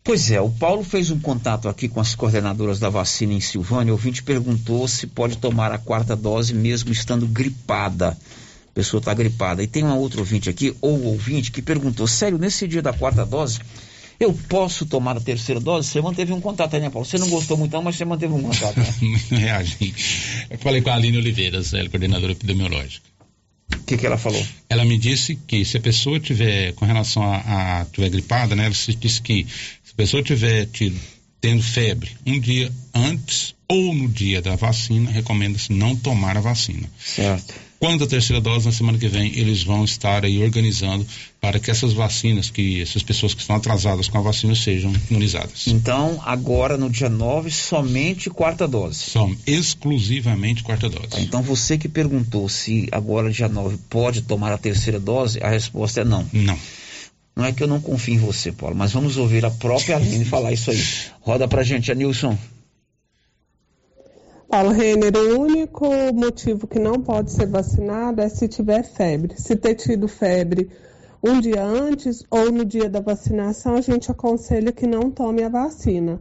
Pois 0.03 0.31
é, 0.31 0.41
o 0.41 0.51
Paulo 0.51 0.85
fez 0.85 1.11
um 1.11 1.19
contato 1.19 1.67
aqui 1.67 1.89
com 1.89 1.99
as 1.99 2.15
coordenadoras 2.15 2.79
da 2.79 2.91
vacina 2.91 3.33
em 3.33 3.41
Silvânia. 3.41 3.93
O 3.93 3.97
ouvinte 3.97 4.23
perguntou 4.23 4.87
se 4.87 5.07
pode 5.07 5.39
tomar 5.39 5.73
a 5.73 5.79
quarta 5.79 6.15
dose 6.15 6.53
mesmo 6.53 6.93
estando 6.93 7.27
gripada. 7.27 8.11
A 8.11 8.75
pessoa 8.75 8.99
está 8.99 9.15
gripada. 9.15 9.63
E 9.63 9.67
tem 9.67 9.83
uma 9.83 9.97
outra 9.97 10.21
ouvinte 10.21 10.51
aqui, 10.51 10.77
ou 10.81 11.05
ouvinte, 11.05 11.51
que 11.51 11.63
perguntou: 11.63 12.07
sério, 12.07 12.37
nesse 12.37 12.69
dia 12.69 12.83
da 12.83 12.93
quarta 12.93 13.25
dose, 13.25 13.61
eu 14.21 14.33
posso 14.49 14.85
tomar 14.85 15.17
a 15.17 15.21
terceira 15.21 15.61
dose? 15.61 15.89
Você 15.89 16.01
manteve 16.01 16.33
um 16.33 16.41
contato 16.41 16.75
aí, 16.75 16.81
né, 16.81 16.91
Paulo? 16.91 17.07
Você 17.07 17.17
não 17.17 17.31
gostou 17.31 17.57
muito, 17.57 17.73
não, 17.73 17.83
mas 17.83 17.97
você 17.97 18.05
manteve 18.05 18.35
um 18.35 18.43
contato. 18.43 18.77
Né? 18.77 18.87
Reagi. 19.31 19.95
Eu 20.51 20.59
falei 20.59 20.83
com 20.83 20.91
a 20.91 20.95
Aline 20.95 21.17
Oliveira, 21.17 21.63
ela 21.73 21.89
coordenadora 21.89 22.33
epidemiológica. 22.33 23.14
O 23.81 23.85
que, 23.85 23.97
que 23.97 24.07
ela 24.07 24.19
falou? 24.19 24.45
Ela 24.69 24.85
me 24.85 24.99
disse 24.99 25.37
que 25.47 25.65
se 25.65 25.77
a 25.77 25.81
pessoa 25.81 26.21
tiver, 26.21 26.73
com 26.73 26.85
relação 26.85 27.23
a, 27.23 27.81
a 27.81 27.85
tiver 27.87 28.11
gripada, 28.11 28.55
né? 28.55 28.67
Ela 28.67 28.75
disse 28.75 29.21
que 29.21 29.47
se 29.85 29.93
a 29.93 29.97
pessoa 29.97 30.23
tiver 30.23 30.67
tido, 30.67 30.99
tendo 31.41 31.63
febre 31.63 32.11
um 32.27 32.41
dia 32.41 32.73
antes 32.95 33.55
ou 33.69 33.95
no 33.95 34.09
dia 34.09 34.41
da 34.41 34.57
vacina, 34.57 35.11
recomenda-se 35.11 35.73
não 35.73 35.97
tomar 35.97 36.37
a 36.37 36.41
vacina. 36.41 36.89
Certo. 36.99 37.55
Quando 37.85 38.05
a 38.05 38.07
terceira 38.07 38.41
dose, 38.41 38.65
na 38.65 38.73
semana 38.73 38.97
que 38.97 39.09
vem, 39.09 39.39
eles 39.39 39.63
vão 39.63 39.85
estar 39.85 40.25
aí 40.25 40.43
organizando 40.43 41.07
para 41.39 41.61
que 41.61 41.71
essas 41.71 41.93
vacinas, 41.93 42.49
que 42.49 42.81
essas 42.81 43.03
pessoas 43.03 43.35
que 43.35 43.43
estão 43.43 43.57
atrasadas 43.57 44.09
com 44.09 44.17
a 44.17 44.23
vacina 44.23 44.55
sejam 44.55 44.91
imunizadas. 45.11 45.67
Então, 45.67 46.19
agora 46.25 46.79
no 46.79 46.89
dia 46.89 47.11
9, 47.11 47.51
somente 47.51 48.31
quarta 48.31 48.67
dose. 48.67 49.11
São 49.11 49.37
exclusivamente 49.47 50.63
quarta 50.63 50.89
dose. 50.89 51.09
Tá, 51.09 51.21
então, 51.21 51.43
você 51.43 51.77
que 51.77 51.87
perguntou 51.87 52.49
se 52.49 52.89
agora 52.91 53.31
dia 53.31 53.51
9 53.51 53.77
pode 53.91 54.23
tomar 54.23 54.51
a 54.51 54.57
terceira 54.57 54.99
dose, 54.99 55.39
a 55.43 55.51
resposta 55.51 56.01
é 56.01 56.05
não. 56.07 56.27
Não. 56.33 56.59
Não 57.37 57.45
é 57.45 57.53
que 57.53 57.63
eu 57.63 57.69
não 57.69 57.83
confio 57.83 58.15
em 58.15 58.19
você, 58.19 58.51
Paulo, 58.51 58.75
mas 58.75 58.93
vamos 58.93 59.19
ouvir 59.19 59.45
a 59.45 59.51
própria 59.51 59.97
Aline 59.97 60.25
falar 60.25 60.55
isso 60.55 60.71
aí. 60.71 60.83
Roda 61.21 61.47
pra 61.47 61.63
gente, 61.63 61.93
Anilson. 61.93 62.39
Paulo 64.55 64.71
Renner, 64.71 65.13
o 65.17 65.41
único 65.41 65.85
motivo 66.15 66.69
que 66.69 66.79
não 66.79 67.01
pode 67.01 67.33
ser 67.33 67.49
vacinado 67.49 68.21
é 68.21 68.29
se 68.29 68.47
tiver 68.47 68.85
febre. 68.85 69.35
Se 69.37 69.57
ter 69.57 69.75
tido 69.75 70.07
febre 70.07 70.71
um 71.21 71.41
dia 71.41 71.65
antes 71.65 72.25
ou 72.31 72.53
no 72.53 72.65
dia 72.65 72.89
da 72.89 73.01
vacinação, 73.01 73.75
a 73.75 73.81
gente 73.81 74.13
aconselha 74.13 74.71
que 74.71 74.87
não 74.87 75.11
tome 75.11 75.43
a 75.43 75.49
vacina. 75.49 76.21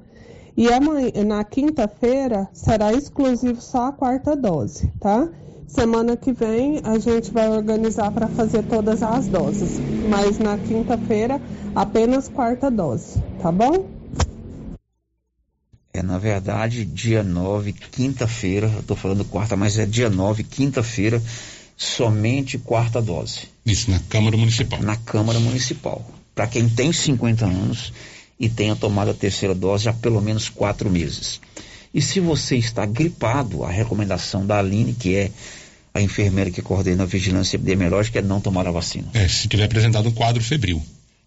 E 0.57 0.67
amanhã, 0.67 1.11
na 1.23 1.43
quinta-feira 1.43 2.49
será 2.51 2.91
exclusivo 2.91 3.61
só 3.61 3.89
a 3.89 3.91
quarta 3.91 4.35
dose, 4.35 4.91
tá? 4.99 5.29
Semana 5.67 6.17
que 6.17 6.33
vem 6.33 6.81
a 6.83 6.97
gente 6.97 7.31
vai 7.31 7.47
organizar 7.47 8.11
para 8.11 8.27
fazer 8.27 8.63
todas 8.63 9.03
as 9.03 9.27
doses, 9.27 9.77
mas 10.09 10.39
na 10.39 10.57
quinta-feira 10.57 11.39
apenas 11.75 12.29
quarta 12.29 12.71
dose, 12.71 13.21
tá 13.39 13.51
bom? 13.51 14.02
É, 15.93 16.01
na 16.01 16.17
verdade, 16.17 16.83
dia 16.85 17.21
9, 17.21 17.71
quinta-feira, 17.71 18.65
estou 18.79 18.97
falando 18.97 19.23
quarta, 19.23 19.55
mas 19.55 19.77
é 19.77 19.85
dia 19.85 20.09
9, 20.09 20.43
quinta-feira, 20.43 21.21
somente 21.77 22.57
quarta 22.57 22.99
dose. 22.99 23.41
Isso, 23.63 23.91
na 23.91 23.99
Câmara 24.09 24.35
Municipal. 24.35 24.81
Na 24.81 24.95
Câmara 24.95 25.39
Municipal. 25.39 26.03
Para 26.33 26.47
quem 26.47 26.67
tem 26.67 26.91
50 26.91 27.45
anos 27.45 27.93
e 28.39 28.49
tenha 28.49 28.75
tomado 28.75 29.11
a 29.11 29.13
terceira 29.13 29.53
dose 29.53 29.87
há 29.87 29.93
pelo 29.93 30.19
menos 30.19 30.49
quatro 30.49 30.89
meses. 30.89 31.39
E 31.93 32.01
se 32.01 32.19
você 32.19 32.55
está 32.55 32.87
gripado, 32.87 33.63
a 33.63 33.69
recomendação 33.69 34.47
da 34.47 34.57
Aline, 34.57 34.93
que 34.93 35.15
é 35.15 35.29
a 35.93 36.01
enfermeira 36.01 36.49
que 36.49 36.63
coordena 36.63 37.03
a 37.03 37.05
vigilância 37.05 37.55
epidemiológica, 37.55 38.17
é 38.17 38.21
não 38.23 38.41
tomar 38.41 38.67
a 38.67 38.71
vacina. 38.71 39.09
É, 39.13 39.27
se 39.27 39.47
tiver 39.47 39.65
apresentado 39.65 40.09
um 40.09 40.11
quadro 40.11 40.43
febril. 40.43 40.81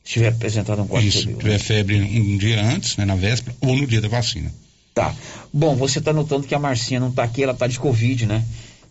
Se 0.06 0.12
tiver 0.12 0.28
apresentado 0.28 0.80
um 0.82 0.86
quadro 0.86 1.08
Isso, 1.08 1.18
febril. 1.18 1.36
se 1.36 1.42
tiver 1.42 1.58
febre 1.58 2.00
um 2.00 2.38
dia 2.38 2.62
antes, 2.62 2.96
né, 2.96 3.04
na 3.04 3.16
véspera, 3.16 3.56
ou 3.60 3.74
no 3.74 3.86
dia 3.88 4.00
da 4.00 4.06
vacina. 4.06 4.54
Tá. 4.94 5.12
Bom, 5.52 5.74
você 5.74 5.98
está 5.98 6.12
notando 6.12 6.46
que 6.46 6.54
a 6.54 6.60
Marcinha 6.60 7.00
não 7.00 7.08
está 7.08 7.24
aqui, 7.24 7.42
ela 7.42 7.52
está 7.52 7.66
de 7.66 7.78
Covid, 7.78 8.24
né? 8.24 8.44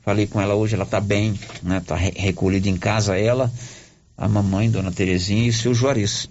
Falei 0.03 0.27
com 0.27 0.41
ela 0.41 0.53
hoje, 0.55 0.75
ela 0.75 0.83
está 0.83 0.99
bem, 0.99 1.33
né? 1.63 1.77
Está 1.77 1.95
re 1.95 2.11
recolhida 2.15 2.69
em 2.69 2.75
casa, 2.75 3.17
ela, 3.17 3.51
a 4.17 4.27
mamãe, 4.27 4.69
Dona 4.69 4.91
Terezinha 4.91 5.45
e 5.45 5.49
o 5.49 5.53
seu 5.53 5.73
Juarez. 5.73 6.29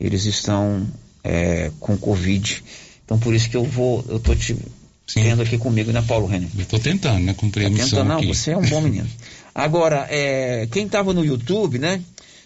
Eles 0.00 0.24
estão 0.24 0.88
é, 1.22 1.70
com 1.78 1.96
Covid. 1.98 2.64
Então 3.04 3.18
por 3.18 3.34
isso 3.34 3.50
que 3.50 3.56
eu 3.56 3.64
vou, 3.64 4.02
eu 4.08 4.18
tô 4.18 4.34
te 4.34 4.56
Sim. 5.06 5.22
tendo 5.22 5.42
aqui 5.42 5.58
comigo, 5.58 5.92
né, 5.92 6.02
Paulo 6.02 6.26
Renner? 6.26 6.48
Eu 6.56 6.62
estou 6.62 6.78
tentando, 6.78 7.20
né? 7.20 7.34
Cumprir 7.34 7.64
tá 7.64 7.68
a 7.68 7.70
missão 7.70 7.88
tentando, 7.90 8.08
não, 8.08 8.16
aqui. 8.16 8.26
você 8.26 8.52
é 8.52 8.56
um 8.56 8.66
bom 8.66 8.80
menino. 8.80 9.08
Agora, 9.54 10.06
é, 10.08 10.66
quem 10.72 10.86
estava 10.86 11.12
no 11.12 11.22
YouTube, 11.22 11.78
né? 11.78 12.00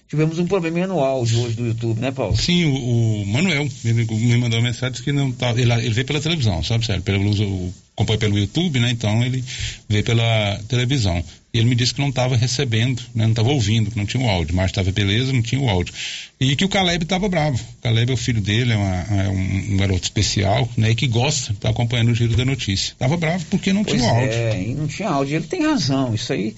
Tivemos 0.09 0.39
um 0.39 0.47
probleminha 0.47 0.87
no 0.87 1.01
áudio 1.01 1.41
hoje 1.41 1.57
do 1.57 1.67
YouTube, 1.67 2.01
né, 2.01 2.13
Paulo? 2.13 2.37
Sim, 2.37 2.65
o, 2.67 3.23
o 3.23 3.27
Manuel 3.27 3.69
me 3.85 4.37
mandou 4.37 4.61
uma 4.61 4.69
mensagem 4.69 5.03
que 5.03 5.11
não 5.11 5.33
tá, 5.33 5.51
ele, 5.51 5.73
ele 5.73 5.91
veio 5.91 6.07
pela 6.07 6.21
televisão, 6.21 6.63
sabe, 6.63 6.87
sério? 6.87 7.03
Pelo, 7.03 7.29
o, 7.29 7.75
acompanha 7.97 8.19
pelo 8.19 8.39
YouTube, 8.39 8.79
né? 8.79 8.91
Então 8.91 9.25
ele 9.25 9.43
veio 9.89 10.05
pela 10.05 10.61
televisão. 10.69 11.25
E 11.53 11.59
ele 11.59 11.69
me 11.69 11.75
disse 11.75 11.95
que 11.95 12.01
não 12.01 12.11
estava 12.11 12.37
recebendo, 12.37 13.01
né? 13.15 13.25
não 13.25 13.31
estava 13.31 13.49
ouvindo, 13.49 13.91
que 13.91 13.97
não 13.97 14.05
tinha 14.05 14.23
o 14.23 14.29
áudio. 14.29 14.55
Mas 14.55 14.67
estava 14.67 14.93
beleza, 14.93 15.33
não 15.33 15.41
tinha 15.41 15.61
o 15.61 15.69
áudio. 15.71 15.95
E 16.39 16.55
que 16.55 16.67
o 16.67 16.69
Caleb 16.69 17.05
estava 17.05 17.29
bravo. 17.29 17.57
O 17.79 17.83
Caleb 17.83 18.11
é 18.11 18.15
o 18.15 18.17
filho 18.17 18.43
dele, 18.43 18.75
é, 18.75 18.77
uma, 18.77 19.23
é 19.23 19.29
um, 19.29 19.73
um, 19.73 19.77
garoto 19.79 20.03
especial, 20.03 20.69
né? 20.77 20.91
E 20.91 20.95
que 20.95 21.07
gosta, 21.07 21.53
está 21.53 21.71
acompanhando 21.71 22.11
o 22.11 22.15
giro 22.15 22.37
da 22.37 22.45
notícia. 22.45 22.93
Estava 22.93 23.17
bravo 23.17 23.45
porque 23.47 23.73
não 23.73 23.83
pois 23.83 23.97
tinha 23.97 24.13
o 24.13 24.15
áudio. 24.15 24.33
É, 24.33 24.63
e 24.63 24.75
não 24.75 24.87
tinha 24.87 25.09
áudio. 25.09 25.37
Ele 25.37 25.47
tem 25.47 25.63
razão. 25.63 26.15
Isso 26.15 26.33
aí. 26.33 26.55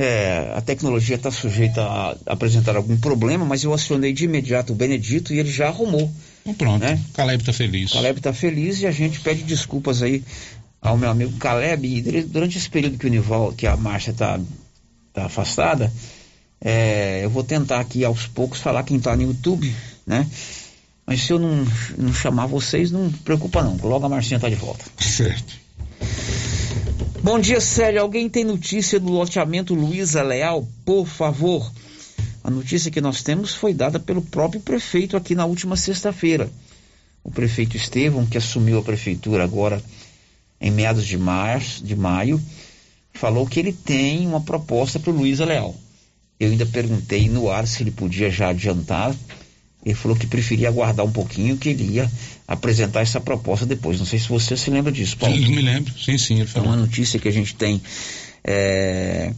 É, 0.00 0.52
a 0.54 0.60
tecnologia 0.60 1.16
está 1.16 1.28
sujeita 1.28 1.82
a 1.82 2.16
apresentar 2.26 2.76
algum 2.76 2.96
problema, 2.96 3.44
mas 3.44 3.64
eu 3.64 3.74
acionei 3.74 4.12
de 4.12 4.26
imediato 4.26 4.72
o 4.72 4.76
Benedito 4.76 5.34
e 5.34 5.40
ele 5.40 5.50
já 5.50 5.66
arrumou. 5.66 6.08
Então 6.42 6.54
pronto, 6.54 6.80
né? 6.80 7.00
o 7.10 7.12
Caleb 7.14 7.42
está 7.42 7.52
feliz. 7.52 7.90
O 7.90 7.94
Caleb 7.94 8.20
está 8.20 8.32
feliz 8.32 8.80
e 8.80 8.86
a 8.86 8.92
gente 8.92 9.18
pede 9.18 9.42
desculpas 9.42 10.00
aí 10.00 10.22
ao 10.80 10.96
meu 10.96 11.10
amigo 11.10 11.36
Caleb. 11.38 11.84
E 11.84 12.22
durante 12.22 12.56
esse 12.56 12.70
período 12.70 12.96
que 12.96 13.08
o 13.08 13.10
Nival, 13.10 13.52
que 13.52 13.66
a 13.66 13.76
Márcia 13.76 14.12
está 14.12 14.38
tá 15.12 15.24
afastada, 15.24 15.92
é, 16.60 17.24
eu 17.24 17.30
vou 17.30 17.42
tentar 17.42 17.80
aqui 17.80 18.04
aos 18.04 18.28
poucos 18.28 18.60
falar 18.60 18.84
quem 18.84 18.98
está 18.98 19.16
no 19.16 19.22
YouTube, 19.22 19.74
né? 20.06 20.30
Mas 21.04 21.22
se 21.22 21.32
eu 21.32 21.40
não, 21.40 21.66
não 21.96 22.14
chamar 22.14 22.46
vocês, 22.46 22.92
não 22.92 23.10
preocupa 23.10 23.64
não. 23.64 23.76
Logo 23.82 24.06
a 24.06 24.08
Marcinha 24.08 24.36
está 24.36 24.48
de 24.48 24.54
volta. 24.54 24.84
Certo. 24.96 25.67
Bom 27.28 27.38
dia, 27.38 27.60
Célio. 27.60 28.00
Alguém 28.00 28.26
tem 28.26 28.42
notícia 28.42 28.98
do 28.98 29.12
loteamento 29.12 29.74
Luiza 29.74 30.22
Leal? 30.22 30.66
Por 30.82 31.06
favor. 31.06 31.70
A 32.42 32.50
notícia 32.50 32.90
que 32.90 33.02
nós 33.02 33.22
temos 33.22 33.52
foi 33.52 33.74
dada 33.74 34.00
pelo 34.00 34.22
próprio 34.22 34.62
prefeito 34.62 35.14
aqui 35.14 35.34
na 35.34 35.44
última 35.44 35.76
sexta-feira. 35.76 36.48
O 37.22 37.30
prefeito 37.30 37.76
Estevão, 37.76 38.24
que 38.24 38.38
assumiu 38.38 38.78
a 38.78 38.82
prefeitura 38.82 39.44
agora 39.44 39.82
em 40.58 40.70
meados 40.70 41.06
de 41.06 41.18
março, 41.18 41.84
de 41.84 41.94
maio, 41.94 42.40
falou 43.12 43.46
que 43.46 43.60
ele 43.60 43.74
tem 43.74 44.26
uma 44.26 44.40
proposta 44.40 44.98
para 44.98 45.10
o 45.10 45.14
Luiza 45.14 45.44
Leal. 45.44 45.76
Eu 46.40 46.50
ainda 46.50 46.64
perguntei 46.64 47.28
no 47.28 47.50
ar 47.50 47.66
se 47.66 47.82
ele 47.82 47.90
podia 47.90 48.30
já 48.30 48.48
adiantar. 48.48 49.14
Ele 49.88 49.96
falou 49.96 50.16
que 50.16 50.26
preferia 50.26 50.68
aguardar 50.68 51.06
um 51.06 51.10
pouquinho, 51.10 51.56
que 51.56 51.70
ele 51.70 51.94
ia 51.94 52.10
apresentar 52.46 53.00
essa 53.00 53.18
proposta 53.18 53.64
depois. 53.64 53.98
Não 53.98 54.04
sei 54.04 54.18
se 54.18 54.28
você 54.28 54.54
se 54.54 54.70
lembra 54.70 54.92
disso, 54.92 55.16
Paulo. 55.16 55.34
Sim, 55.34 55.44
eu 55.44 55.50
me 55.50 55.62
lembro. 55.62 55.94
Sim, 55.98 56.18
sim. 56.18 56.34
Ele 56.40 56.46
falou. 56.46 56.68
Então, 56.68 56.78
a 56.78 56.82
notícia 56.86 57.18
que 57.18 57.26
a 57.26 57.32
gente 57.32 57.54
tem 57.54 57.80
é, 58.44 59.32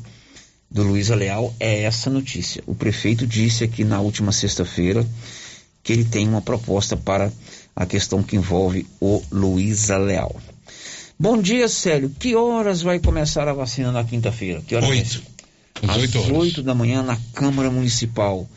do 0.68 0.82
Luiza 0.82 1.14
Leal 1.14 1.54
é 1.60 1.82
essa 1.82 2.10
notícia. 2.10 2.64
O 2.66 2.74
prefeito 2.74 3.28
disse 3.28 3.62
aqui 3.62 3.84
na 3.84 4.00
última 4.00 4.32
sexta-feira 4.32 5.06
que 5.84 5.92
ele 5.92 6.04
tem 6.04 6.26
uma 6.26 6.42
proposta 6.42 6.96
para 6.96 7.32
a 7.76 7.86
questão 7.86 8.20
que 8.20 8.34
envolve 8.34 8.84
o 9.00 9.22
Luiza 9.30 9.98
Leal. 9.98 10.34
Bom 11.16 11.40
dia, 11.40 11.68
Célio. 11.68 12.10
Que 12.18 12.34
horas 12.34 12.82
vai 12.82 12.98
começar 12.98 13.46
a 13.46 13.52
vacina 13.52 13.92
na 13.92 14.02
quinta-feira? 14.02 14.60
Que 14.66 14.74
horas? 14.74 14.88
Oito. 14.88 15.22
Às 15.86 15.96
oito 15.96 16.18
horas. 16.18 16.30
oito 16.32 16.62
da 16.62 16.74
manhã 16.74 17.04
na 17.04 17.16
Câmara 17.34 17.70
Municipal. 17.70 18.48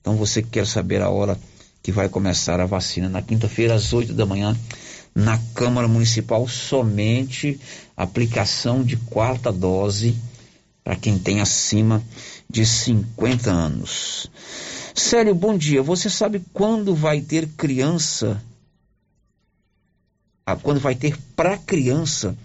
Então 0.00 0.16
você 0.16 0.42
que 0.42 0.50
quer 0.50 0.66
saber 0.66 1.02
a 1.02 1.08
hora 1.08 1.38
que 1.82 1.92
vai 1.92 2.08
começar 2.08 2.60
a 2.60 2.66
vacina 2.66 3.08
na 3.08 3.22
quinta-feira 3.22 3.74
às 3.74 3.92
oito 3.92 4.12
da 4.12 4.26
manhã 4.26 4.56
na 5.14 5.38
Câmara 5.54 5.88
Municipal 5.88 6.46
somente 6.46 7.60
aplicação 7.96 8.82
de 8.82 8.96
quarta 8.96 9.52
dose 9.52 10.16
para 10.82 10.96
quem 10.96 11.18
tem 11.18 11.40
acima 11.40 12.02
de 12.48 12.64
50 12.64 13.50
anos. 13.50 14.30
Célio, 14.94 15.34
bom 15.34 15.56
dia. 15.56 15.82
Você 15.82 16.08
sabe 16.08 16.42
quando 16.52 16.94
vai 16.94 17.20
ter 17.20 17.46
criança? 17.48 18.42
Ah, 20.44 20.56
quando 20.56 20.80
vai 20.80 20.94
ter 20.94 21.16
para 21.36 21.58
criança 21.58 22.36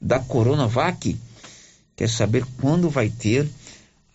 da 0.00 0.18
Coronavac? 0.18 1.18
Quer 1.96 2.08
saber 2.08 2.44
quando 2.60 2.88
vai 2.88 3.08
ter 3.08 3.48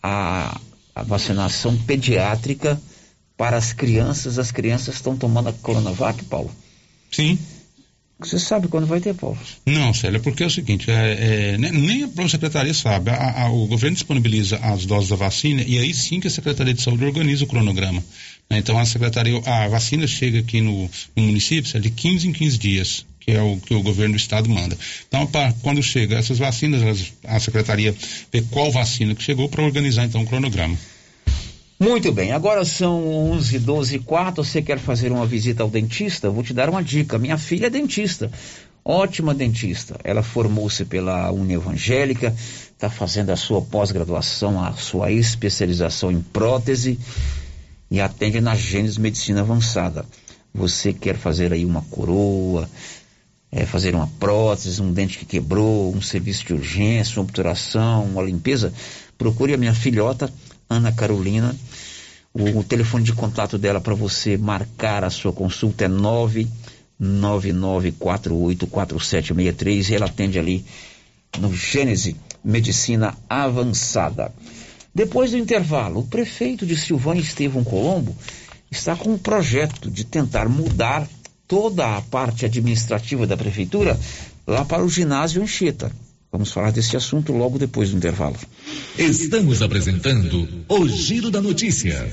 a, 0.02 0.58
a 0.96 1.02
vacinação 1.02 1.76
pediátrica 1.76 2.80
para 3.36 3.58
as 3.58 3.74
crianças? 3.74 4.38
As 4.38 4.50
crianças 4.50 4.94
estão 4.94 5.14
tomando 5.14 5.50
a 5.50 5.52
Coronavac, 5.52 6.24
Paulo? 6.24 6.50
Sim. 7.10 7.38
Você 8.18 8.38
sabe 8.38 8.66
quando 8.66 8.86
vai 8.86 8.98
ter, 8.98 9.12
Paulo? 9.12 9.38
Não, 9.66 9.92
Célia, 9.92 10.18
porque 10.18 10.42
é 10.42 10.46
o 10.46 10.50
seguinte, 10.50 10.90
é, 10.90 11.52
é, 11.52 11.58
nem 11.58 12.04
a 12.04 12.06
própria 12.06 12.30
secretaria 12.30 12.72
sabe. 12.72 13.10
A, 13.10 13.42
a, 13.42 13.50
o 13.50 13.66
governo 13.66 13.94
disponibiliza 13.94 14.56
as 14.56 14.86
doses 14.86 15.10
da 15.10 15.16
vacina 15.16 15.62
e 15.62 15.78
aí 15.78 15.92
sim 15.92 16.18
que 16.18 16.26
a 16.26 16.30
Secretaria 16.30 16.72
de 16.72 16.80
Saúde 16.80 17.04
organiza 17.04 17.44
o 17.44 17.46
cronograma. 17.46 18.02
Né? 18.48 18.56
Então 18.56 18.78
a 18.78 18.86
secretaria, 18.86 19.38
a 19.44 19.68
vacina 19.68 20.06
chega 20.06 20.38
aqui 20.38 20.62
no, 20.62 20.90
no 21.14 21.24
município 21.24 21.76
é 21.76 21.78
de 21.78 21.90
15 21.90 22.28
em 22.28 22.32
15 22.32 22.56
dias 22.56 23.06
que 23.26 23.32
é 23.32 23.42
o 23.42 23.56
que 23.56 23.74
o 23.74 23.82
governo 23.82 24.14
do 24.14 24.18
estado 24.18 24.48
manda. 24.48 24.78
Então, 25.08 25.26
pra, 25.26 25.52
quando 25.60 25.82
chega 25.82 26.16
essas 26.16 26.38
vacinas, 26.38 26.80
elas, 26.80 27.12
a 27.24 27.40
secretaria 27.40 27.92
vê 28.32 28.40
qual 28.42 28.70
vacina 28.70 29.16
que 29.16 29.22
chegou 29.22 29.48
para 29.48 29.64
organizar 29.64 30.04
então 30.04 30.22
o 30.22 30.26
cronograma. 30.26 30.78
Muito 31.78 32.12
bem, 32.12 32.32
agora 32.32 32.64
são 32.64 33.04
11, 33.32 33.58
12 33.58 33.96
e 33.96 33.98
4. 33.98 34.44
Você 34.44 34.62
quer 34.62 34.78
fazer 34.78 35.10
uma 35.10 35.26
visita 35.26 35.64
ao 35.64 35.68
dentista? 35.68 36.30
Vou 36.30 36.44
te 36.44 36.54
dar 36.54 36.70
uma 36.70 36.82
dica. 36.82 37.18
Minha 37.18 37.36
filha 37.36 37.66
é 37.66 37.70
dentista, 37.70 38.30
ótima 38.84 39.34
dentista. 39.34 39.98
Ela 40.04 40.22
formou-se 40.22 40.84
pela 40.84 41.30
União 41.32 41.60
Evangélica, 41.60 42.32
está 42.72 42.88
fazendo 42.88 43.30
a 43.30 43.36
sua 43.36 43.60
pós-graduação, 43.60 44.62
a 44.64 44.72
sua 44.74 45.10
especialização 45.10 46.12
em 46.12 46.22
prótese 46.22 46.98
e 47.90 48.00
atende 48.00 48.40
na 48.40 48.54
Gênesis 48.54 48.98
Medicina 48.98 49.40
Avançada. 49.40 50.06
Você 50.54 50.92
quer 50.94 51.16
fazer 51.16 51.52
aí 51.52 51.66
uma 51.66 51.82
coroa, 51.82 52.66
é, 53.50 53.64
fazer 53.64 53.94
uma 53.94 54.08
prótese, 54.18 54.82
um 54.82 54.92
dente 54.92 55.18
que 55.18 55.24
quebrou, 55.24 55.94
um 55.94 56.02
serviço 56.02 56.44
de 56.46 56.54
urgência, 56.54 57.18
uma 57.18 57.24
obturação, 57.24 58.04
uma 58.04 58.22
limpeza? 58.22 58.72
Procure 59.16 59.54
a 59.54 59.56
minha 59.56 59.74
filhota 59.74 60.30
Ana 60.68 60.92
Carolina. 60.92 61.56
O, 62.34 62.58
o 62.58 62.64
telefone 62.64 63.04
de 63.04 63.12
contato 63.12 63.56
dela 63.56 63.80
para 63.80 63.94
você 63.94 64.36
marcar 64.36 65.04
a 65.04 65.10
sua 65.10 65.32
consulta 65.32 65.84
é 65.84 65.88
999484763 67.00 69.90
e 69.90 69.94
ela 69.94 70.06
atende 70.06 70.36
ali 70.38 70.64
no 71.38 71.54
Gênese 71.54 72.16
Medicina 72.44 73.16
Avançada. 73.28 74.32
Depois 74.94 75.32
do 75.32 75.38
intervalo, 75.38 76.00
o 76.00 76.06
prefeito 76.06 76.64
de 76.64 76.74
Silvânia, 76.76 77.20
Estevão 77.20 77.62
Colombo, 77.62 78.16
está 78.70 78.96
com 78.96 79.10
um 79.10 79.18
projeto 79.18 79.90
de 79.90 80.04
tentar 80.04 80.48
mudar 80.48 81.06
toda 81.46 81.96
a 81.96 82.02
parte 82.02 82.44
administrativa 82.44 83.26
da 83.26 83.36
prefeitura 83.36 83.98
lá 84.46 84.64
para 84.64 84.84
o 84.84 84.88
ginásio 84.88 85.42
Anchieta. 85.42 85.90
Vamos 86.30 86.52
falar 86.52 86.72
desse 86.72 86.96
assunto 86.96 87.32
logo 87.32 87.58
depois 87.58 87.90
do 87.90 87.96
intervalo. 87.96 88.36
Estamos 88.98 89.62
apresentando 89.62 90.48
o 90.68 90.88
Giro 90.88 91.30
da 91.30 91.40
Notícia. 91.40 92.12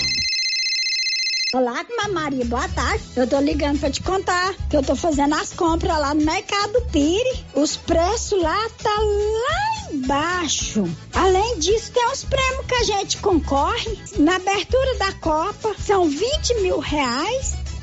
Olá, 1.53 1.85
Maria, 2.13 2.45
boa 2.45 2.65
tarde. 2.69 3.03
Eu 3.13 3.27
tô 3.27 3.37
ligando 3.41 3.77
pra 3.77 3.91
te 3.91 4.01
contar 4.01 4.55
que 4.69 4.77
eu 4.77 4.81
tô 4.81 4.95
fazendo 4.95 5.35
as 5.35 5.51
compras 5.51 5.99
lá 5.99 6.13
no 6.13 6.23
Mercado 6.23 6.81
Pire. 6.93 7.45
Os 7.53 7.75
preços 7.75 8.41
lá 8.41 8.69
tá 8.81 8.95
lá 8.97 9.91
embaixo. 9.91 10.85
Além 11.13 11.59
disso, 11.59 11.91
tem 11.91 12.05
os 12.07 12.23
prêmios 12.23 12.65
que 12.65 12.75
a 12.75 12.83
gente 12.85 13.17
concorre. 13.17 13.99
Na 14.17 14.37
abertura 14.37 14.95
da 14.95 15.11
Copa, 15.15 15.75
são 15.77 16.07
20 16.07 16.61
mil 16.61 16.79
reais. 16.79 17.60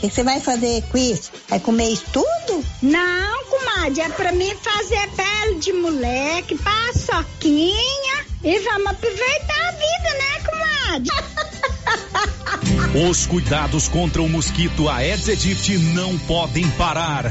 O 0.00 0.08
que 0.08 0.14
você 0.14 0.24
vai 0.24 0.40
fazer 0.40 0.82
com 0.90 0.96
isso? 0.96 1.30
Vai 1.46 1.60
comer 1.60 1.90
isso 1.90 2.06
tudo? 2.10 2.64
Não, 2.80 3.44
comadre, 3.44 4.00
é 4.00 4.08
pra 4.08 4.32
mim 4.32 4.50
fazer 4.54 5.10
pele 5.10 5.56
de 5.56 5.74
moleque, 5.74 6.56
paçoquinha 6.56 8.24
e 8.42 8.58
vamos 8.60 8.86
aproveitar 8.86 9.68
a 9.68 9.72
vida, 9.72 10.14
né, 10.18 10.40
comadre? 10.48 11.10
Os 13.10 13.26
cuidados 13.26 13.88
contra 13.88 14.22
o 14.22 14.28
mosquito 14.28 14.88
Aedes 14.88 15.28
aegypti 15.28 15.76
não 15.76 16.18
podem 16.20 16.66
parar. 16.70 17.30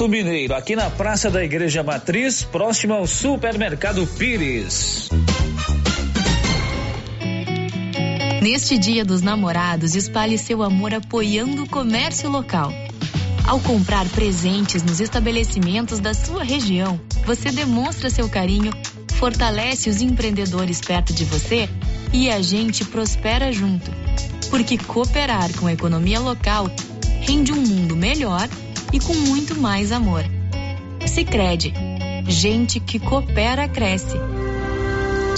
Mineiro, 0.07 0.55
aqui 0.55 0.75
na 0.75 0.89
Praça 0.89 1.29
da 1.29 1.43
Igreja 1.43 1.83
Matriz, 1.83 2.43
próximo 2.43 2.93
ao 2.93 3.05
Supermercado 3.05 4.05
Pires. 4.07 5.09
Neste 8.41 8.77
Dia 8.77 9.05
dos 9.05 9.21
Namorados, 9.21 9.95
espalhe 9.95 10.37
seu 10.37 10.63
amor 10.63 10.93
apoiando 10.93 11.63
o 11.63 11.69
comércio 11.69 12.29
local. 12.29 12.73
Ao 13.45 13.59
comprar 13.59 14.07
presentes 14.09 14.81
nos 14.81 14.99
estabelecimentos 14.99 15.99
da 15.99 16.13
sua 16.13 16.43
região, 16.43 16.99
você 17.25 17.51
demonstra 17.51 18.09
seu 18.09 18.27
carinho, 18.27 18.71
fortalece 19.13 19.89
os 19.89 20.01
empreendedores 20.01 20.81
perto 20.81 21.13
de 21.13 21.25
você 21.25 21.69
e 22.11 22.31
a 22.31 22.41
gente 22.41 22.83
prospera 22.85 23.51
junto. 23.51 23.91
Porque 24.49 24.77
cooperar 24.77 25.53
com 25.59 25.67
a 25.67 25.73
economia 25.73 26.19
local 26.19 26.69
rende 27.21 27.51
um 27.51 27.61
mundo 27.61 27.95
melhor 27.95 28.49
e 28.91 28.99
com 28.99 29.13
muito 29.13 29.59
mais 29.59 29.91
amor. 29.91 30.23
Sicredi, 31.07 31.73
gente 32.27 32.79
que 32.79 32.99
coopera 32.99 33.67
cresce. 33.67 34.17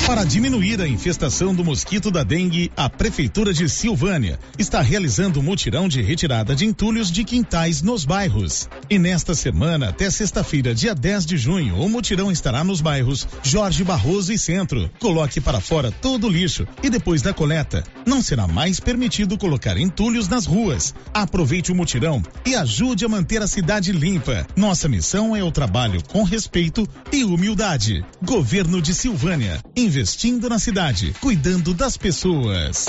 Para 0.04 0.24
diminuir 0.24 0.80
a 0.80 0.88
infestação 0.88 1.54
do 1.54 1.64
mosquito 1.64 2.10
da 2.10 2.24
dengue, 2.24 2.72
a 2.76 2.90
Prefeitura 2.90 3.52
de 3.52 3.68
Silvânia 3.68 4.40
está 4.58 4.80
realizando 4.80 5.38
um 5.38 5.44
mutirão 5.44 5.86
de 5.86 6.02
retirada 6.02 6.56
de 6.56 6.66
entulhos 6.66 7.12
de 7.12 7.22
quintais 7.22 7.80
nos 7.80 8.04
bairros. 8.04 8.68
E 8.88 8.98
nesta 8.98 9.36
semana, 9.36 9.90
até 9.90 10.10
sexta-feira, 10.10 10.74
dia 10.74 10.96
10 10.96 11.24
de 11.24 11.38
junho, 11.38 11.76
o 11.76 11.88
mutirão 11.88 12.32
estará 12.32 12.64
nos 12.64 12.80
bairros 12.80 13.28
Jorge 13.44 13.84
Barroso 13.84 14.32
e 14.32 14.38
Centro. 14.38 14.90
Coloque 14.98 15.40
para 15.40 15.60
fora 15.60 15.92
todo 15.92 16.26
o 16.26 16.30
lixo 16.30 16.66
e 16.82 16.90
depois 16.90 17.22
da 17.22 17.32
coleta, 17.32 17.84
não 18.04 18.20
será 18.20 18.48
mais 18.48 18.80
permitido 18.80 19.38
colocar 19.38 19.78
entulhos 19.78 19.99
nas 20.30 20.46
ruas. 20.46 20.94
Aproveite 21.12 21.70
o 21.70 21.74
mutirão 21.74 22.22
e 22.46 22.54
ajude 22.54 23.04
a 23.04 23.08
manter 23.08 23.42
a 23.42 23.46
cidade 23.46 23.92
limpa. 23.92 24.46
Nossa 24.56 24.88
missão 24.88 25.36
é 25.36 25.44
o 25.44 25.52
trabalho 25.52 26.02
com 26.08 26.22
respeito 26.22 26.88
e 27.12 27.22
humildade. 27.22 28.02
Governo 28.22 28.80
de 28.80 28.94
Silvânia, 28.94 29.62
investindo 29.76 30.48
na 30.48 30.58
cidade, 30.58 31.14
cuidando 31.20 31.74
das 31.74 31.98
pessoas. 31.98 32.86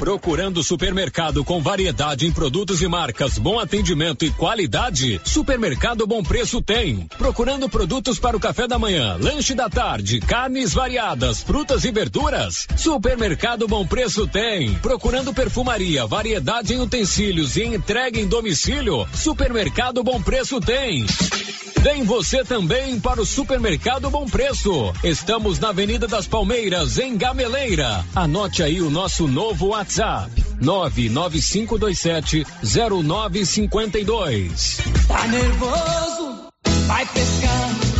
Procurando 0.00 0.64
supermercado 0.64 1.44
com 1.44 1.60
variedade 1.60 2.26
em 2.26 2.32
produtos 2.32 2.80
e 2.80 2.88
marcas, 2.88 3.36
bom 3.36 3.58
atendimento 3.58 4.24
e 4.24 4.30
qualidade? 4.30 5.20
Supermercado 5.22 6.06
Bom 6.06 6.22
Preço 6.22 6.62
tem. 6.62 7.06
Procurando 7.18 7.68
produtos 7.68 8.18
para 8.18 8.34
o 8.34 8.40
café 8.40 8.66
da 8.66 8.78
manhã, 8.78 9.18
lanche 9.20 9.54
da 9.54 9.68
tarde, 9.68 10.18
carnes 10.20 10.72
variadas, 10.72 11.42
frutas 11.42 11.84
e 11.84 11.92
verduras? 11.92 12.66
Supermercado 12.78 13.68
Bom 13.68 13.86
Preço 13.86 14.26
tem. 14.26 14.72
Procurando 14.76 15.34
perfumaria, 15.34 16.06
variedade 16.10 16.74
em 16.74 16.80
utensílios 16.80 17.56
e 17.56 17.62
entrega 17.62 18.18
em 18.18 18.26
domicílio? 18.26 19.06
Supermercado 19.14 20.02
Bom 20.02 20.20
Preço 20.20 20.60
tem. 20.60 21.06
Vem 21.78 22.02
você 22.02 22.42
também 22.42 22.98
para 22.98 23.22
o 23.22 23.26
Supermercado 23.26 24.10
Bom 24.10 24.26
Preço. 24.26 24.92
Estamos 25.04 25.60
na 25.60 25.68
Avenida 25.68 26.08
das 26.08 26.26
Palmeiras, 26.26 26.98
em 26.98 27.16
Gameleira. 27.16 28.04
Anote 28.12 28.60
aí 28.60 28.82
o 28.82 28.90
nosso 28.90 29.28
novo 29.28 29.68
WhatsApp: 29.68 30.32
99527 30.60 32.44
0952. 32.60 34.78
Tá 35.06 35.28
nervoso? 35.28 36.48
Vai 36.88 37.06
pescar. 37.06 37.99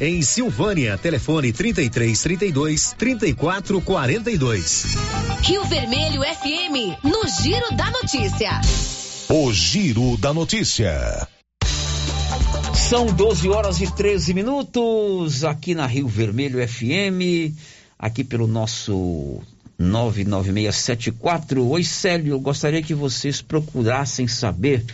em 0.00 0.22
Silvânia. 0.22 0.98
Telefone 0.98 1.52
33 1.52 2.22
32 2.22 2.94
34 2.96 3.80
42. 3.80 4.84
Rio 5.42 5.64
Vermelho 5.64 6.22
FM, 6.22 7.04
no 7.04 7.22
Giro 7.42 7.76
da 7.76 7.90
Notícia. 7.90 8.60
O 9.28 9.52
Giro 9.52 10.16
da 10.16 10.32
Notícia. 10.32 11.28
São 12.74 13.06
12 13.06 13.48
horas 13.48 13.80
e 13.80 13.90
13 13.90 14.34
minutos 14.34 15.44
aqui 15.44 15.74
na 15.74 15.86
Rio 15.86 16.06
Vermelho 16.06 16.58
FM, 16.66 17.54
aqui 17.98 18.22
pelo 18.22 18.46
nosso 18.46 19.40
99674. 19.78 21.66
Oi, 21.66 21.84
Célio, 21.84 22.34
eu 22.34 22.40
gostaria 22.40 22.82
que 22.82 22.94
vocês 22.94 23.40
procurassem 23.40 24.28
saber 24.28 24.84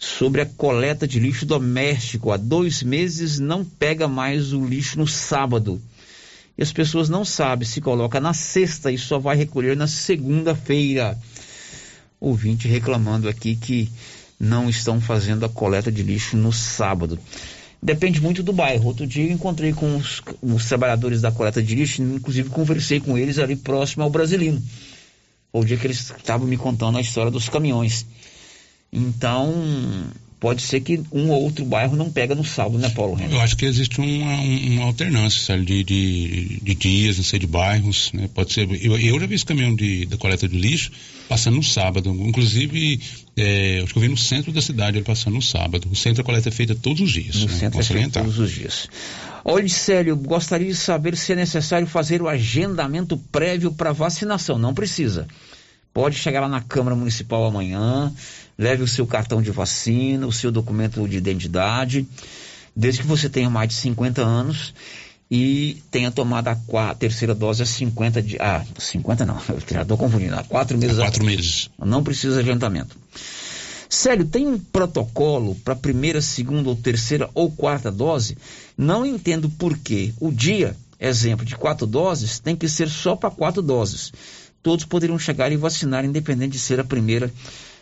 sobre 0.00 0.40
a 0.40 0.46
coleta 0.46 1.06
de 1.06 1.20
lixo 1.20 1.44
doméstico. 1.44 2.32
Há 2.32 2.38
dois 2.38 2.82
meses 2.82 3.38
não 3.38 3.62
pega 3.62 4.08
mais 4.08 4.54
o 4.54 4.64
lixo 4.64 4.98
no 4.98 5.06
sábado. 5.06 5.80
e 6.56 6.62
as 6.62 6.72
pessoas 6.72 7.10
não 7.10 7.24
sabem 7.24 7.68
se 7.68 7.80
coloca 7.82 8.18
na 8.18 8.32
sexta 8.32 8.90
e 8.90 8.96
só 8.96 9.18
vai 9.18 9.36
recolher 9.36 9.76
na 9.76 9.86
segunda-feira. 9.86 11.18
Ouvinte 12.18 12.66
reclamando 12.66 13.28
aqui 13.28 13.54
que 13.54 13.90
não 14.38 14.70
estão 14.70 15.00
fazendo 15.00 15.44
a 15.44 15.50
coleta 15.50 15.92
de 15.92 16.02
lixo 16.02 16.34
no 16.34 16.50
sábado. 16.50 17.18
Depende 17.82 18.22
muito 18.22 18.42
do 18.42 18.54
bairro. 18.54 18.86
Outro 18.86 19.06
dia 19.06 19.24
eu 19.24 19.32
encontrei 19.32 19.72
com 19.72 19.96
os, 19.96 20.22
os 20.40 20.64
trabalhadores 20.64 21.20
da 21.20 21.30
coleta 21.30 21.62
de 21.62 21.74
lixo, 21.74 22.02
inclusive 22.02 22.48
conversei 22.48 23.00
com 23.00 23.18
eles 23.18 23.38
ali 23.38 23.54
próximo 23.54 24.02
ao 24.02 24.10
Brasilino. 24.10 24.62
O 25.52 25.64
dia 25.64 25.76
que 25.76 25.86
eles 25.86 26.10
estavam 26.16 26.46
me 26.46 26.56
contando 26.56 26.96
a 26.96 27.00
história 27.02 27.30
dos 27.30 27.48
caminhões. 27.50 28.06
Então, 28.92 29.54
pode 30.40 30.62
ser 30.62 30.80
que 30.80 31.00
um 31.12 31.30
ou 31.30 31.42
outro 31.42 31.64
bairro 31.64 31.94
não 31.94 32.10
pega 32.10 32.34
no 32.34 32.44
sábado, 32.44 32.78
né, 32.78 32.88
Paulo 32.88 33.14
Renan? 33.14 33.34
Eu 33.34 33.40
acho 33.40 33.56
que 33.56 33.66
existe 33.66 34.00
uma, 34.00 34.40
uma 34.40 34.84
alternância, 34.84 35.40
sabe, 35.42 35.64
de, 35.64 35.84
de, 35.84 36.60
de, 36.60 36.74
dias, 36.74 37.18
não 37.18 37.24
sei, 37.24 37.38
de 37.38 37.46
bairros, 37.46 38.10
né? 38.12 38.28
Pode 38.34 38.52
ser. 38.52 38.68
Eu, 38.82 38.98
eu 38.98 39.20
já 39.20 39.26
vi 39.26 39.34
esse 39.34 39.44
caminhão 39.44 39.74
de, 39.74 40.06
da 40.06 40.16
coleta 40.16 40.48
de 40.48 40.58
lixo 40.58 40.90
passando 41.28 41.56
no 41.56 41.62
sábado. 41.62 42.10
Inclusive, 42.10 43.00
é, 43.36 43.80
acho 43.84 43.92
que 43.92 43.98
eu 43.98 44.02
vi 44.02 44.08
no 44.08 44.16
centro 44.16 44.50
da 44.50 44.60
cidade 44.60 44.96
ele 44.96 45.04
passando 45.04 45.34
no 45.34 45.42
sábado. 45.42 45.88
O 45.88 45.94
centro 45.94 46.22
a 46.22 46.24
coleta 46.24 46.48
é 46.48 46.52
feita 46.52 46.74
todos 46.74 47.02
os 47.02 47.12
dias. 47.12 47.36
No 47.36 47.46
né? 47.46 47.56
centro 47.56 47.80
é 47.80 47.84
feita 47.84 48.20
todos 48.20 48.38
os 48.38 48.50
dias. 48.50 48.88
Olha, 49.44 49.68
Célio, 49.68 50.16
gostaria 50.16 50.66
de 50.66 50.74
saber 50.74 51.16
se 51.16 51.32
é 51.32 51.36
necessário 51.36 51.86
fazer 51.86 52.20
o 52.20 52.28
agendamento 52.28 53.16
prévio 53.30 53.72
para 53.72 53.92
vacinação. 53.92 54.58
Não 54.58 54.74
precisa. 54.74 55.28
Pode 55.92 56.16
chegar 56.16 56.40
lá 56.40 56.48
na 56.48 56.60
Câmara 56.60 56.94
Municipal 56.94 57.44
amanhã, 57.44 58.12
leve 58.56 58.82
o 58.82 58.88
seu 58.88 59.06
cartão 59.06 59.42
de 59.42 59.50
vacina, 59.50 60.26
o 60.26 60.32
seu 60.32 60.52
documento 60.52 61.06
de 61.08 61.16
identidade, 61.16 62.06
desde 62.76 63.00
que 63.00 63.06
você 63.06 63.28
tenha 63.28 63.50
mais 63.50 63.70
de 63.70 63.74
50 63.74 64.22
anos 64.22 64.72
e 65.28 65.82
tenha 65.90 66.10
tomado 66.10 66.48
a, 66.48 66.90
a 66.90 66.94
terceira 66.94 67.34
dose 67.34 67.62
há 67.62 67.66
50 67.66 68.22
de, 68.22 68.36
ah, 68.40 68.64
50 68.78 69.24
não, 69.24 69.36
eu 69.48 69.60
já 69.68 69.82
estou 69.82 69.96
confundindo, 69.96 70.34
há 70.36 70.44
quatro 70.44 70.78
meses. 70.78 70.98
Há 70.98 71.02
quatro 71.02 71.24
meses. 71.24 71.70
Não 71.78 72.04
precisa 72.04 72.34
de 72.34 72.50
adiantamento. 72.50 72.96
Sério, 73.88 74.24
tem 74.24 74.46
um 74.46 74.58
protocolo 74.58 75.56
para 75.64 75.74
primeira, 75.74 76.22
segunda 76.22 76.68
ou 76.68 76.76
terceira 76.76 77.28
ou 77.34 77.50
quarta 77.50 77.90
dose? 77.90 78.38
Não 78.78 79.04
entendo 79.04 79.50
por 79.50 79.76
que 79.76 80.14
o 80.20 80.30
dia, 80.30 80.76
exemplo, 81.00 81.44
de 81.44 81.56
quatro 81.56 81.88
doses, 81.88 82.38
tem 82.38 82.54
que 82.54 82.68
ser 82.68 82.88
só 82.88 83.16
para 83.16 83.30
quatro 83.30 83.60
doses 83.60 84.12
todos 84.62 84.84
poderiam 84.84 85.18
chegar 85.18 85.50
e 85.52 85.56
vacinar, 85.56 86.04
independente 86.04 86.52
de 86.52 86.58
ser 86.58 86.80
a 86.80 86.84
primeira, 86.84 87.32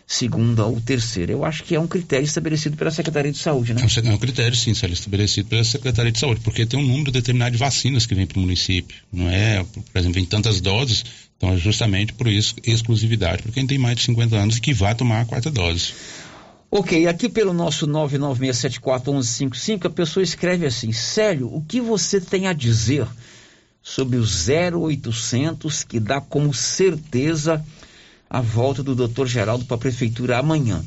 segunda 0.09 0.65
ou 0.65 0.81
terceira. 0.81 1.31
Eu 1.31 1.45
acho 1.45 1.63
que 1.63 1.75
é 1.75 1.79
um 1.79 1.85
critério 1.85 2.25
estabelecido 2.25 2.75
pela 2.75 2.89
Secretaria 2.89 3.31
de 3.31 3.37
Saúde, 3.37 3.75
né? 3.75 3.81
É 4.03 4.11
um 4.11 4.17
critério, 4.17 4.55
sim, 4.57 4.71
é 4.71 4.87
estabelecido 4.87 5.47
pela 5.47 5.63
Secretaria 5.63 6.11
de 6.11 6.17
Saúde, 6.17 6.41
porque 6.41 6.65
tem 6.65 6.79
um 6.79 6.87
número 6.87 7.11
determinado 7.11 7.51
de 7.51 7.59
vacinas 7.59 8.07
que 8.07 8.15
vem 8.15 8.25
para 8.25 8.39
o 8.39 8.41
município. 8.41 8.97
Não 9.13 9.29
é, 9.29 9.63
por 9.63 9.99
exemplo, 9.99 10.15
vem 10.15 10.25
tantas 10.25 10.59
doses, 10.59 11.05
então 11.37 11.53
é 11.53 11.57
justamente 11.57 12.11
por 12.13 12.27
isso, 12.27 12.55
exclusividade, 12.65 13.43
para 13.43 13.51
quem 13.51 13.67
tem 13.67 13.77
mais 13.77 13.97
de 13.97 14.01
50 14.03 14.35
anos 14.35 14.57
e 14.57 14.61
que 14.61 14.73
vai 14.73 14.95
tomar 14.95 15.21
a 15.21 15.25
quarta 15.25 15.51
dose. 15.51 15.93
Ok, 16.71 17.07
aqui 17.07 17.29
pelo 17.29 17.53
nosso 17.53 17.87
996741155, 17.87 19.85
a 19.85 19.89
pessoa 19.89 20.23
escreve 20.23 20.65
assim: 20.65 20.91
Célio, 20.91 21.53
o 21.53 21.63
que 21.63 21.79
você 21.81 22.19
tem 22.21 22.47
a 22.47 22.53
dizer 22.53 23.07
sobre 23.81 24.17
o 24.17 24.23
0800 24.23 25.83
que 25.83 25.99
dá 25.99 26.21
como 26.21 26.53
certeza 26.53 27.63
a 28.29 28.41
volta 28.41 28.83
do 28.83 28.93
doutor 28.93 29.27
Geraldo 29.27 29.65
para 29.65 29.75
a 29.75 29.79
prefeitura 29.79 30.37
amanhã. 30.37 30.83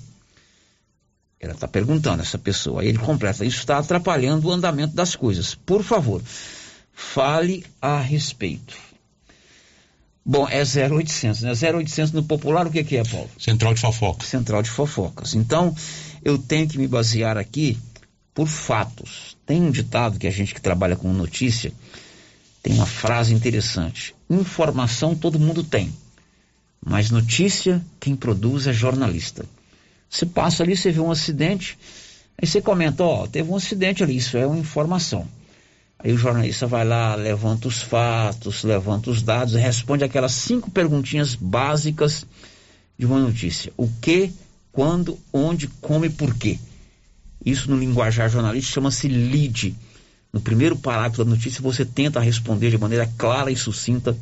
Ela 1.40 1.54
está 1.54 1.66
perguntando, 1.66 2.22
essa 2.22 2.38
pessoa. 2.38 2.82
Aí 2.82 2.88
ele 2.88 2.98
completa: 2.98 3.44
Isso 3.44 3.58
está 3.58 3.78
atrapalhando 3.78 4.46
o 4.46 4.52
andamento 4.52 4.94
das 4.94 5.16
coisas. 5.16 5.56
Por 5.56 5.82
favor, 5.82 6.22
fale 6.92 7.66
a 7.80 8.00
respeito. 8.00 8.76
Bom, 10.24 10.48
é 10.48 10.62
0800, 10.62 11.42
né? 11.42 11.50
0800 11.50 12.12
no 12.12 12.22
popular, 12.22 12.68
o 12.68 12.70
que, 12.70 12.84
que 12.84 12.96
é, 12.96 13.02
Paulo? 13.02 13.28
Central 13.36 13.74
de 13.74 13.80
fofocas. 13.80 14.28
Central 14.28 14.62
de 14.62 14.70
fofocas. 14.70 15.34
Então, 15.34 15.74
eu 16.22 16.38
tenho 16.38 16.68
que 16.68 16.78
me 16.78 16.86
basear 16.86 17.36
aqui 17.36 17.76
por 18.32 18.46
fatos. 18.46 19.36
Tem 19.44 19.60
um 19.60 19.70
ditado 19.72 20.20
que 20.20 20.28
a 20.28 20.30
gente 20.30 20.54
que 20.54 20.60
trabalha 20.60 20.94
com 20.94 21.12
notícia 21.12 21.72
tem 22.62 22.74
uma 22.74 22.86
frase 22.86 23.34
interessante: 23.34 24.14
informação 24.30 25.14
todo 25.14 25.40
mundo 25.40 25.64
tem, 25.64 25.92
mas 26.84 27.10
notícia 27.10 27.84
quem 27.98 28.14
produz 28.14 28.66
é 28.66 28.72
jornalista. 28.72 29.44
Você 30.08 30.26
passa 30.26 30.62
ali, 30.62 30.76
você 30.76 30.92
vê 30.92 31.00
um 31.00 31.10
acidente, 31.10 31.76
aí 32.40 32.46
você 32.46 32.62
comenta: 32.62 33.02
ó, 33.02 33.26
teve 33.26 33.50
um 33.50 33.56
acidente 33.56 34.02
ali, 34.02 34.16
isso 34.16 34.36
é 34.36 34.46
uma 34.46 34.58
informação. 34.58 35.26
Aí 35.98 36.12
o 36.12 36.18
jornalista 36.18 36.66
vai 36.66 36.84
lá, 36.84 37.14
levanta 37.14 37.68
os 37.68 37.80
fatos, 37.80 38.64
levanta 38.64 39.10
os 39.10 39.22
dados, 39.22 39.54
responde 39.54 40.02
aquelas 40.02 40.32
cinco 40.32 40.70
perguntinhas 40.70 41.34
básicas 41.34 42.24
de 42.98 43.06
uma 43.06 43.18
notícia: 43.18 43.72
o 43.76 43.88
que, 44.00 44.32
quando, 44.70 45.18
onde, 45.32 45.66
como 45.66 46.04
e 46.04 46.10
por 46.10 46.34
quê. 46.34 46.58
Isso 47.44 47.68
no 47.68 47.76
linguajar 47.76 48.30
jornalístico 48.30 48.74
chama-se 48.74 49.08
lead 49.08 49.74
no 50.32 50.40
primeiro 50.40 50.76
parágrafo 50.76 51.24
da 51.24 51.30
notícia, 51.30 51.60
você 51.60 51.84
tenta 51.84 52.18
responder 52.18 52.70
de 52.70 52.78
maneira 52.78 53.10
clara 53.18 53.50
e 53.50 53.56
sucinta 53.56 54.16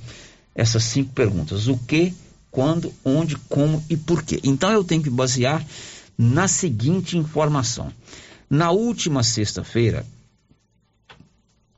essas 0.55 0.82
cinco 0.85 1.12
perguntas: 1.12 1.69
o 1.69 1.77
que, 1.77 2.12
quando, 2.51 2.93
onde, 3.05 3.37
como 3.49 3.85
e 3.89 3.97
por 3.97 4.23
quê. 4.23 4.41
Então 4.43 4.73
eu 4.73 4.82
tenho 4.82 5.03
que 5.03 5.11
basear 5.11 5.65
na 6.19 6.49
seguinte 6.49 7.16
informação. 7.16 7.93
Na 8.49 8.73
última 8.73 9.23
sexta-feira, 9.23 10.05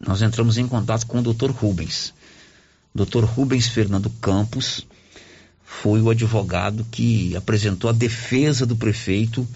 nós 0.01 0.23
entramos 0.23 0.57
em 0.57 0.67
contato 0.67 1.07
com 1.07 1.21
o 1.21 1.23
Dr. 1.23 1.51
Rubens. 1.51 2.15
Dr. 2.95 3.25
Rubens 3.25 3.69
Fernando 3.69 4.11
Campos 4.21 4.87
foi 5.65 6.01
o 6.01 6.11
advogado 6.11 6.85
que 6.91 7.37
apresentou 7.37 7.89
a 7.89 7.93
defesa 7.93 8.67
do 8.67 8.77
prefeito 8.77 9.47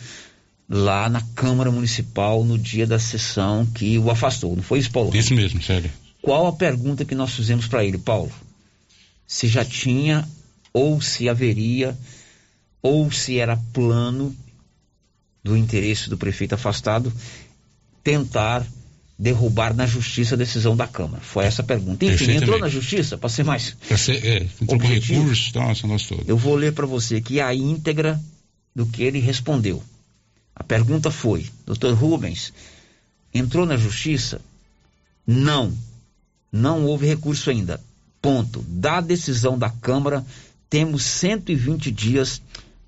lá 0.69 1.09
na 1.09 1.21
Câmara 1.35 1.71
Municipal 1.71 2.45
no 2.45 2.59
dia 2.59 2.87
da 2.87 2.99
sessão 2.99 3.65
que 3.67 3.99
o 3.99 4.11
afastou. 4.11 4.57
Não 4.57 4.63
foi 4.63 4.81
isso, 4.81 4.91
Paulo? 4.91 5.17
Isso 5.17 5.35
mesmo, 5.35 5.63
sério. 5.63 5.91
Qual 6.21 6.47
a 6.47 6.53
pergunta 6.53 7.05
que 7.05 7.15
nós 7.15 7.33
fizemos 7.35 7.67
para 7.67 7.85
ele, 7.85 7.99
Paulo? 7.99 8.33
Se 9.27 9.47
já 9.47 9.65
tinha, 9.65 10.29
ou 10.73 11.01
se 11.01 11.29
haveria, 11.29 11.97
ou 12.83 13.11
se 13.11 13.39
era 13.39 13.57
plano 13.73 14.35
do 15.43 15.57
interesse 15.57 16.11
do 16.11 16.19
prefeito 16.19 16.55
afastado 16.55 17.13
tentar 18.03 18.67
derrubar 19.19 19.75
na 19.75 19.87
justiça 19.87 20.35
a 20.35 20.39
decisão 20.39 20.77
da 20.77 20.87
Câmara? 20.87 21.23
Foi 21.23 21.45
essa 21.45 21.63
a 21.63 21.65
pergunta. 21.65 22.05
Enfim, 22.05 22.33
entrou 22.33 22.59
na 22.59 22.69
justiça, 22.69 23.17
para 23.17 23.29
ser 23.29 23.45
mais. 23.45 23.77
Pra 23.87 23.97
ser, 23.97 24.25
é, 24.25 24.47
entrou 24.61 24.81
com 24.81 24.87
recursos, 24.87 25.53
nossa, 25.53 25.87
nós 25.87 26.07
todos. 26.07 26.29
Eu 26.29 26.37
vou 26.37 26.57
ler 26.57 26.73
para 26.73 26.87
você 26.87 27.17
aqui 27.17 27.41
a 27.41 27.55
íntegra 27.55 28.21
do 28.75 28.85
que 28.85 29.03
ele 29.03 29.21
respondeu. 29.21 29.83
A 30.57 30.65
pergunta 30.65 31.11
foi: 31.11 31.47
Dr. 31.67 31.93
Rubens, 31.93 32.53
entrou 33.33 33.67
na 33.67 33.77
justiça? 33.77 34.41
Não. 35.27 35.77
Não 36.51 36.87
houve 36.87 37.07
recurso 37.07 37.51
ainda. 37.51 37.79
Ponto. 38.23 38.63
Da 38.63 39.03
decisão 39.03 39.59
da 39.59 39.69
Câmara, 39.69 40.25
temos 40.71 41.03
120 41.05 41.91
dias 41.91 42.41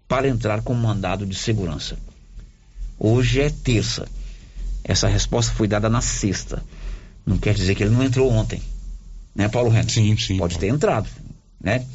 para 0.09 0.27
entrar 0.27 0.62
com 0.62 0.73
mandado 0.73 1.27
de 1.27 1.35
segurança. 1.35 1.99
Hoje 2.99 3.43
é 3.43 3.51
terça. 3.51 4.09
Essa 4.82 5.07
resposta 5.07 5.53
foi 5.53 5.69
dada 5.69 5.90
na 5.90 6.01
sexta. 6.01 6.65
Não 7.27 7.36
quer 7.36 7.55
dizer 7.55 7.74
que 7.74 7.82
ele 7.82 7.95
não 7.95 8.03
entrou 8.03 8.32
ontem. 8.32 8.62
Né, 9.35 9.49
Paulo 9.49 9.69
Renan? 9.69 9.89
Sim, 9.89 10.16
sim. 10.16 10.39
Pode 10.39 10.59
ter 10.59 10.69
entrado, 10.69 11.09
né? 11.61 11.86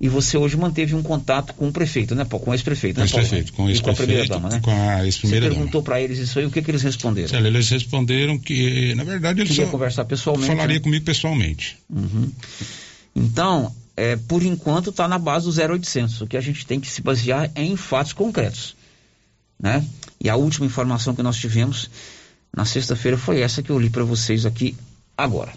E 0.00 0.08
você 0.08 0.38
hoje 0.38 0.56
manteve 0.56 0.94
um 0.94 1.02
contato 1.02 1.52
com 1.52 1.68
o 1.68 1.72
prefeito, 1.72 2.14
né, 2.14 2.24
Com 2.24 2.50
o 2.50 2.54
ex-prefeito, 2.54 2.98
né, 2.98 3.06
Com 3.06 3.18
o 3.18 3.20
ex-prefeito, 3.20 3.52
com 3.52 3.64
o 3.64 3.68
ex-prefeito. 3.68 3.84
Com 3.84 3.90
a 3.90 4.06
primeira-dama, 4.06 4.48
né? 4.48 4.60
Com 4.60 4.70
a 4.70 5.04
ex-primeira 5.04 5.46
Você 5.46 5.54
perguntou 5.54 5.82
para 5.82 6.00
eles 6.00 6.18
isso 6.18 6.38
aí, 6.38 6.46
o 6.46 6.50
que, 6.50 6.62
que 6.62 6.70
eles 6.70 6.82
responderam? 6.82 7.38
Eles 7.38 7.68
responderam 7.68 8.38
que, 8.38 8.94
na 8.94 9.04
verdade, 9.04 9.40
eles 9.40 9.50
Queria 9.50 9.66
só 9.66 9.70
conversar 9.70 10.06
pessoalmente. 10.06 10.46
Falaria 10.46 10.78
né? 10.78 10.82
comigo 10.82 11.04
pessoalmente. 11.04 11.76
Uhum. 11.90 12.32
Então, 13.14 13.74
é, 13.94 14.16
por 14.16 14.42
enquanto, 14.42 14.88
está 14.88 15.06
na 15.06 15.18
base 15.18 15.44
do 15.44 15.74
0800. 15.74 16.22
O 16.22 16.26
que 16.26 16.38
a 16.38 16.40
gente 16.40 16.64
tem 16.64 16.80
que 16.80 16.88
se 16.88 17.02
basear 17.02 17.50
é 17.54 17.62
em 17.62 17.76
fatos 17.76 18.14
concretos, 18.14 18.74
né? 19.58 19.84
E 20.18 20.30
a 20.30 20.36
última 20.36 20.64
informação 20.64 21.14
que 21.14 21.22
nós 21.22 21.36
tivemos 21.36 21.90
na 22.56 22.64
sexta-feira 22.64 23.18
foi 23.18 23.40
essa 23.40 23.62
que 23.62 23.68
eu 23.68 23.78
li 23.78 23.90
para 23.90 24.04
vocês 24.04 24.46
aqui 24.46 24.74
agora. 25.16 25.52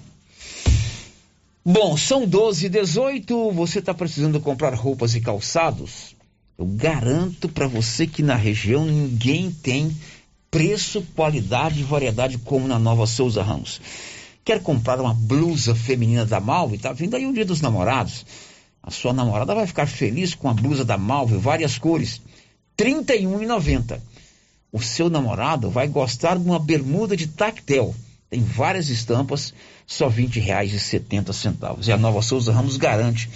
Bom, 1.65 1.95
são 1.95 2.27
12 2.27 2.65
e 2.65 2.69
18. 2.69 3.51
Você 3.51 3.79
está 3.79 3.93
precisando 3.93 4.37
comprar 4.41 4.73
roupas 4.73 5.15
e 5.15 5.21
calçados? 5.21 6.13
Eu 6.57 6.65
garanto 6.65 7.47
para 7.47 7.67
você 7.67 8.05
que 8.05 8.21
na 8.21 8.35
região 8.35 8.85
ninguém 8.85 9.49
tem 9.49 9.95
preço, 10.51 11.01
qualidade 11.15 11.79
e 11.79 11.83
variedade 11.83 12.37
como 12.37 12.67
na 12.67 12.77
Nova 12.77 13.07
Souza 13.07 13.41
Ramos. 13.41 13.79
Quer 14.43 14.61
comprar 14.61 14.99
uma 14.99 15.13
blusa 15.13 15.73
feminina 15.73 16.25
da 16.25 16.41
Malve? 16.41 16.77
Tá 16.77 16.91
vindo 16.91 17.15
aí 17.15 17.25
o 17.25 17.33
dia 17.33 17.45
dos 17.45 17.61
namorados. 17.61 18.25
A 18.83 18.91
sua 18.91 19.13
namorada 19.13 19.55
vai 19.55 19.65
ficar 19.65 19.87
feliz 19.87 20.35
com 20.35 20.49
a 20.49 20.53
blusa 20.53 20.83
da 20.83 20.97
Malve, 20.97 21.37
várias 21.37 21.77
cores. 21.77 22.21
R$ 22.77 22.93
31,90. 22.93 24.01
O 24.69 24.81
seu 24.81 25.09
namorado 25.09 25.69
vai 25.69 25.87
gostar 25.87 26.37
de 26.37 26.43
uma 26.43 26.59
bermuda 26.59 27.15
de 27.15 27.27
tactel 27.27 27.95
Tem 28.29 28.43
várias 28.43 28.89
estampas, 28.89 29.53
só 29.85 30.07
R$ 30.07 30.23
20,70. 30.23 31.87
E 31.87 31.91
a 31.91 31.97
Nova 31.97 32.21
Souza 32.21 32.51
Ramos 32.51 32.77
garante 32.77 33.29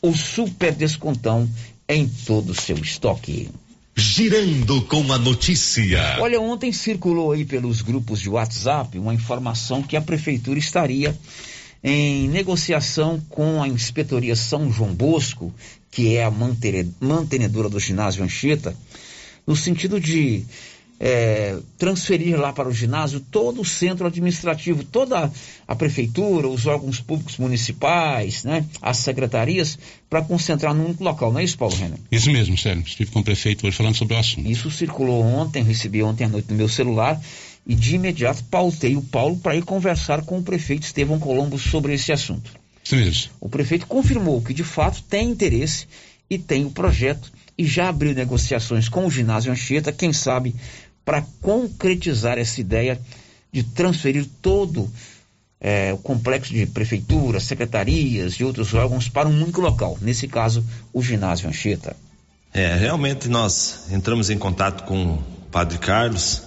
o 0.00 0.14
super 0.14 0.72
descontão 0.72 1.48
em 1.88 2.08
todo 2.08 2.50
o 2.50 2.54
seu 2.54 2.76
estoque. 2.76 3.50
Girando 3.96 4.82
com 4.82 5.12
a 5.12 5.18
notícia. 5.18 6.18
Olha, 6.20 6.40
ontem 6.40 6.72
circulou 6.72 7.32
aí 7.32 7.44
pelos 7.44 7.82
grupos 7.82 8.20
de 8.20 8.30
WhatsApp 8.30 8.96
uma 8.96 9.12
informação 9.12 9.82
que 9.82 9.96
a 9.96 10.00
prefeitura 10.00 10.58
estaria 10.58 11.18
em 11.82 12.28
negociação 12.28 13.20
com 13.28 13.62
a 13.62 13.68
Inspetoria 13.68 14.36
São 14.36 14.70
João 14.72 14.94
Bosco, 14.94 15.52
que 15.90 16.16
é 16.16 16.24
a 16.24 16.30
mantenedora 16.30 17.68
do 17.68 17.80
ginásio 17.80 18.22
Anchieta, 18.22 18.76
no 19.46 19.56
sentido 19.56 20.00
de 20.00 20.44
é, 21.00 21.56
transferir 21.76 22.38
lá 22.38 22.52
para 22.52 22.68
o 22.68 22.72
ginásio 22.72 23.20
todo 23.20 23.60
o 23.60 23.64
centro 23.64 24.06
administrativo, 24.06 24.82
toda 24.82 25.30
a 25.66 25.74
prefeitura, 25.76 26.48
os 26.48 26.66
órgãos 26.66 27.00
públicos 27.00 27.36
municipais, 27.36 28.44
né, 28.44 28.64
as 28.82 28.98
secretarias, 28.98 29.78
para 30.10 30.22
concentrar 30.22 30.74
num 30.74 30.86
único 30.86 31.04
local, 31.04 31.32
não 31.32 31.40
é 31.40 31.44
isso, 31.44 31.58
Paulo 31.58 31.74
Renner? 31.74 31.98
Isso 32.10 32.30
mesmo, 32.30 32.56
Sérgio. 32.56 32.84
Estive 32.84 33.10
com 33.10 33.20
o 33.20 33.24
prefeito 33.24 33.66
hoje 33.66 33.76
falando 33.76 33.94
sobre 33.94 34.14
o 34.14 34.18
assunto. 34.18 34.50
Isso 34.50 34.70
circulou 34.70 35.22
ontem, 35.22 35.62
recebi 35.62 36.02
ontem 36.02 36.24
à 36.24 36.28
noite 36.28 36.50
no 36.50 36.56
meu 36.56 36.68
celular 36.68 37.20
e 37.66 37.74
de 37.74 37.96
imediato 37.96 38.42
pautei 38.44 38.96
o 38.96 39.02
Paulo 39.02 39.36
para 39.36 39.54
ir 39.54 39.62
conversar 39.62 40.22
com 40.22 40.38
o 40.38 40.42
prefeito 40.42 40.84
Estevão 40.84 41.18
Colombo 41.18 41.58
sobre 41.58 41.92
esse 41.92 42.10
assunto. 42.10 42.50
Isso 42.82 42.96
mesmo. 42.96 43.30
O 43.38 43.48
prefeito 43.48 43.86
confirmou 43.86 44.40
que 44.40 44.54
de 44.54 44.64
fato 44.64 45.02
tem 45.02 45.28
interesse 45.28 45.86
e 46.30 46.38
tem 46.38 46.64
o 46.64 46.70
projeto 46.70 47.30
e 47.58 47.66
já 47.66 47.88
abriu 47.88 48.14
negociações 48.14 48.88
com 48.88 49.04
o 49.04 49.10
ginásio 49.10 49.52
Anchieta, 49.52 49.92
quem 49.92 50.12
sabe 50.12 50.54
para 51.08 51.24
concretizar 51.40 52.36
essa 52.36 52.60
ideia 52.60 53.00
de 53.50 53.62
transferir 53.62 54.28
todo 54.42 54.92
é, 55.58 55.90
o 55.90 55.96
complexo 55.96 56.52
de 56.52 56.66
prefeituras, 56.66 57.44
secretarias 57.44 58.34
e 58.34 58.44
outros 58.44 58.74
órgãos 58.74 59.08
para 59.08 59.26
um 59.26 59.42
único 59.42 59.58
local, 59.58 59.96
nesse 60.02 60.28
caso, 60.28 60.62
o 60.92 61.02
ginásio 61.02 61.48
Anchieta. 61.48 61.96
É, 62.52 62.76
realmente 62.76 63.26
nós 63.26 63.90
entramos 63.90 64.28
em 64.28 64.36
contato 64.36 64.84
com 64.84 65.14
o 65.14 65.22
Padre 65.50 65.78
Carlos 65.78 66.42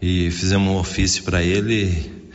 e 0.00 0.30
fizemos 0.30 0.72
um 0.72 0.78
ofício 0.78 1.22
para 1.22 1.42
ele 1.42 2.30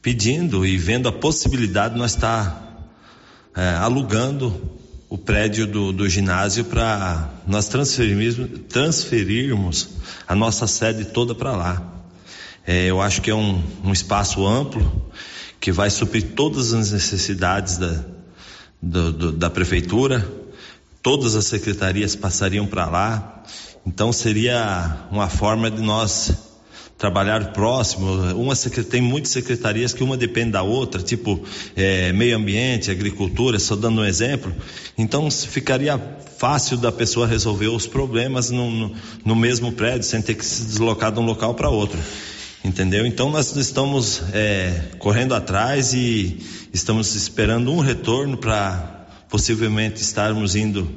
pedindo 0.00 0.64
e 0.64 0.78
vendo 0.78 1.06
a 1.06 1.12
possibilidade 1.12 1.92
de 1.92 2.00
nós 2.00 2.14
estar 2.14 2.88
é, 3.54 3.74
alugando 3.74 4.77
o 5.08 5.16
prédio 5.16 5.66
do, 5.66 5.92
do 5.92 6.08
ginásio 6.08 6.64
para 6.64 7.30
nós 7.46 7.68
transferirmos, 7.68 8.36
transferirmos 8.68 9.88
a 10.26 10.34
nossa 10.34 10.66
sede 10.66 11.06
toda 11.06 11.34
para 11.34 11.56
lá. 11.56 11.94
É, 12.66 12.86
eu 12.86 13.00
acho 13.00 13.22
que 13.22 13.30
é 13.30 13.34
um, 13.34 13.62
um 13.82 13.92
espaço 13.92 14.46
amplo 14.46 15.10
que 15.58 15.72
vai 15.72 15.88
suprir 15.88 16.34
todas 16.34 16.74
as 16.74 16.92
necessidades 16.92 17.78
da, 17.78 18.04
do, 18.82 19.12
do, 19.12 19.32
da 19.32 19.48
prefeitura, 19.48 20.30
todas 21.02 21.34
as 21.34 21.46
secretarias 21.46 22.14
passariam 22.14 22.66
para 22.66 22.86
lá, 22.86 23.42
então 23.86 24.12
seria 24.12 25.06
uma 25.10 25.28
forma 25.28 25.70
de 25.70 25.80
nós 25.80 26.47
trabalhar 26.98 27.52
próximo. 27.52 28.06
Uma 28.34 28.56
tem 28.56 29.00
muitas 29.00 29.30
secretarias 29.30 29.94
que 29.94 30.02
uma 30.02 30.16
depende 30.16 30.50
da 30.50 30.62
outra, 30.62 31.00
tipo 31.00 31.40
é, 31.76 32.12
meio 32.12 32.36
ambiente, 32.36 32.90
agricultura, 32.90 33.58
só 33.60 33.76
dando 33.76 34.00
um 34.00 34.04
exemplo. 34.04 34.52
Então 34.98 35.30
ficaria 35.30 35.96
fácil 36.36 36.76
da 36.76 36.90
pessoa 36.90 37.26
resolver 37.26 37.68
os 37.68 37.86
problemas 37.86 38.50
no, 38.50 38.70
no, 38.70 38.92
no 39.24 39.36
mesmo 39.36 39.72
prédio, 39.72 40.02
sem 40.02 40.20
ter 40.20 40.34
que 40.34 40.44
se 40.44 40.64
deslocar 40.64 41.12
de 41.12 41.20
um 41.20 41.24
local 41.24 41.54
para 41.54 41.70
outro. 41.70 41.98
Entendeu? 42.64 43.06
Então 43.06 43.30
nós 43.30 43.54
estamos 43.54 44.20
é, 44.32 44.90
correndo 44.98 45.34
atrás 45.34 45.94
e 45.94 46.38
estamos 46.72 47.14
esperando 47.14 47.72
um 47.72 47.78
retorno 47.78 48.36
para 48.36 49.06
possivelmente 49.30 50.02
estarmos 50.02 50.56
indo 50.56 50.90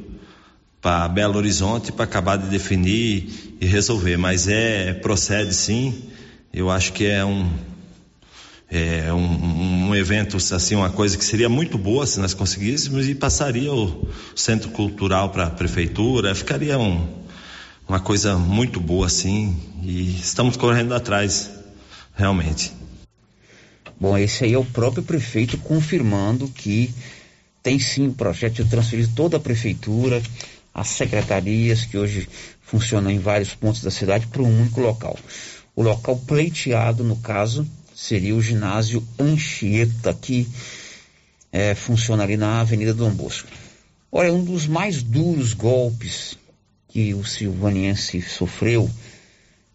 para 0.82 1.08
Belo 1.08 1.38
Horizonte 1.38 1.92
para 1.92 2.06
acabar 2.06 2.38
de 2.38 2.48
definir 2.48 3.51
e 3.62 3.68
resolver. 3.68 4.18
Mas 4.18 4.48
é 4.48 4.92
procede 4.92 5.54
sim. 5.54 6.10
Eu 6.52 6.72
acho 6.72 6.92
que 6.92 7.06
é 7.06 7.24
um 7.24 7.50
é 8.74 9.12
um, 9.14 9.90
um, 9.90 9.96
evento 9.96 10.38
assim 10.38 10.76
uma 10.76 10.90
coisa 10.90 11.18
que 11.18 11.26
seria 11.26 11.50
muito 11.50 11.78
boa 11.78 12.08
se 12.08 12.22
nós 12.22 12.34
conseguíssemos 12.34 13.06
e 13.06 13.14
passaria 13.14 13.72
o 13.72 14.08
centro 14.34 14.70
cultural 14.70 15.30
para 15.30 15.46
a 15.46 15.50
prefeitura. 15.50 16.34
Ficaria 16.34 16.80
um, 16.80 17.06
uma 17.88 18.00
coisa 18.00 18.38
muito 18.38 18.80
boa 18.80 19.08
assim 19.08 19.58
e 19.84 20.16
estamos 20.16 20.56
correndo 20.56 20.94
atrás 20.94 21.52
realmente. 22.16 22.72
Bom, 24.00 24.18
esse 24.18 24.46
aí 24.46 24.54
é 24.54 24.58
o 24.58 24.66
próprio 24.66 25.04
prefeito 25.04 25.58
confirmando 25.58 26.48
que 26.48 26.92
tem 27.62 27.78
sim 27.78 28.08
o 28.08 28.14
projeto 28.14 28.64
de 28.64 28.70
transferir 28.70 29.10
toda 29.14 29.36
a 29.36 29.40
prefeitura 29.40 30.22
as 30.74 30.88
secretarias 30.88 31.86
que 31.86 31.98
hoje 31.98 32.28
funcionam 32.72 33.12
em 33.12 33.20
vários 33.20 33.54
pontos 33.54 33.82
da 33.82 33.92
cidade 33.92 34.28
para 34.28 34.42
um 34.42 34.62
único 34.62 34.80
local. 34.80 35.20
O 35.76 35.84
local 35.84 36.16
pleiteado, 36.26 37.04
no 37.04 37.18
caso, 37.18 37.68
seria 37.94 38.34
o 38.34 38.42
ginásio 38.42 39.06
Anchieta, 39.20 40.14
que 40.14 40.48
é, 41.52 41.76
funciona 41.76 42.24
ali 42.24 42.38
na 42.38 42.62
Avenida 42.62 42.94
Dom 42.94 43.12
Bosco. 43.12 43.50
Olha, 44.10 44.34
um 44.34 44.42
dos 44.42 44.68
mais 44.68 45.04
duros 45.04 45.54
golpes 45.54 46.38
que 46.88 47.14
o 47.14 47.26
silvaniense 47.26 48.22
sofreu 48.22 48.90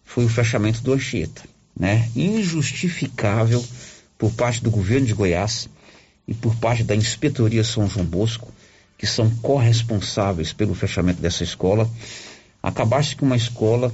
foi 0.03 0.25
o 0.25 0.29
fechamento 0.29 0.81
do 0.81 0.93
Anchieta, 0.93 1.43
né? 1.79 2.09
Injustificável 2.15 3.63
por 4.17 4.31
parte 4.31 4.63
do 4.63 4.71
governo 4.71 5.05
de 5.05 5.13
Goiás 5.13 5.69
e 6.27 6.33
por 6.33 6.55
parte 6.55 6.83
da 6.83 6.95
Inspetoria 6.95 7.63
São 7.63 7.87
João 7.87 8.05
Bosco, 8.05 8.51
que 8.97 9.05
são 9.05 9.29
corresponsáveis 9.35 10.51
pelo 10.51 10.73
fechamento 10.73 11.21
dessa 11.21 11.43
escola, 11.43 11.87
acabasse 12.67 13.15
com 13.15 13.25
uma 13.25 13.37
escola 13.37 13.91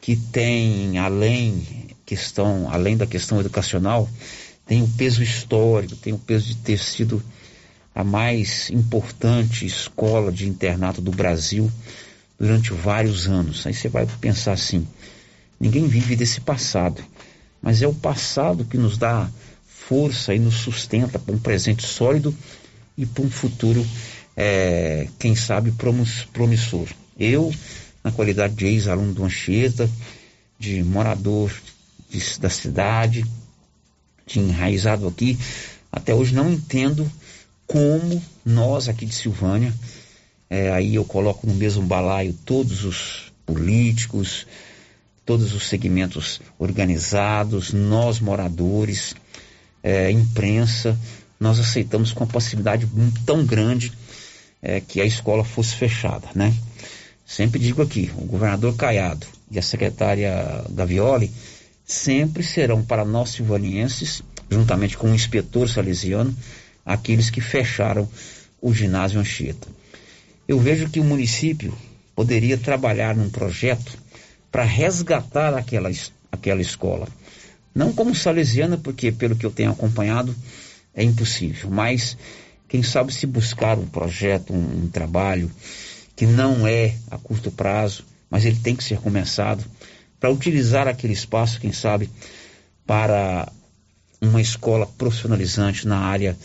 que 0.00 0.16
tem, 0.16 0.98
além, 0.98 1.62
questão, 2.06 2.68
além 2.70 2.96
da 2.96 3.06
questão 3.06 3.38
educacional, 3.38 4.08
tem 4.66 4.82
o 4.82 4.88
peso 4.88 5.22
histórico, 5.22 5.96
tem 5.96 6.12
o 6.12 6.18
peso 6.18 6.46
de 6.46 6.56
ter 6.56 6.78
sido 6.78 7.22
a 7.94 8.02
mais 8.02 8.70
importante 8.70 9.66
escola 9.66 10.32
de 10.32 10.48
internato 10.48 11.00
do 11.00 11.10
Brasil 11.10 11.70
durante 12.38 12.72
vários 12.72 13.26
anos. 13.26 13.66
Aí 13.66 13.74
você 13.74 13.88
vai 13.88 14.06
pensar 14.20 14.52
assim: 14.52 14.86
ninguém 15.58 15.86
vive 15.86 16.16
desse 16.16 16.40
passado, 16.40 17.04
mas 17.60 17.82
é 17.82 17.86
o 17.86 17.94
passado 17.94 18.64
que 18.64 18.78
nos 18.78 18.96
dá 18.96 19.28
força 19.66 20.34
e 20.34 20.38
nos 20.38 20.54
sustenta 20.54 21.18
para 21.18 21.34
um 21.34 21.38
presente 21.38 21.86
sólido 21.86 22.34
e 22.96 23.04
para 23.04 23.24
um 23.24 23.30
futuro 23.30 23.84
é, 24.36 25.08
quem 25.18 25.34
sabe, 25.34 25.72
promissor. 26.32 26.88
Eu, 27.18 27.52
na 28.02 28.10
qualidade 28.10 28.54
de 28.54 28.66
ex-aluno 28.66 29.12
do 29.12 29.24
Anchieta, 29.24 29.88
de 30.58 30.82
morador 30.82 31.52
de, 32.08 32.38
da 32.38 32.50
cidade, 32.50 33.24
de 34.26 34.40
enraizado 34.40 35.06
aqui, 35.06 35.38
até 35.92 36.14
hoje 36.14 36.34
não 36.34 36.52
entendo 36.52 37.10
como 37.66 38.22
nós 38.44 38.88
aqui 38.88 39.06
de 39.06 39.14
Silvânia, 39.14 39.72
é, 40.48 40.70
aí 40.72 40.96
eu 40.96 41.04
coloco 41.04 41.46
no 41.46 41.54
mesmo 41.54 41.82
balaio 41.82 42.32
todos 42.44 42.84
os 42.84 43.32
políticos, 43.46 44.46
todos 45.24 45.54
os 45.54 45.68
segmentos 45.68 46.40
organizados, 46.58 47.72
nós 47.72 48.18
moradores, 48.18 49.14
é, 49.82 50.10
imprensa, 50.10 50.98
nós 51.38 51.58
aceitamos 51.58 52.12
com 52.12 52.24
uma 52.24 52.32
passividade 52.32 52.88
tão 53.24 53.46
grande 53.46 53.92
é, 54.60 54.80
que 54.80 55.00
a 55.00 55.04
escola 55.04 55.44
fosse 55.44 55.74
fechada, 55.74 56.28
né? 56.34 56.54
Sempre 57.30 57.60
digo 57.60 57.80
aqui, 57.80 58.10
o 58.18 58.24
governador 58.24 58.74
Caiado 58.74 59.24
e 59.48 59.56
a 59.56 59.62
secretária 59.62 60.64
Gavioli 60.68 61.30
sempre 61.84 62.42
serão 62.42 62.84
para 62.84 63.04
nós 63.04 63.30
silvanienses, 63.30 64.20
juntamente 64.50 64.98
com 64.98 65.08
o 65.08 65.14
inspetor 65.14 65.68
salesiano, 65.68 66.36
aqueles 66.84 67.30
que 67.30 67.40
fecharam 67.40 68.08
o 68.60 68.74
ginásio 68.74 69.20
Anchieta. 69.20 69.68
Eu 70.48 70.58
vejo 70.58 70.90
que 70.90 70.98
o 70.98 71.04
município 71.04 71.72
poderia 72.16 72.58
trabalhar 72.58 73.14
num 73.14 73.30
projeto 73.30 73.96
para 74.50 74.64
resgatar 74.64 75.54
aquela, 75.54 75.88
aquela 76.32 76.60
escola. 76.60 77.06
Não 77.72 77.92
como 77.92 78.12
salesiana, 78.12 78.76
porque 78.76 79.12
pelo 79.12 79.36
que 79.36 79.46
eu 79.46 79.52
tenho 79.52 79.70
acompanhado 79.70 80.34
é 80.92 81.04
impossível, 81.04 81.70
mas 81.70 82.16
quem 82.66 82.82
sabe 82.82 83.14
se 83.14 83.24
buscar 83.24 83.78
um 83.78 83.86
projeto, 83.86 84.52
um, 84.52 84.82
um 84.82 84.88
trabalho 84.88 85.48
que 86.20 86.26
não 86.26 86.66
é 86.66 86.96
a 87.10 87.16
curto 87.16 87.50
prazo, 87.50 88.04
mas 88.28 88.44
ele 88.44 88.58
tem 88.62 88.76
que 88.76 88.84
ser 88.84 88.98
começado 88.98 89.64
para 90.20 90.30
utilizar 90.30 90.86
aquele 90.86 91.14
espaço, 91.14 91.58
quem 91.58 91.72
sabe, 91.72 92.10
para 92.86 93.50
uma 94.20 94.38
escola 94.38 94.86
profissionalizante 94.86 95.88
na 95.88 95.96
área 95.96 96.36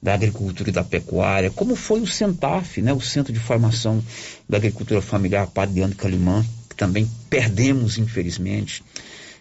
da 0.00 0.14
agricultura 0.14 0.70
e 0.70 0.72
da 0.72 0.84
pecuária, 0.84 1.50
como 1.50 1.74
foi 1.74 2.00
o 2.00 2.06
CENTAF, 2.06 2.80
né, 2.80 2.92
o 2.92 3.00
Centro 3.00 3.32
de 3.32 3.40
Formação 3.40 4.00
da 4.48 4.56
Agricultura 4.56 5.02
Familiar 5.02 5.48
Padre 5.48 5.80
Leandro 5.80 5.96
Calimã, 5.96 6.46
que 6.70 6.76
também 6.76 7.10
perdemos, 7.28 7.98
infelizmente. 7.98 8.84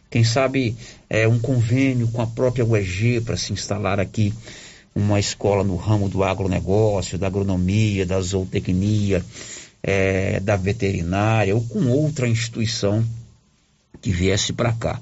Quem 0.09 0.23
sabe 0.23 0.75
é, 1.07 1.27
um 1.27 1.37
convênio 1.37 2.07
com 2.07 2.19
a 2.23 2.25
própria 2.25 2.65
UEG 2.65 3.21
para 3.21 3.37
se 3.37 3.53
instalar 3.53 3.99
aqui 3.99 4.33
uma 4.95 5.19
escola 5.19 5.63
no 5.63 5.75
ramo 5.75 6.09
do 6.09 6.23
agronegócio, 6.23 7.17
da 7.19 7.27
agronomia, 7.27 8.07
da 8.07 8.19
zootecnia, 8.19 9.23
é, 9.83 10.39
da 10.39 10.55
veterinária 10.55 11.53
ou 11.53 11.61
com 11.61 11.87
outra 11.89 12.27
instituição 12.27 13.05
que 14.01 14.11
viesse 14.11 14.53
para 14.53 14.71
cá. 14.71 14.99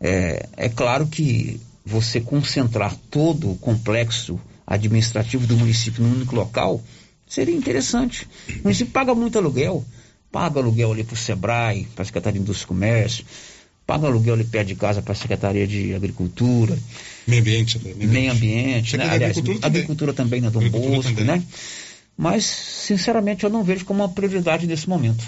É, 0.00 0.48
é 0.56 0.68
claro 0.68 1.06
que 1.06 1.60
você 1.84 2.20
concentrar 2.20 2.94
todo 3.10 3.50
o 3.50 3.56
complexo 3.56 4.40
administrativo 4.66 5.46
do 5.46 5.56
município 5.56 6.02
num 6.02 6.12
único 6.12 6.34
local 6.34 6.82
seria 7.26 7.54
interessante. 7.54 8.28
O 8.60 8.64
município 8.64 8.92
paga 8.92 9.14
muito 9.14 9.38
aluguel, 9.38 9.84
paga 10.30 10.60
aluguel 10.60 10.92
ali 10.92 11.04
para 11.04 11.14
o 11.14 11.16
SEBRAE, 11.16 11.86
para 11.94 12.02
a 12.02 12.06
Secretaria 12.06 12.38
de 12.38 12.42
Indústria 12.42 12.64
e 12.64 12.68
Comércio, 12.68 13.24
paga 13.86 14.06
aluguel 14.06 14.34
ali 14.34 14.44
perto 14.44 14.68
de 14.68 14.74
casa 14.74 15.00
para 15.00 15.12
a 15.12 15.16
Secretaria 15.16 15.66
de 15.66 15.94
Agricultura. 15.94 16.76
Meio 17.26 17.40
ambiente 17.40 17.78
também. 17.78 17.94
Meio, 17.94 18.10
meio 18.10 18.32
ambiente, 18.32 18.96
né? 18.96 19.04
Aliás, 19.04 19.22
agricultura 19.22 19.60
também, 19.60 19.80
agricultura 19.80 20.12
também 20.12 20.40
na 20.40 20.50
Dom 20.50 20.68
Bosco, 20.68 21.20
né? 21.22 21.42
Mas, 22.16 22.44
sinceramente, 22.44 23.44
eu 23.44 23.50
não 23.50 23.62
vejo 23.62 23.84
como 23.84 24.02
uma 24.02 24.08
prioridade 24.08 24.66
nesse 24.66 24.88
momento. 24.88 25.24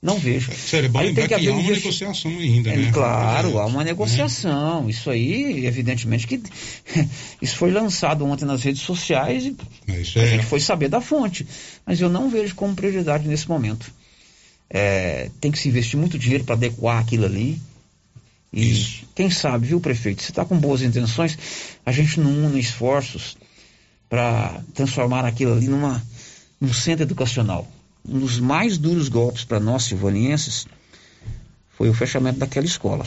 Não 0.00 0.16
vejo. 0.16 0.52
Sério, 0.52 0.86
é 0.86 0.88
bom 0.88 1.00
aí 1.00 1.06
lembrar 1.08 1.26
que, 1.26 1.34
que 1.40 1.48
há 1.48 1.52
uma 1.52 1.62
negociação 1.62 2.30
ainda, 2.30 2.70
é, 2.70 2.76
né? 2.76 2.92
Claro, 2.92 3.58
há 3.58 3.66
uma 3.66 3.82
negociação. 3.82 4.86
É. 4.86 4.90
Isso 4.90 5.10
aí, 5.10 5.66
evidentemente, 5.66 6.24
que 6.24 6.40
isso 7.42 7.56
foi 7.56 7.72
lançado 7.72 8.24
ontem 8.24 8.44
nas 8.44 8.62
redes 8.62 8.82
sociais 8.82 9.44
e 9.44 9.56
a 9.88 10.26
gente 10.26 10.46
foi 10.46 10.60
saber 10.60 10.88
da 10.88 11.00
fonte. 11.00 11.44
Mas 11.84 12.00
eu 12.00 12.08
não 12.08 12.30
vejo 12.30 12.54
como 12.54 12.76
prioridade 12.76 13.26
nesse 13.26 13.48
momento. 13.48 13.90
É, 14.70 15.30
tem 15.40 15.50
que 15.50 15.58
se 15.58 15.68
investir 15.68 15.98
muito 15.98 16.16
dinheiro 16.16 16.44
para 16.44 16.54
adequar 16.54 17.00
aquilo 17.00 17.24
ali. 17.24 17.60
E 18.52 18.70
isso. 18.70 19.02
quem 19.16 19.28
sabe, 19.30 19.66
viu, 19.66 19.80
prefeito? 19.80 20.22
Se 20.22 20.30
está 20.30 20.44
com 20.44 20.56
boas 20.56 20.80
intenções, 20.80 21.36
a 21.84 21.90
gente 21.90 22.20
não 22.20 22.46
une 22.46 22.60
esforços 22.60 23.36
para 24.08 24.62
transformar 24.74 25.24
aquilo 25.24 25.52
ali 25.52 25.68
numa, 25.68 26.02
num 26.60 26.72
centro 26.72 27.02
educacional 27.02 27.66
um 28.08 28.18
dos 28.18 28.40
mais 28.40 28.78
duros 28.78 29.08
golpes 29.08 29.44
para 29.44 29.60
nós 29.60 29.84
silvanienses 29.84 30.66
foi 31.76 31.90
o 31.90 31.94
fechamento 31.94 32.38
daquela 32.38 32.66
escola. 32.66 33.04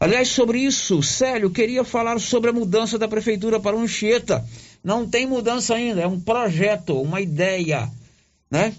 Aliás, 0.00 0.28
sobre 0.28 0.58
isso, 0.58 1.00
Célio, 1.02 1.50
queria 1.50 1.84
falar 1.84 2.18
sobre 2.18 2.50
a 2.50 2.52
mudança 2.52 2.98
da 2.98 3.06
prefeitura 3.06 3.60
para 3.60 3.76
Anchieta. 3.76 4.44
Não 4.82 5.08
tem 5.08 5.26
mudança 5.26 5.74
ainda, 5.74 6.00
é 6.00 6.06
um 6.06 6.18
projeto, 6.18 7.00
uma 7.00 7.20
ideia, 7.20 7.88
né? 8.50 8.74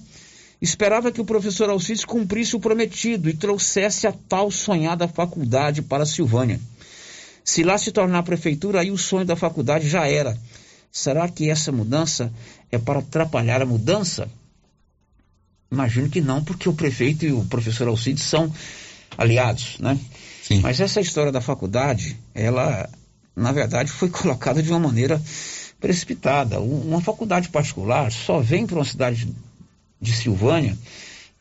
Esperava 0.62 1.12
que 1.12 1.22
o 1.22 1.26
professor 1.26 1.70
Alcides 1.70 2.04
cumprisse 2.04 2.56
o 2.56 2.60
prometido 2.60 3.30
e 3.30 3.34
trouxesse 3.34 4.08
a 4.08 4.14
tal 4.28 4.50
sonhada 4.50 5.08
faculdade 5.08 5.82
para 5.82 6.04
a 6.04 6.06
Silvânia. 6.06 6.60
Se 7.44 7.64
lá 7.64 7.78
se 7.78 7.92
tornar 7.92 8.24
prefeitura, 8.24 8.82
aí 8.82 8.92
o 8.92 8.98
sonho 8.98 9.26
da 9.26 9.36
faculdade 9.36 9.88
já 9.88 10.08
era. 10.08 10.38
Será 10.94 11.28
que 11.28 11.50
essa 11.50 11.72
mudança 11.72 12.32
é 12.72 12.78
para 12.78 13.00
atrapalhar 13.00 13.64
a 13.64 13.66
mudança? 13.66 14.30
Imagino 15.72 16.08
que 16.08 16.22
não, 16.22 16.44
porque 16.44 16.70
o 16.70 16.74
prefeito 16.74 17.26
e 17.26 17.34
o 17.34 17.44
professor 17.46 17.88
Alcides 17.88 18.24
são 18.24 18.54
aliados, 19.18 19.80
né? 19.80 20.00
Sim. 20.44 20.60
Mas 20.60 20.80
essa 20.80 21.02
história 21.02 21.32
da 21.32 21.42
faculdade, 21.42 22.16
ela, 22.36 22.88
na 23.36 23.52
verdade, 23.52 23.92
foi 23.92 24.08
colocada 24.14 24.62
de 24.62 24.70
uma 24.70 24.80
maneira 24.80 25.20
precipitada. 25.82 26.60
Uma 26.60 27.02
faculdade 27.02 27.50
particular 27.50 28.12
só 28.12 28.40
vem 28.40 28.68
para 28.68 28.78
uma 28.78 28.86
cidade 28.86 29.28
de 30.00 30.14
Silvânia 30.14 30.78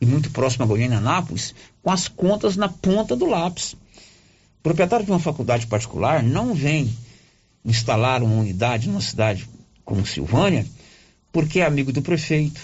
e 0.01 0.05
muito 0.05 0.31
próxima 0.31 0.65
a 0.65 0.67
Goiânia, 0.67 0.97
Anápolis, 0.97 1.53
com 1.83 1.91
as 1.91 2.07
contas 2.07 2.57
na 2.57 2.69
ponta 2.69 3.15
do 3.15 3.27
lápis. 3.27 3.73
O 3.73 4.63
proprietário 4.63 5.05
de 5.05 5.11
uma 5.11 5.19
faculdade 5.19 5.67
particular 5.67 6.23
não 6.23 6.55
vem 6.55 6.91
instalar 7.65 8.23
uma 8.23 8.35
unidade 8.35 8.87
numa 8.87 9.01
cidade 9.01 9.47
como 9.83 10.05
Silvânia 10.05 10.65
porque 11.33 11.59
é 11.59 11.65
amigo 11.65 11.91
do 11.91 12.03
prefeito, 12.03 12.61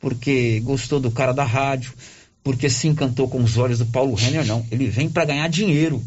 porque 0.00 0.58
gostou 0.60 0.98
do 0.98 1.10
cara 1.10 1.32
da 1.32 1.44
rádio, 1.44 1.92
porque 2.42 2.70
se 2.70 2.88
encantou 2.88 3.28
com 3.28 3.42
os 3.44 3.58
olhos 3.58 3.78
do 3.78 3.86
Paulo 3.86 4.14
Renner, 4.14 4.44
não. 4.46 4.66
Ele 4.70 4.88
vem 4.88 5.08
para 5.08 5.26
ganhar 5.26 5.48
dinheiro. 5.48 6.02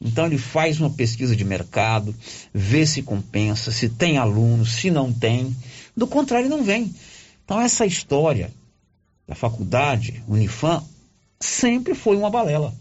Então 0.00 0.26
ele 0.26 0.36
faz 0.36 0.80
uma 0.80 0.90
pesquisa 0.90 1.36
de 1.36 1.44
mercado, 1.44 2.12
vê 2.52 2.84
se 2.84 3.02
compensa, 3.02 3.70
se 3.70 3.88
tem 3.88 4.18
alunos, 4.18 4.72
se 4.72 4.90
não 4.90 5.12
tem. 5.12 5.56
Do 5.96 6.08
contrário, 6.08 6.48
não 6.48 6.64
vem. 6.64 6.92
Então 7.44 7.60
essa 7.60 7.86
história 7.86 8.50
da 9.28 9.36
faculdade, 9.36 10.24
Unifam, 10.26 10.82
sempre 11.38 11.94
foi 11.94 12.16
uma 12.16 12.30
balela. 12.30 12.74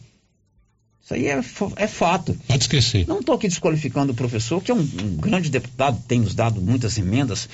Isso 1.03 1.13
aí 1.13 1.27
é, 1.27 1.41
é 1.77 1.87
fato. 1.87 2.37
Pode 2.47 2.63
esquecer. 2.63 3.07
Não 3.07 3.19
estou 3.19 3.35
aqui 3.35 3.47
desqualificando 3.47 4.11
o 4.11 4.15
professor, 4.15 4.61
que 4.61 4.71
é 4.71 4.73
um, 4.73 4.79
um 4.79 5.15
grande 5.17 5.49
deputado, 5.49 6.01
tem 6.07 6.19
nos 6.19 6.35
dado 6.35 6.61
muitas 6.61 6.97
emendas, 6.97 7.49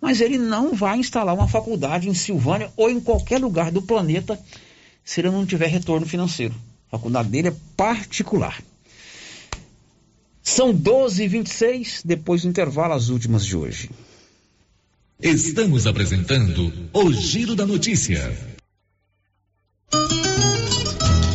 mas 0.00 0.20
ele 0.20 0.38
não 0.38 0.74
vai 0.74 0.98
instalar 0.98 1.34
uma 1.34 1.48
faculdade 1.48 2.08
em 2.08 2.14
Silvânia 2.14 2.70
ou 2.76 2.90
em 2.90 3.00
qualquer 3.00 3.40
lugar 3.40 3.70
do 3.70 3.82
planeta 3.82 4.38
se 5.04 5.20
ele 5.20 5.30
não 5.30 5.46
tiver 5.46 5.66
retorno 5.66 6.06
financeiro. 6.06 6.54
A 6.88 6.96
faculdade 6.96 7.28
dele 7.28 7.48
é 7.48 7.54
particular. 7.76 8.62
São 10.42 10.74
12 10.74 11.22
e 11.22 11.28
26 11.28 12.02
depois 12.04 12.42
do 12.42 12.48
intervalo, 12.48 12.94
as 12.94 13.08
últimas 13.08 13.44
de 13.44 13.56
hoje. 13.56 13.90
Estamos 15.22 15.86
apresentando 15.86 16.72
o 16.92 17.12
Giro 17.12 17.54
da 17.54 17.66
Notícia. 17.66 18.34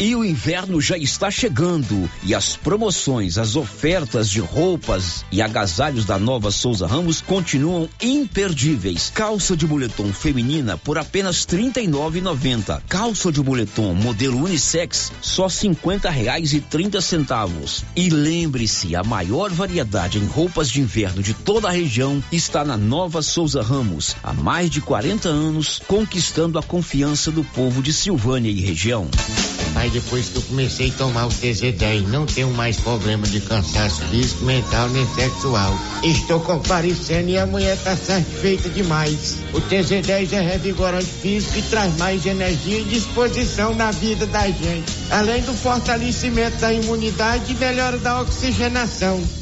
E 0.00 0.16
o 0.16 0.24
inverno 0.24 0.80
já 0.80 0.96
está 0.96 1.30
chegando 1.30 2.10
e 2.24 2.34
as 2.34 2.56
promoções, 2.56 3.38
as 3.38 3.54
ofertas 3.54 4.28
de 4.28 4.40
roupas 4.40 5.24
e 5.30 5.40
agasalhos 5.40 6.04
da 6.04 6.18
Nova 6.18 6.50
Souza 6.50 6.86
Ramos 6.86 7.20
continuam 7.20 7.88
imperdíveis. 8.00 9.12
Calça 9.14 9.56
de 9.56 9.66
moletom 9.66 10.12
feminina 10.12 10.76
por 10.76 10.98
apenas 10.98 11.44
R$ 11.44 11.70
39,90. 11.72 12.82
Calça 12.88 13.30
de 13.30 13.40
moletom 13.42 13.94
modelo 13.94 14.42
unissex 14.44 15.12
só 15.20 15.46
R$ 15.46 16.10
reais 16.10 16.52
e 16.52 16.60
trinta 16.60 17.00
centavos. 17.00 17.84
E 17.94 18.10
lembre-se, 18.10 18.96
a 18.96 19.04
maior 19.04 19.50
variedade 19.50 20.18
em 20.18 20.26
roupas 20.26 20.68
de 20.68 20.80
inverno 20.80 21.22
de 21.22 21.32
toda 21.32 21.68
a 21.68 21.72
região 21.72 22.22
está 22.32 22.64
na 22.64 22.76
Nova 22.76 23.22
Souza 23.22 23.62
Ramos. 23.62 24.16
Há 24.22 24.32
mais 24.32 24.68
de 24.68 24.80
40 24.80 25.28
anos, 25.28 25.80
conquistando 25.86 26.58
a 26.58 26.62
confiança 26.62 27.30
do 27.30 27.44
povo 27.44 27.80
de 27.82 27.92
Silvânia 27.92 28.50
e 28.50 28.60
região. 28.60 29.08
Depois 29.90 30.28
que 30.28 30.36
eu 30.36 30.42
comecei 30.42 30.90
a 30.90 30.92
tomar 30.92 31.26
o 31.26 31.28
TZ10, 31.28 32.08
não 32.08 32.26
tenho 32.26 32.50
mais 32.52 32.76
problema 32.76 33.26
de 33.26 33.40
cansaço 33.40 34.02
físico, 34.06 34.44
mental 34.44 34.88
nem 34.88 35.06
sexual. 35.14 35.74
Estou 36.02 36.40
comparecendo 36.40 37.30
e 37.30 37.38
a 37.38 37.46
mulher 37.46 37.76
está 37.76 37.96
satisfeita 37.96 38.68
demais. 38.68 39.38
O 39.52 39.60
TZ10 39.60 40.32
é 40.32 40.40
revigorante 40.40 41.06
físico 41.06 41.58
e 41.58 41.62
traz 41.62 41.96
mais 41.98 42.24
energia 42.26 42.80
e 42.80 42.84
disposição 42.84 43.74
na 43.74 43.90
vida 43.90 44.26
da 44.26 44.46
gente. 44.46 44.92
Além 45.10 45.42
do 45.42 45.52
fortalecimento 45.54 46.56
da 46.58 46.72
imunidade 46.72 47.52
e 47.52 47.56
melhora 47.56 47.98
da 47.98 48.20
oxigenação. 48.20 49.41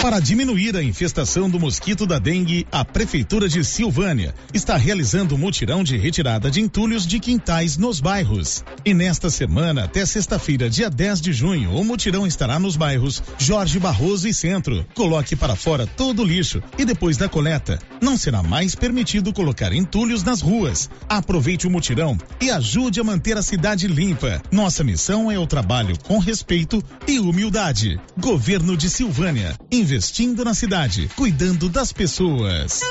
Para 0.00 0.20
diminuir 0.20 0.76
a 0.76 0.82
infestação 0.82 1.50
do 1.50 1.58
mosquito 1.58 2.06
da 2.06 2.20
dengue, 2.20 2.64
a 2.70 2.84
Prefeitura 2.84 3.48
de 3.48 3.64
Silvânia 3.64 4.32
está 4.54 4.76
realizando 4.76 5.34
um 5.34 5.38
mutirão 5.38 5.82
de 5.82 5.96
retirada 5.96 6.48
de 6.48 6.60
entulhos 6.60 7.04
de 7.04 7.18
quintais 7.18 7.76
nos 7.76 7.98
bairros. 7.98 8.62
E 8.84 8.94
nesta 8.94 9.28
semana, 9.28 9.84
até 9.84 10.06
sexta-feira, 10.06 10.70
dia 10.70 10.88
10 10.88 11.20
de 11.20 11.32
junho, 11.32 11.72
o 11.72 11.84
mutirão 11.84 12.24
estará 12.24 12.60
nos 12.60 12.76
bairros 12.76 13.20
Jorge 13.38 13.80
Barroso 13.80 14.28
e 14.28 14.32
Centro. 14.32 14.86
Coloque 14.94 15.34
para 15.34 15.56
fora 15.56 15.84
todo 15.84 16.22
o 16.22 16.24
lixo 16.24 16.62
e 16.78 16.84
depois 16.84 17.16
da 17.16 17.28
coleta, 17.28 17.80
não 18.00 18.16
será 18.16 18.40
mais 18.40 18.76
permitido 18.76 19.32
colocar 19.32 19.72
entulhos 19.72 20.22
nas 20.22 20.40
ruas. 20.40 20.88
Aproveite 21.08 21.66
o 21.66 21.70
mutirão 21.70 22.16
e 22.40 22.50
ajude 22.50 23.00
a 23.00 23.04
manter 23.04 23.36
a 23.36 23.42
cidade 23.42 23.88
limpa. 23.88 24.40
Nossa 24.52 24.84
missão 24.84 25.30
é 25.30 25.38
o 25.38 25.46
trabalho 25.46 25.98
com 26.04 26.18
respeito 26.18 26.80
e 27.06 27.18
humildade. 27.18 28.00
Governo 28.16 28.76
de 28.76 28.88
Silvânia 28.88 29.58
investindo 29.88 30.44
na 30.44 30.52
cidade, 30.52 31.10
cuidando 31.16 31.66
das 31.66 31.94
pessoas. 31.94 32.82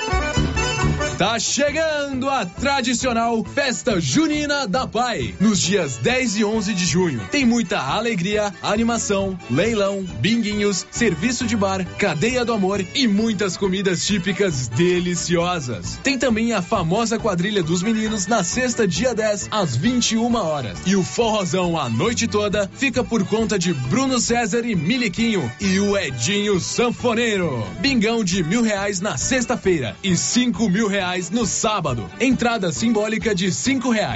Tá 1.17 1.39
chegando 1.39 2.29
a 2.29 2.45
tradicional 2.45 3.43
Festa 3.43 3.99
Junina 3.99 4.67
da 4.67 4.85
Pai, 4.85 5.33
nos 5.39 5.59
dias 5.59 5.97
10 5.97 6.37
e 6.37 6.45
11 6.45 6.75
de 6.75 6.85
junho. 6.85 7.27
Tem 7.31 7.43
muita 7.43 7.79
alegria, 7.79 8.53
animação, 8.61 9.35
leilão, 9.49 10.03
binguinhos, 10.19 10.85
serviço 10.91 11.47
de 11.47 11.57
bar, 11.57 11.83
cadeia 11.97 12.45
do 12.45 12.53
amor 12.53 12.85
e 12.93 13.07
muitas 13.07 13.57
comidas 13.57 14.05
típicas 14.05 14.67
deliciosas. 14.67 15.99
Tem 16.03 16.19
também 16.19 16.53
a 16.53 16.61
famosa 16.61 17.17
quadrilha 17.17 17.63
dos 17.63 17.81
meninos 17.81 18.27
na 18.27 18.43
sexta, 18.43 18.87
dia 18.87 19.15
10, 19.15 19.47
às 19.49 19.75
21 19.75 20.35
horas. 20.35 20.77
E 20.85 20.95
o 20.95 21.01
forrozão 21.01 21.79
a 21.79 21.89
noite 21.89 22.27
toda 22.27 22.69
fica 22.75 23.03
por 23.03 23.25
conta 23.25 23.57
de 23.57 23.73
Bruno 23.73 24.19
César 24.19 24.63
e 24.63 24.75
Miliquinho 24.75 25.51
e 25.59 25.79
o 25.79 25.97
Edinho 25.97 26.59
Sanfoneiro. 26.59 27.65
Bingão 27.79 28.23
de 28.23 28.43
mil 28.43 28.61
reais 28.61 29.01
na 29.01 29.17
sexta-feira 29.17 29.95
e 30.03 30.15
cinco 30.15 30.69
mil 30.69 30.87
reais 31.07 31.29
no 31.29 31.45
sábado. 31.45 32.09
Entrada 32.19 32.71
simbólica 32.71 33.33
de 33.33 33.51
cinco 33.51 33.91
reais. 33.91 34.15